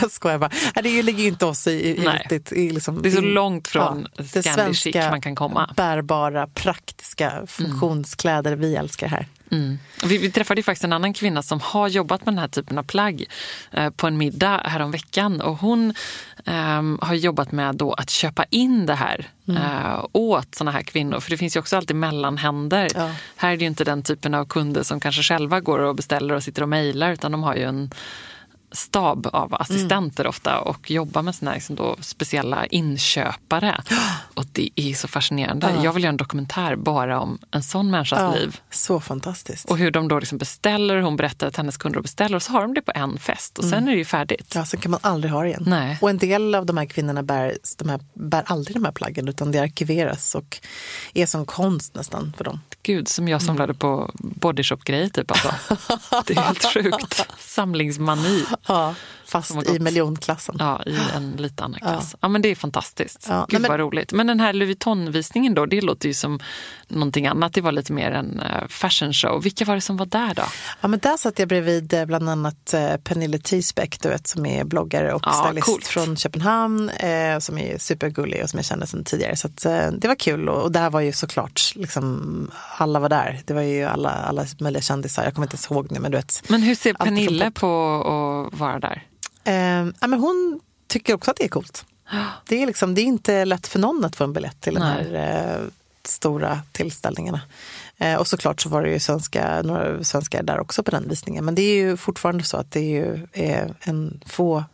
jag 0.00 0.10
skojar 0.10 0.38
bara. 0.38 0.50
Det 0.74 1.02
ligger 1.02 1.22
ju 1.22 1.28
inte 1.28 1.46
oss 1.46 1.66
i, 1.66 1.70
i, 1.70 1.94
riktigt, 1.94 2.52
i 2.52 2.70
liksom, 2.70 3.02
Det 3.02 3.08
är 3.08 3.12
så 3.12 3.20
långt 3.20 3.68
från 3.68 4.06
det 4.16 4.42
Scandi 4.42 4.74
chic 4.74 4.94
man 4.94 5.20
kan 5.20 5.34
komma. 5.34 5.74
bärbara, 5.76 6.46
praktiska 6.46 7.46
funktionskläder 7.46 8.56
vi 8.56 8.76
älskar 8.76 9.08
här. 9.08 9.26
Mm. 9.50 9.78
Vi, 10.04 10.18
vi 10.18 10.30
träffade 10.30 10.62
faktiskt 10.62 10.84
en 10.84 10.92
annan 10.92 11.12
kvinna 11.12 11.42
som 11.42 11.60
har 11.60 11.88
jobbat 11.88 12.26
med 12.26 12.34
den 12.34 12.38
här 12.38 12.48
typen 12.48 12.78
av 12.78 12.82
plagg 12.82 13.24
eh, 13.70 13.90
på 13.90 14.06
en 14.06 14.16
middag 14.16 14.60
häromveckan. 14.64 15.40
Och 15.40 15.56
hon 15.56 15.94
ehm, 16.44 16.98
har 17.02 17.14
jobbat 17.14 17.52
med 17.52 17.74
då 17.74 17.92
att 17.92 18.10
köpa 18.10 18.44
in 18.50 18.86
det 18.86 18.94
här 18.94 19.28
eh, 19.48 20.04
åt 20.12 20.54
såna 20.54 20.70
här 20.70 20.82
kvinnor. 20.82 21.20
För 21.20 21.30
det 21.30 21.36
finns 21.36 21.56
ju 21.56 21.60
också 21.60 21.76
alltid 21.76 21.96
mellanhänder. 21.96 22.90
Ja. 22.94 23.10
Här 23.36 23.52
är 23.52 23.56
det 23.56 23.60
ju 23.60 23.68
inte 23.68 23.84
den 23.84 24.02
typen 24.02 24.34
av 24.34 24.44
kunder 24.44 24.82
som 24.82 25.00
kanske 25.00 25.22
själva 25.22 25.60
går 25.60 25.78
och 25.78 25.94
beställer 25.94 26.34
och 26.34 26.42
sitter 26.42 26.62
och 26.62 26.68
mejlar 26.68 27.12
utan 27.12 27.32
de 27.32 27.42
har 27.42 27.54
ju 27.54 27.62
en 27.62 27.90
stab 28.74 29.26
av 29.26 29.54
assistenter 29.54 30.26
ofta 30.26 30.60
och 30.60 30.90
jobbar 30.90 31.22
med 31.22 31.34
såna 31.34 31.50
här 31.50 31.56
liksom 31.56 31.76
då 31.76 31.96
speciella 32.00 32.66
inköpare. 32.66 33.82
Och 34.34 34.44
det 34.52 34.70
är 34.74 34.94
så 34.94 35.08
fascinerande. 35.08 35.72
Ja. 35.76 35.84
Jag 35.84 35.92
vill 35.92 36.02
göra 36.02 36.10
en 36.10 36.16
dokumentär 36.16 36.76
bara 36.76 37.20
om 37.20 37.38
en 37.50 37.62
sån 37.62 37.90
människas 37.90 38.36
liv. 38.36 38.60
Så 38.70 39.00
fantastiskt. 39.00 39.70
Och 39.70 39.78
hur 39.78 39.90
de 39.90 40.08
då 40.08 40.18
liksom 40.18 40.38
beställer, 40.38 41.00
hon 41.00 41.16
berättar 41.16 41.46
att 41.46 41.56
hennes 41.56 41.76
kunder 41.76 42.00
beställer 42.00 42.36
och 42.36 42.42
så 42.42 42.52
har 42.52 42.60
de 42.60 42.74
det 42.74 42.82
på 42.82 42.92
en 42.94 43.18
fest 43.18 43.58
och 43.58 43.64
sen 43.64 43.88
är 43.88 43.92
det 43.92 43.98
ju 43.98 44.04
färdigt. 44.04 44.52
Ja, 44.54 44.64
sen 44.64 44.80
kan 44.80 44.90
man 44.90 45.00
aldrig 45.02 45.32
ha 45.32 45.42
det 45.42 45.48
igen. 45.48 45.64
Nej. 45.66 45.98
Och 46.00 46.10
en 46.10 46.18
del 46.18 46.54
av 46.54 46.66
de 46.66 46.76
här 46.76 46.84
kvinnorna 46.86 47.22
bär, 47.22 47.56
de 47.78 47.88
här, 47.88 48.00
bär 48.14 48.42
aldrig 48.46 48.76
de 48.76 48.84
här 48.84 48.92
plaggen 48.92 49.28
utan 49.28 49.52
det 49.52 49.58
arkiveras 49.58 50.34
och 50.34 50.60
är 51.14 51.26
som 51.26 51.46
konst 51.46 51.94
nästan 51.94 52.32
för 52.36 52.44
dem. 52.44 52.60
Gud, 52.82 53.08
som 53.08 53.28
jag 53.28 53.42
samlade 53.42 53.74
på 53.74 54.10
bodyshop-grejer 54.14 55.08
typ 55.08 55.30
alltså. 55.30 55.54
Det 56.26 56.36
är 56.36 56.42
helt 56.42 56.72
sjukt. 56.72 57.26
Samlingsmani. 57.38 58.44
Ja, 58.66 58.94
fast 59.24 59.68
i 59.68 59.78
miljonklassen. 59.78 60.56
Ja, 60.58 60.82
i 60.86 60.98
en 61.16 61.32
lite 61.38 61.64
annan 61.64 61.80
klass. 61.80 62.16
Ja. 62.20 62.28
men 62.28 62.42
det 62.42 62.48
är 62.48 62.54
fantastiskt. 62.54 63.26
Ja, 63.28 63.46
Gud 63.48 63.60
men- 63.60 63.68
vad 63.70 63.80
roligt. 63.80 64.12
Men 64.12 64.26
den 64.26 64.40
här 64.40 64.52
Louis 64.52 64.68
Vuitton-visningen 64.68 65.54
då, 65.54 65.66
det 65.66 65.80
låter 65.80 66.08
ju 66.08 66.14
som 66.14 66.40
någonting 66.88 67.26
annat. 67.26 67.52
Det 67.52 67.60
var 67.60 67.72
lite 67.72 67.92
mer 67.92 68.10
en 68.10 68.40
eh, 68.40 68.66
fashion 68.68 69.12
show. 69.12 69.42
Vilka 69.42 69.64
var 69.64 69.74
det 69.74 69.80
som 69.80 69.96
var 69.96 70.06
där 70.06 70.34
då? 70.34 70.42
Ja, 70.80 70.88
men 70.88 70.98
där 71.00 71.16
satt 71.16 71.38
jag 71.38 71.48
bredvid 71.48 71.92
eh, 71.94 72.04
bland 72.04 72.28
annat 72.30 72.74
eh, 72.74 72.96
Pernille 72.96 73.38
Thiesbeck, 73.38 74.00
du 74.02 74.08
vet, 74.08 74.26
som 74.26 74.46
är 74.46 74.64
bloggare 74.64 75.12
och 75.14 75.22
Ja, 75.26 75.32
stylist 75.46 75.66
coolt. 75.66 75.86
från 75.86 76.16
Köpenhamn, 76.16 76.88
eh, 76.90 77.38
som 77.38 77.58
är 77.58 77.78
supergullig 77.78 78.42
och 78.42 78.50
som 78.50 78.58
jag 78.58 78.64
kände 78.66 78.86
sedan 78.86 79.04
tidigare. 79.04 79.36
Så 79.36 79.46
att, 79.46 79.64
eh, 79.64 79.86
det 79.90 80.08
var 80.08 80.14
kul 80.14 80.48
och, 80.48 80.62
och 80.62 80.72
där 80.72 80.90
var 80.90 81.00
ju 81.00 81.12
såklart, 81.12 81.72
liksom, 81.74 82.50
alla 82.78 82.98
var 83.00 83.08
där. 83.08 83.40
Det 83.44 83.54
var 83.54 83.62
ju 83.62 83.84
alla, 83.84 84.10
alla 84.10 84.46
möjliga 84.60 84.82
kändisar, 84.82 85.24
jag 85.24 85.34
kommer 85.34 85.46
inte 85.46 85.54
ens 85.54 85.70
ihåg 85.70 85.92
nu, 85.92 85.98
men 86.00 86.10
du 86.10 86.16
vet. 86.16 86.42
Men 86.48 86.62
hur 86.62 86.74
ser 86.74 86.94
Pernille 86.94 87.50
på 87.50 88.48
att 88.52 88.58
vara 88.60 88.78
där? 88.78 89.02
Eh, 89.44 89.54
ja, 90.00 90.06
men 90.06 90.12
hon 90.20 90.60
tycker 90.88 91.14
också 91.14 91.30
att 91.30 91.36
det 91.36 91.44
är 91.44 91.48
coolt. 91.48 91.84
Det 92.48 92.62
är, 92.62 92.66
liksom, 92.66 92.94
det 92.94 93.00
är 93.00 93.04
inte 93.04 93.44
lätt 93.44 93.66
för 93.66 93.78
någon 93.78 94.04
att 94.04 94.16
få 94.16 94.24
en 94.24 94.32
biljett 94.32 94.60
till 94.60 94.78
Nej. 94.78 94.82
här 95.12 95.54
eh, 95.58 95.60
stora 96.06 96.60
tillställningarna. 96.72 97.40
Eh, 97.98 98.14
och 98.14 98.26
såklart 98.26 98.60
så 98.60 98.68
var 98.68 98.82
det 98.82 98.90
ju 98.90 99.00
svenska, 99.00 99.62
några 99.62 100.04
svenskar 100.04 100.42
där 100.42 100.60
också 100.60 100.82
på 100.82 100.90
den 100.90 101.08
visningen. 101.08 101.44
Men 101.44 101.54
det 101.54 101.62
är 101.62 101.76
ju 101.76 101.96
fortfarande 101.96 102.44
så 102.44 102.56
att 102.56 102.70
det 102.70 102.80
är 102.80 102.90
ju 102.90 103.26
eh, 103.32 103.66
en 103.80 104.20
få 104.26 104.64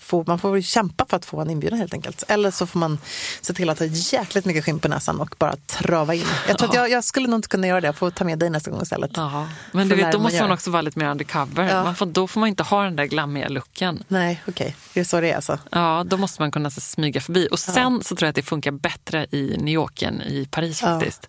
Få, 0.00 0.24
man 0.26 0.38
får 0.38 0.60
kämpa 0.60 1.06
för 1.08 1.16
att 1.16 1.24
få 1.24 1.40
en 1.40 1.50
inbjudan 1.50 1.78
helt 1.78 1.94
enkelt. 1.94 2.24
Eller 2.28 2.50
så 2.50 2.66
får 2.66 2.78
man 2.78 2.98
se 3.40 3.52
till 3.52 3.70
att 3.70 3.78
ha 3.78 3.86
jäkligt 3.86 4.44
mycket 4.44 4.64
skinn 4.64 4.78
på 4.78 4.88
näsan 4.88 5.20
och 5.20 5.34
bara 5.38 5.56
trava 5.66 6.14
in. 6.14 6.24
Jag 6.48 6.58
tror 6.58 6.68
att 6.68 6.74
jag, 6.74 6.90
jag 6.90 7.04
skulle 7.04 7.26
nog 7.28 7.38
inte 7.38 7.48
kunna 7.48 7.66
göra 7.66 7.80
det. 7.80 7.86
Jag 7.86 7.96
får 7.96 8.10
ta 8.10 8.24
med 8.24 8.38
dig 8.38 8.50
nästa 8.50 8.70
gång 8.70 8.82
istället. 8.82 9.10
Ja, 9.14 9.48
men 9.72 9.88
du 9.88 9.94
vet, 9.94 10.12
då 10.12 10.18
man 10.18 10.22
måste 10.22 10.36
gör. 10.36 10.44
man 10.44 10.52
också 10.52 10.70
vara 10.70 10.82
lite 10.82 10.98
mer 10.98 11.10
undercover. 11.10 11.68
Ja. 11.68 11.84
Man 11.84 11.96
får, 11.96 12.06
då 12.06 12.28
får 12.28 12.40
man 12.40 12.48
inte 12.48 12.62
ha 12.62 12.84
den 12.84 12.96
där 12.96 13.04
glammiga 13.04 13.48
looken. 13.48 14.04
Nej, 14.08 14.42
okej. 14.48 14.76
Det 14.94 15.00
är 15.00 15.04
så 15.04 15.20
det 15.20 15.30
är 15.30 15.36
alltså. 15.36 15.58
Ja, 15.70 16.04
då 16.06 16.16
måste 16.16 16.42
man 16.42 16.50
kunna 16.50 16.70
så, 16.70 16.80
smyga 16.80 17.20
förbi. 17.20 17.48
Och 17.50 17.58
sen 17.58 18.02
så 18.02 18.16
tror 18.16 18.26
jag 18.26 18.28
att 18.28 18.36
det 18.36 18.42
funkar 18.42 18.70
bättre 18.70 19.26
i 19.30 19.56
New 19.58 19.74
York 19.74 20.02
än 20.02 20.22
i 20.22 20.48
Paris 20.50 20.80
faktiskt. 20.80 21.26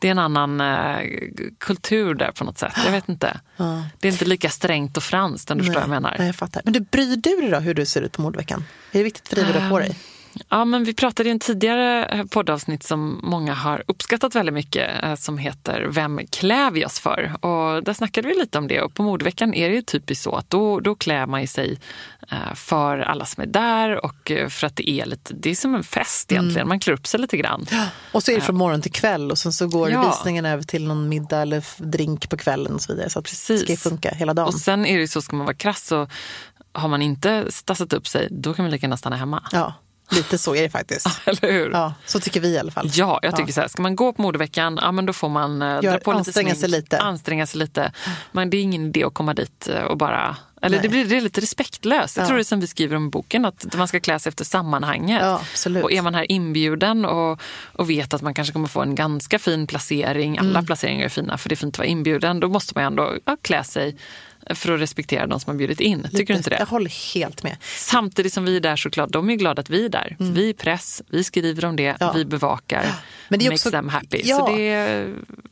Ja. 0.00 0.06
Det 0.06 0.08
är 0.08 0.10
en 0.10 0.18
annan 0.18 0.60
eh, 0.60 0.98
kultur 1.58 2.14
där 2.14 2.32
på 2.32 2.44
något 2.44 2.58
sätt. 2.58 2.72
Jag 2.84 2.92
vet 2.92 3.08
inte. 3.08 3.40
Det 3.98 4.08
är 4.08 4.12
inte 4.12 4.24
lika 4.24 4.50
strängt 4.50 4.96
och 4.96 5.02
franskt 5.02 5.50
om 5.50 5.58
du 5.58 5.64
förstår 5.64 5.80
vad 5.80 5.82
jag 5.82 6.02
menar. 6.02 6.16
Nej, 6.18 6.26
jag 6.26 6.36
fattar. 6.36 6.62
Men 6.64 6.72
du, 6.72 6.80
bryr 6.80 7.16
du 7.16 7.40
dig 7.40 7.50
då 7.50 7.58
hur 7.58 7.74
du 7.74 7.86
ser 7.86 8.02
ut 8.02 8.12
på 8.12 8.22
mordveckan? 8.22 8.64
Är 8.92 8.98
det 8.98 9.04
viktigt 9.04 9.28
för 9.28 9.36
dig 9.36 9.44
vad 9.44 9.54
du 9.54 9.60
har 9.60 9.70
på 9.70 9.78
dig? 9.78 9.96
Ja, 10.48 10.64
men 10.64 10.84
vi 10.84 10.94
pratade 10.94 11.28
i 11.28 11.32
en 11.32 11.38
tidigare 11.38 12.04
eh, 12.04 12.24
poddavsnitt 12.24 12.82
som 12.82 13.20
många 13.22 13.54
har 13.54 13.84
uppskattat 13.86 14.34
väldigt 14.34 14.54
mycket 14.54 15.02
eh, 15.02 15.14
som 15.14 15.38
heter 15.38 15.86
Vem 15.90 16.20
klär 16.26 16.70
vi 16.70 16.84
oss 16.84 17.00
för? 17.00 17.32
Och 17.40 17.84
där 17.84 17.92
snackade 17.92 18.28
vi 18.28 18.34
lite 18.34 18.58
om 18.58 18.68
det 18.68 18.80
och 18.80 18.94
på 18.94 19.02
modeveckan 19.02 19.54
är 19.54 19.68
det 19.68 19.74
ju 19.74 19.82
typiskt 19.82 20.24
så 20.24 20.36
att 20.36 20.50
då, 20.50 20.80
då 20.80 20.94
klär 20.94 21.26
man 21.26 21.46
sig 21.46 21.78
eh, 22.30 22.54
för 22.54 22.98
alla 22.98 23.26
som 23.26 23.42
är 23.42 23.46
där 23.46 24.04
och 24.04 24.32
för 24.48 24.66
att 24.66 24.76
det 24.76 24.90
är 24.90 25.06
lite, 25.06 25.34
det 25.34 25.50
är 25.50 25.54
som 25.54 25.74
en 25.74 25.84
fest 25.84 26.32
egentligen. 26.32 26.58
Mm. 26.58 26.68
Man 26.68 26.80
klär 26.80 26.94
upp 26.94 27.06
sig 27.06 27.20
lite 27.20 27.36
grann. 27.36 27.66
Och 28.12 28.22
så 28.22 28.30
är 28.30 28.34
det 28.34 28.40
från 28.40 28.56
morgon 28.56 28.82
till 28.82 28.92
kväll 28.92 29.30
och 29.30 29.38
sen 29.38 29.52
så 29.52 29.68
går 29.68 29.90
ja. 29.90 30.10
visningen 30.10 30.46
över 30.46 30.62
till 30.62 30.86
någon 30.86 31.08
middag 31.08 31.42
eller 31.42 31.64
drink 31.76 32.28
på 32.28 32.36
kvällen 32.36 32.74
och 32.74 32.80
så 32.80 32.92
vidare. 32.92 33.10
Så 33.10 33.18
att 33.18 33.24
Precis. 33.24 33.64
det 33.66 33.76
ska 33.76 33.90
funka 33.90 34.10
hela 34.10 34.34
dagen. 34.34 34.46
Och 34.46 34.54
sen 34.54 34.86
är 34.86 34.98
det 34.98 35.08
så, 35.08 35.22
ska 35.22 35.36
man 35.36 35.46
vara 35.46 35.56
krass 35.56 35.86
så 35.86 36.08
har 36.72 36.88
man 36.88 37.02
inte 37.02 37.46
stassat 37.52 37.92
upp 37.92 38.08
sig, 38.08 38.28
då 38.30 38.54
kan 38.54 38.64
man 38.64 38.72
lika 38.72 38.86
gärna 38.86 38.96
stanna 38.96 39.16
hemma. 39.16 39.42
Ja. 39.52 39.74
Lite 40.10 40.38
så 40.38 40.54
är 40.54 40.62
det 40.62 40.70
faktiskt. 40.70 41.06
Eller 41.24 41.52
hur? 41.52 41.70
Ja, 41.70 41.94
så 42.06 42.20
tycker 42.20 42.40
vi 42.40 42.48
i 42.48 42.58
alla 42.58 42.72
fall. 42.72 42.90
Ja, 42.92 43.18
jag 43.22 43.36
tycker 43.36 43.48
ja. 43.48 43.54
så 43.54 43.60
här, 43.60 43.68
ska 43.68 43.82
man 43.82 43.96
gå 43.96 44.12
på 44.12 44.22
modeveckan, 44.22 44.78
ja 44.82 44.92
men 44.92 45.06
då 45.06 45.12
får 45.12 45.28
man 45.28 45.60
Gör, 45.60 45.82
dra 45.82 45.98
på 45.98 46.12
lite 46.12 46.18
anstränga 46.18 46.48
smink, 46.48 46.60
sig 46.60 46.68
lite. 46.68 46.98
anstränga 46.98 47.46
sig 47.46 47.58
lite. 47.58 47.92
Men 48.32 48.50
det 48.50 48.56
är 48.56 48.62
ingen 48.62 48.86
idé 48.86 49.04
att 49.04 49.14
komma 49.14 49.34
dit 49.34 49.68
eh, 49.68 49.82
och 49.82 49.96
bara 49.96 50.36
eller 50.62 50.82
det 50.82 50.88
blir 50.88 51.04
det 51.04 51.16
är 51.16 51.20
lite 51.20 51.40
respektlöst. 51.40 52.16
Jag 52.16 52.26
tror 52.26 52.36
det 52.36 52.42
är 52.42 52.44
som 52.44 52.60
vi 52.60 52.66
skriver 52.66 52.96
om 52.96 53.06
i 53.06 53.10
boken, 53.10 53.44
att 53.44 53.76
man 53.76 53.88
ska 53.88 54.00
klä 54.00 54.18
sig 54.18 54.30
efter 54.30 54.44
sammanhanget. 54.44 55.22
Ja, 55.22 55.40
och 55.82 55.92
är 55.92 56.02
man 56.02 56.14
här 56.14 56.32
inbjuden 56.32 57.04
och, 57.04 57.40
och 57.72 57.90
vet 57.90 58.14
att 58.14 58.22
man 58.22 58.34
kanske 58.34 58.52
kommer 58.52 58.68
få 58.68 58.82
en 58.82 58.94
ganska 58.94 59.38
fin 59.38 59.66
placering, 59.66 60.38
alla 60.38 60.50
mm. 60.50 60.66
placeringar 60.66 61.04
är 61.04 61.08
fina 61.08 61.38
för 61.38 61.48
det 61.48 61.54
är 61.54 61.56
fint 61.56 61.74
att 61.74 61.78
vara 61.78 61.88
inbjuden, 61.88 62.40
då 62.40 62.48
måste 62.48 62.72
man 62.74 62.84
ändå 62.84 63.14
ja, 63.24 63.36
klä 63.42 63.64
sig 63.64 63.96
för 64.54 64.72
att 64.72 64.80
respektera 64.80 65.26
de 65.26 65.40
som 65.40 65.50
har 65.50 65.58
bjudit 65.58 65.80
in. 65.80 66.02
Tycker 66.02 66.18
Lite, 66.18 66.32
du 66.32 66.36
inte 66.36 66.50
det? 66.50 66.56
Jag 66.58 66.66
håller 66.66 67.14
helt 67.14 67.42
med. 67.42 67.56
Samtidigt 67.76 68.32
som 68.32 68.44
vi 68.44 68.56
är 68.56 68.60
där 68.60 68.76
såklart, 68.76 69.10
de 69.10 69.30
är 69.30 69.34
glada 69.34 69.60
att 69.60 69.70
vi 69.70 69.84
är 69.84 69.88
där. 69.88 70.16
Mm. 70.20 70.34
Vi 70.34 70.50
är 70.50 70.54
press, 70.54 71.02
vi 71.08 71.24
skriver 71.24 71.64
om 71.64 71.76
det, 71.76 71.96
ja. 72.00 72.12
vi 72.12 72.24
bevakar. 72.24 72.86
Men 73.28 73.38
det 73.38 73.46
är 73.46 73.52
också, 73.52 73.70
them 73.70 73.88
happy. 73.88 74.20
Ja, 74.24 74.38
så 74.38 74.56
det... 74.56 75.06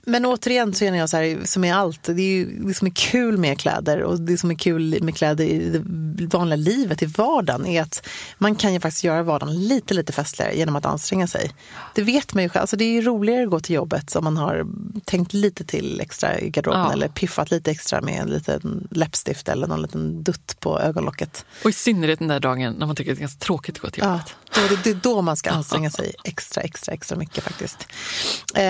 Men 0.04 0.26
återigen 0.26 0.74
så 0.74 0.78
känner 0.78 0.98
jag 0.98 1.08
så 1.08 1.16
här, 1.16 1.38
som 1.44 1.64
är 1.64 1.74
allt, 1.74 2.02
det 2.02 2.22
är 2.22 2.36
ju 2.36 2.44
det 2.44 2.74
som 2.74 2.86
är 2.86 2.92
kul 2.94 3.38
med 3.38 3.60
kläder 3.60 4.02
och 4.02 4.20
det 4.20 4.38
som 4.38 4.50
är 4.50 4.54
kul 4.54 5.02
med 5.02 5.16
kläder 5.16 5.44
i 5.44 5.70
det 5.70 6.26
vanliga 6.26 6.56
livet, 6.56 7.02
i 7.02 7.06
vardagen, 7.06 7.66
är 7.66 7.82
att 7.82 8.08
man 8.38 8.54
kan 8.54 8.74
ju 8.74 8.80
faktiskt 8.80 9.04
göra 9.04 9.22
vardagen 9.22 9.68
lite, 9.68 9.94
lite 9.94 10.12
festligare 10.12 10.56
genom 10.56 10.76
att 10.76 10.86
anstränga 10.86 11.26
sig. 11.26 11.50
Det 11.94 12.02
vet 12.02 12.34
man 12.34 12.42
ju 12.42 12.48
själv, 12.48 12.60
alltså 12.60 12.76
det 12.76 12.84
är 12.84 13.02
roligare 13.02 13.42
att 13.42 13.50
gå 13.50 13.60
till 13.60 13.74
jobbet 13.74 14.16
om 14.16 14.24
man 14.24 14.36
har 14.36 14.66
tänkt 15.04 15.32
lite 15.32 15.64
till 15.64 16.00
extra 16.00 16.40
i 16.40 16.50
garderoben 16.50 16.80
ja. 16.80 16.92
eller 16.92 17.08
piffat 17.08 17.50
lite 17.50 17.70
extra 17.70 18.00
med 18.00 18.20
en 18.20 18.28
liten 18.28 18.87
läppstift 18.90 19.48
eller 19.48 19.66
någon 19.66 19.82
liten 19.82 20.22
dutt 20.22 20.60
på 20.60 20.80
ögonlocket. 20.80 21.44
Och 21.64 21.70
i 21.70 21.72
synnerhet 21.72 22.18
den 22.18 22.28
där 22.28 22.40
dagen 22.40 22.72
när 22.72 22.86
man 22.86 22.96
tycker 22.96 23.12
att 23.12 23.16
det 23.16 23.20
är 23.20 23.22
ganska 23.22 23.44
tråkigt 23.44 23.76
att 23.76 23.82
gå 23.82 23.90
till 23.90 24.02
jobbet. 24.02 24.34
Ja, 24.54 24.62
det, 24.68 24.84
det 24.84 24.90
är 24.90 24.94
då 24.94 25.22
man 25.22 25.36
ska 25.36 25.50
anstränga 25.50 25.90
sig 25.90 26.14
extra, 26.24 26.62
extra, 26.62 26.94
extra 26.94 27.18
mycket 27.18 27.44
faktiskt. 27.44 27.86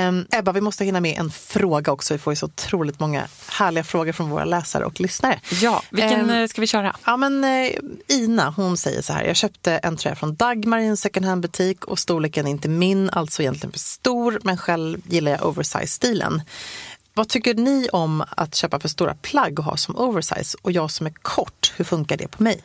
Um, 0.09 0.27
Ebba, 0.31 0.53
vi 0.53 0.61
måste 0.61 0.85
hinna 0.85 1.01
med 1.01 1.19
en 1.19 1.31
fråga 1.31 1.93
också. 1.93 2.15
Vi 2.15 2.19
får 2.19 2.33
ju 2.33 2.37
så 2.37 2.47
otroligt 2.47 3.01
många 3.01 3.29
härliga 3.49 3.85
frågor 3.85 4.13
från 4.13 4.31
våra 4.31 4.45
läsare 4.45 4.85
och 4.85 5.01
lyssnare. 5.01 5.41
Ja, 5.61 5.83
vilken 5.91 6.31
um, 6.31 6.49
ska 6.49 6.61
vi 6.61 6.67
köra? 6.67 6.97
Ja, 7.07 7.17
men 7.17 7.45
uh, 7.45 7.71
Ina, 8.09 8.51
hon 8.51 8.77
säger 8.77 9.03
så 9.03 9.13
här. 9.13 9.25
Jag 9.25 9.37
köpte 9.37 9.73
en 9.73 9.97
tröja 9.97 10.17
från 10.17 10.35
Dagmar 10.35 10.79
i 10.79 10.87
en 10.87 10.97
second 10.97 11.27
hand-butik 11.27 11.85
och 11.85 11.99
storleken 11.99 12.47
är 12.47 12.51
inte 12.51 12.69
min, 12.69 13.11
alltså 13.11 13.43
egentligen 13.43 13.73
för 13.73 13.79
stor, 13.79 14.41
men 14.43 14.57
själv 14.57 15.01
gillar 15.05 15.33
jag 15.33 15.43
oversize-stilen. 15.43 16.43
Vad 17.19 17.29
tycker 17.29 17.55
ni 17.55 17.89
om 17.93 18.25
att 18.31 18.55
köpa 18.55 18.81
för 18.81 18.89
stora 18.89 19.15
plagg 19.15 19.59
och 19.59 19.65
ha 19.65 19.77
som 19.77 19.97
oversize? 19.97 20.59
Och 20.63 20.73
jag 20.73 20.91
som 20.91 21.07
är 21.07 21.11
kort, 21.11 21.73
hur 21.77 21.85
funkar 21.85 22.17
det 22.17 22.29
på 22.29 22.43
mig? 22.43 22.65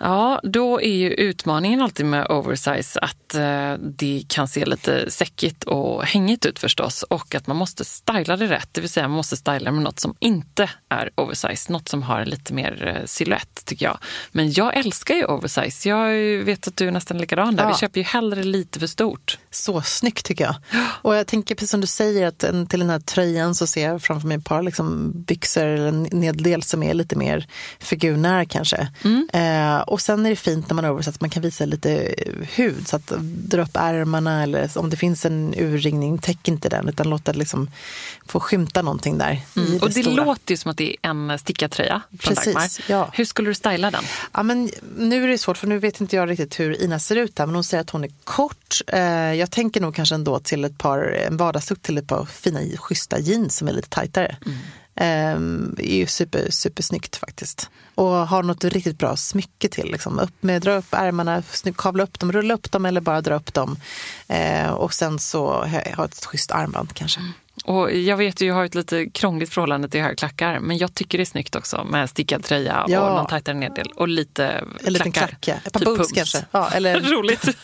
Ja, 0.00 0.40
då 0.42 0.80
är 0.80 0.94
ju 0.94 1.10
utmaningen 1.10 1.80
alltid 1.80 2.06
med 2.06 2.26
oversize 2.30 3.00
att 3.00 3.34
eh, 3.34 3.72
det 3.80 4.22
kan 4.28 4.48
se 4.48 4.64
lite 4.64 5.10
säckigt 5.10 5.64
och 5.64 6.04
hängigt 6.04 6.46
ut 6.46 6.58
förstås 6.58 7.02
och 7.02 7.34
att 7.34 7.46
man 7.46 7.56
måste 7.56 7.84
styla 7.84 8.36
det 8.36 8.46
rätt. 8.46 8.68
Det 8.72 8.80
vill 8.80 8.90
säga 8.90 9.08
man 9.08 9.16
måste 9.16 9.36
styla 9.36 9.72
med 9.72 9.82
något 9.82 10.00
som 10.00 10.14
inte 10.18 10.70
är 10.88 11.10
oversize, 11.14 11.72
något 11.72 11.88
som 11.88 12.02
har 12.02 12.24
lite 12.24 12.54
mer 12.54 12.86
eh, 12.86 13.06
silhuett 13.06 13.64
tycker 13.64 13.86
jag. 13.86 13.98
Men 14.32 14.52
jag 14.52 14.76
älskar 14.76 15.14
ju 15.14 15.24
oversize. 15.24 15.88
Jag 15.88 16.08
vet 16.44 16.68
att 16.68 16.76
du 16.76 16.88
är 16.88 16.92
nästan 16.92 17.18
likadan 17.18 17.56
där. 17.56 17.64
Ja. 17.64 17.68
Vi 17.68 17.74
köper 17.74 18.00
ju 18.00 18.04
hellre 18.04 18.42
lite 18.42 18.78
för 18.80 18.86
stort. 18.86 19.38
Så 19.50 19.82
snyggt 19.82 20.26
tycker 20.26 20.44
jag. 20.44 20.54
Och 21.02 21.16
jag 21.16 21.26
tänker 21.26 21.54
precis 21.54 21.70
som 21.70 21.80
du 21.80 21.86
säger 21.86 22.26
att 22.26 22.38
till 22.68 22.80
den 22.80 22.90
här 22.90 23.00
tröjan 23.00 23.54
så 23.54 23.66
ser 23.66 23.88
jag 23.88 24.02
framför 24.02 24.28
mig 24.28 24.36
ett 24.36 24.44
par 24.44 24.62
liksom 24.62 25.12
byxor 25.22 25.66
eller 25.66 25.88
en 25.88 26.02
neddel 26.02 26.62
som 26.62 26.82
är 26.82 26.94
lite 26.94 27.16
mer 27.16 27.46
figurnära 27.78 28.44
kanske. 28.44 28.88
Mm. 29.04 29.28
Eh, 29.32 29.87
och 29.88 30.00
sen 30.00 30.26
är 30.26 30.30
det 30.30 30.36
fint 30.36 30.68
när 30.68 30.74
man 30.74 30.84
översatt 30.84 31.14
att 31.14 31.20
man 31.20 31.30
kan 31.30 31.42
visa 31.42 31.64
lite 31.64 32.14
hud. 32.54 32.88
Så 32.88 32.96
att 32.96 33.12
dra 33.20 33.62
upp 33.62 33.76
ärmarna 33.76 34.42
eller 34.42 34.78
om 34.78 34.90
det 34.90 34.96
finns 34.96 35.24
en 35.24 35.54
urringning, 35.56 36.18
täck 36.18 36.48
inte 36.48 36.68
den 36.68 36.88
utan 36.88 37.10
låt 37.10 37.24
det 37.24 37.32
liksom 37.32 37.70
få 38.26 38.40
skymta 38.40 38.82
någonting 38.82 39.18
där. 39.18 39.40
Mm. 39.56 39.70
Det 39.70 39.82
och 39.82 39.90
det 39.90 40.02
stora. 40.02 40.24
låter 40.24 40.52
ju 40.52 40.56
som 40.56 40.70
att 40.70 40.76
det 40.76 40.90
är 40.90 41.10
en 41.10 41.38
stickartröja 41.38 42.02
från 42.18 42.34
Precis, 42.34 42.54
Dagmar. 42.54 42.70
Ja. 42.88 43.10
Hur 43.12 43.24
skulle 43.24 43.50
du 43.50 43.54
styla 43.54 43.90
den? 43.90 44.04
Ja, 44.32 44.42
men 44.42 44.70
nu 44.98 45.24
är 45.24 45.28
det 45.28 45.38
svårt 45.38 45.56
för 45.56 45.66
nu 45.66 45.78
vet 45.78 46.00
inte 46.00 46.16
jag 46.16 46.30
riktigt 46.30 46.60
hur 46.60 46.82
Ina 46.82 46.98
ser 46.98 47.16
ut 47.16 47.38
här 47.38 47.46
men 47.46 47.54
hon 47.54 47.64
säger 47.64 47.80
att 47.80 47.90
hon 47.90 48.04
är 48.04 48.10
kort. 48.24 48.80
Eh, 48.86 49.00
jag 49.34 49.50
tänker 49.50 49.80
nog 49.80 49.94
kanske 49.94 50.14
ändå 50.14 50.40
till 50.40 50.64
ett 50.64 50.78
par, 50.78 50.98
en 51.02 51.36
vardagslook 51.36 51.82
till 51.82 51.98
ett 51.98 52.06
par 52.06 52.24
fina 52.24 52.60
schyssta 52.76 53.18
jeans 53.18 53.56
som 53.56 53.68
är 53.68 53.72
lite 53.72 53.88
tajtare. 53.88 54.36
Mm. 54.46 54.58
Um, 55.00 55.76
är 55.78 55.96
ju 55.96 56.06
super, 56.06 56.50
supersnyggt 56.50 57.16
faktiskt. 57.16 57.70
Och 57.94 58.06
har 58.06 58.42
något 58.42 58.64
riktigt 58.64 58.98
bra 58.98 59.16
smycke 59.16 59.68
till. 59.68 59.92
Liksom. 59.92 60.18
Upp 60.18 60.42
med, 60.42 60.62
dra 60.62 60.72
upp 60.72 60.94
ärmarna, 60.94 61.42
kavla 61.76 62.02
upp 62.02 62.18
dem, 62.18 62.32
rulla 62.32 62.54
upp 62.54 62.72
dem 62.72 62.86
eller 62.86 63.00
bara 63.00 63.20
dra 63.20 63.34
upp 63.34 63.54
dem. 63.54 63.76
Uh, 64.32 64.70
och 64.70 64.94
sen 64.94 65.18
så 65.18 65.64
ha 65.96 66.04
ett 66.04 66.24
schysst 66.24 66.50
armband 66.50 66.94
kanske. 66.94 67.20
Mm. 67.20 67.32
Och 67.64 67.92
jag 67.92 68.16
vet 68.16 68.40
ju, 68.40 68.46
jag 68.46 68.54
har 68.54 68.64
ett 68.64 68.74
lite 68.74 69.06
krångligt 69.06 69.54
förhållande 69.54 69.88
till 69.88 70.00
högklackar, 70.00 70.60
men 70.60 70.78
jag 70.78 70.94
tycker 70.94 71.18
det 71.18 71.22
är 71.22 71.26
snyggt 71.26 71.56
också 71.56 71.84
med 71.84 72.10
stickad 72.10 72.44
tröja 72.44 72.84
ja. 72.88 73.00
och 73.00 73.16
någon 73.16 73.26
tajtare 73.26 73.54
neddel 73.54 73.92
och 73.96 74.08
lite 74.08 74.64
en 74.84 74.92
liten 74.92 75.12
klacka. 75.12 75.60
Ett 75.64 75.72
par 75.72 75.80
typ 75.80 75.86
boots 75.86 76.12
kanske. 76.12 76.44
Ja, 76.50 76.70
eller... 76.70 77.00
Roligt. 77.10 77.56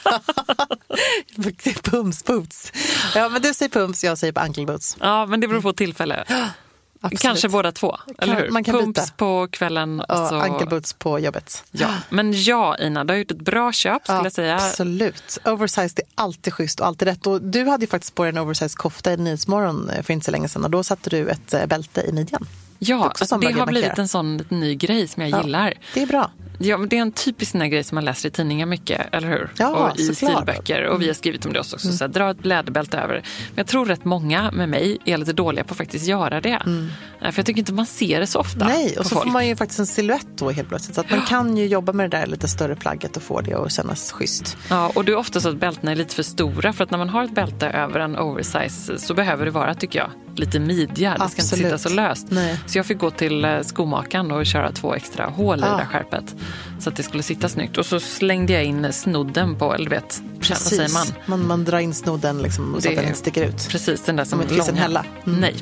pums 1.90 2.24
boots. 2.24 2.72
Ja, 3.14 3.28
men 3.28 3.42
du 3.42 3.54
säger 3.54 3.70
pumps, 3.70 4.04
jag 4.04 4.18
säger 4.18 4.38
ankle 4.38 4.66
boots. 4.66 4.96
Ja, 5.00 5.26
men 5.26 5.40
det 5.40 5.48
beror 5.48 5.60
på 5.60 5.72
tillfälle. 5.72 6.24
Absolut. 7.04 7.20
Kanske 7.20 7.48
båda 7.48 7.72
två, 7.72 7.96
eller 8.18 8.36
hur? 8.36 8.50
Man 8.50 8.64
kan 8.64 8.74
Pumps 8.74 9.00
byta. 9.00 9.12
på 9.16 9.48
kvällen. 9.50 10.00
Och, 10.00 10.22
och 10.22 10.28
så... 10.28 10.34
ankelboots 10.34 10.92
på 10.92 11.18
jobbet. 11.18 11.64
Ja. 11.70 11.88
Men 12.08 12.32
ja, 12.42 12.76
Ina, 12.78 13.04
du 13.04 13.12
har 13.12 13.18
gjort 13.18 13.30
ett 13.30 13.40
bra 13.40 13.72
köp 13.72 14.02
skulle 14.02 14.18
ja, 14.18 14.24
jag 14.24 14.32
säga. 14.32 14.54
Absolut. 14.54 15.38
Oversized 15.44 15.98
är 15.98 16.04
alltid 16.14 16.52
schysst 16.52 16.80
och 16.80 16.86
alltid 16.86 17.08
rätt. 17.08 17.26
Och 17.26 17.42
du 17.42 17.64
hade 17.64 17.84
ju 17.84 17.88
faktiskt 17.88 18.14
på 18.14 18.22
dig 18.22 18.32
en 18.32 18.38
oversized 18.38 18.78
kofta 18.78 19.12
i 19.12 19.16
Nyhetsmorgon 19.16 19.90
eh, 19.90 20.02
för 20.02 20.12
inte 20.12 20.24
så 20.24 20.30
länge 20.30 20.48
sedan 20.48 20.64
och 20.64 20.70
då 20.70 20.82
satte 20.82 21.10
du 21.10 21.28
ett 21.28 21.54
eh, 21.54 21.66
bälte 21.66 22.00
i 22.00 22.12
midjan. 22.12 22.46
Ja, 22.78 23.12
alltså, 23.18 23.38
det 23.38 23.52
har 23.52 23.66
blivit 23.66 23.98
en 23.98 24.08
sån 24.08 24.44
ny 24.48 24.74
grej 24.74 25.08
som 25.08 25.22
jag 25.22 25.30
ja, 25.30 25.42
gillar. 25.42 25.74
Det 25.94 26.02
är 26.02 26.06
bra. 26.06 26.30
Ja, 26.64 26.78
men 26.78 26.88
det 26.88 26.96
är 26.96 27.02
en 27.02 27.12
typisk 27.12 27.52
sån 27.52 27.70
grej 27.70 27.84
som 27.84 27.94
man 27.94 28.04
läser 28.04 28.28
i 28.28 28.32
tidningar 28.32 28.66
mycket, 28.66 29.14
eller 29.14 29.28
hur? 29.28 29.50
Ja, 29.58 29.68
och 29.68 29.98
i 30.00 30.14
stilböcker. 30.14 30.86
Och 30.86 31.02
vi 31.02 31.06
har 31.06 31.14
skrivit 31.14 31.46
om 31.46 31.52
det 31.52 31.60
också. 31.60 31.76
Mm. 31.84 31.96
Så, 31.96 32.06
dra 32.06 32.30
ett 32.30 32.44
läderbälte 32.44 32.98
över. 32.98 33.14
Men 33.14 33.56
jag 33.56 33.66
tror 33.66 33.86
rätt 33.86 34.04
många 34.04 34.50
med 34.50 34.68
mig 34.68 34.98
är 35.04 35.18
lite 35.18 35.32
dåliga 35.32 35.64
på 35.64 35.72
att 35.72 35.78
faktiskt 35.78 36.06
göra 36.06 36.40
det. 36.40 36.62
Mm. 36.66 36.88
För 37.20 37.32
jag 37.36 37.46
tycker 37.46 37.58
inte 37.58 37.72
man 37.72 37.86
ser 37.86 38.20
det 38.20 38.26
så 38.26 38.38
ofta. 38.38 38.68
Nej, 38.68 38.98
och 38.98 39.06
så 39.06 39.14
folk. 39.14 39.24
får 39.24 39.30
man 39.30 39.46
ju 39.46 39.56
faktiskt 39.56 39.80
en 39.80 39.86
siluett 39.86 40.26
då 40.36 40.50
helt 40.50 40.68
plötsligt. 40.68 40.94
Så 40.94 41.00
att 41.00 41.10
man 41.10 41.22
kan 41.22 41.56
ju 41.56 41.66
jobba 41.66 41.92
med 41.92 42.10
det 42.10 42.16
där 42.16 42.26
lite 42.26 42.48
större 42.48 42.76
plagget 42.76 43.16
och 43.16 43.22
få 43.22 43.40
det 43.40 43.54
att 43.54 43.72
kännas 43.72 44.12
schysst. 44.12 44.56
Ja, 44.70 44.92
och 44.94 45.04
det 45.04 45.12
är 45.12 45.16
ofta 45.16 45.40
så 45.40 45.48
att 45.48 45.56
bältena 45.56 45.92
är 45.92 45.96
lite 45.96 46.14
för 46.14 46.22
stora. 46.22 46.72
För 46.72 46.84
att 46.84 46.90
när 46.90 46.98
man 46.98 47.08
har 47.08 47.24
ett 47.24 47.34
bälte 47.34 47.68
över 47.68 48.00
en 48.00 48.18
oversize 48.18 48.98
så 48.98 49.14
behöver 49.14 49.44
det 49.44 49.50
vara, 49.50 49.74
tycker 49.74 49.98
jag, 49.98 50.10
lite 50.38 50.58
midja. 50.58 51.16
Det 51.18 51.28
ska 51.28 51.42
inte 51.42 51.56
sitta 51.56 51.78
så 51.78 51.88
löst. 51.88 52.26
Nej. 52.30 52.60
Så 52.66 52.78
jag 52.78 52.86
fick 52.86 52.98
gå 52.98 53.10
till 53.10 53.44
eh, 53.44 53.60
skomakaren 53.60 54.30
och 54.30 54.46
köra 54.46 54.72
två 54.72 54.94
extra 54.94 55.26
hål 55.26 55.60
i 55.60 55.62
ah. 55.62 55.70
det 55.70 55.76
där 55.76 55.84
skärpet. 55.84 56.34
Så 56.80 56.88
att 56.88 56.96
det 56.96 57.02
skulle 57.02 57.22
sitta 57.22 57.48
snyggt. 57.48 57.78
Och 57.78 57.86
så 57.86 58.00
slängde 58.00 58.52
jag 58.52 58.64
in 58.64 58.92
snodden 58.92 59.58
på, 59.58 59.74
eller 59.74 59.90
vet, 59.90 60.22
precis. 60.40 60.50
vad 60.50 60.88
säger 60.88 60.92
man? 60.92 61.06
man? 61.26 61.46
Man 61.46 61.64
drar 61.64 61.78
in 61.78 61.94
snodden 61.94 62.42
liksom, 62.42 62.76
så 62.80 62.88
att 62.88 62.94
den 62.94 63.04
inte 63.04 63.18
sticker 63.18 63.44
ut. 63.44 63.68
Precis, 63.68 64.02
den 64.04 64.16
där 64.16 64.24
som, 64.24 64.42
som 64.48 64.56
långa. 64.56 64.72
hälla. 64.72 65.04
Mm. 65.26 65.40
Nej. 65.40 65.54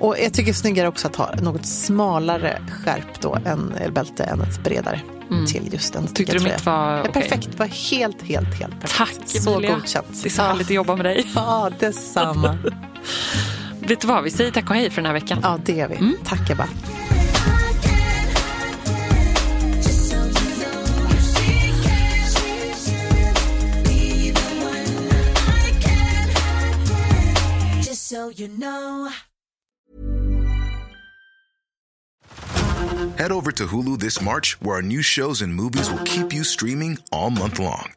Och 0.00 0.16
jag 0.18 0.32
tycker 0.32 0.44
det 0.44 0.50
är 0.50 0.54
snyggare 0.54 0.88
också 0.88 1.06
att 1.06 1.16
ha 1.16 1.34
något 1.34 1.66
smalare 1.66 2.62
skärp 2.84 3.20
då 3.20 3.38
än 3.44 3.74
bälte 3.92 4.24
än 4.24 4.40
ett 4.40 4.64
bredare. 4.64 5.00
Mm. 5.30 5.46
till 5.46 5.68
just 5.72 5.92
den 5.92 6.06
Tyckte 6.06 6.38
du 6.38 6.44
mitt 6.44 6.66
var 6.66 7.00
okay. 7.00 7.12
Perfekt, 7.12 7.58
var 7.58 7.66
helt, 7.66 8.22
helt, 8.22 8.54
helt 8.54 8.80
perfekt. 8.80 9.18
Tack 9.18 9.42
Så 9.42 9.52
Emilia. 9.52 9.74
godkänt. 9.74 10.22
Det 10.22 10.28
är 10.28 10.30
så 10.30 10.42
härligt 10.42 10.66
att 10.66 10.74
jobba 10.74 10.96
med 10.96 11.04
dig. 11.04 11.26
Ja, 11.34 11.70
detsamma. 11.78 12.58
Vet 13.88 14.00
du 14.00 14.06
vad, 14.06 14.24
vi 14.24 14.30
säger 14.30 14.50
tack 14.50 14.70
och 14.70 14.76
hej 14.76 14.90
för 14.90 14.96
den 15.02 15.06
här 15.06 15.12
veckan. 15.12 15.38
Ja, 15.42 15.58
det 15.64 15.72
gör 15.72 15.88
vi. 15.88 15.96
Mm. 15.96 16.16
Tack 16.24 16.50
Ebba. 16.50 16.68
Head 33.18 33.32
over 33.32 33.50
to 33.52 33.64
Hulu 33.64 33.98
this 33.98 34.20
March, 34.20 34.56
where 34.60 34.76
our 34.76 34.82
new 34.82 35.02
shows 35.02 35.42
and 35.42 35.54
movies 35.54 35.90
will 35.90 36.04
keep 36.04 36.34
you 36.34 36.44
streaming 36.44 36.98
all 37.10 37.30
month 37.30 37.58
long 37.58 37.96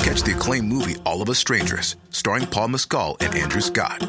Catch 0.00 0.22
the 0.22 0.32
acclaimed 0.32 0.68
movie 0.68 0.96
All 1.04 1.22
of 1.22 1.28
Us 1.28 1.38
Strangers, 1.38 1.96
starring 2.10 2.46
Paul 2.46 2.68
Mescal 2.68 3.16
and 3.20 3.34
Andrew 3.34 3.60
Scott. 3.60 4.08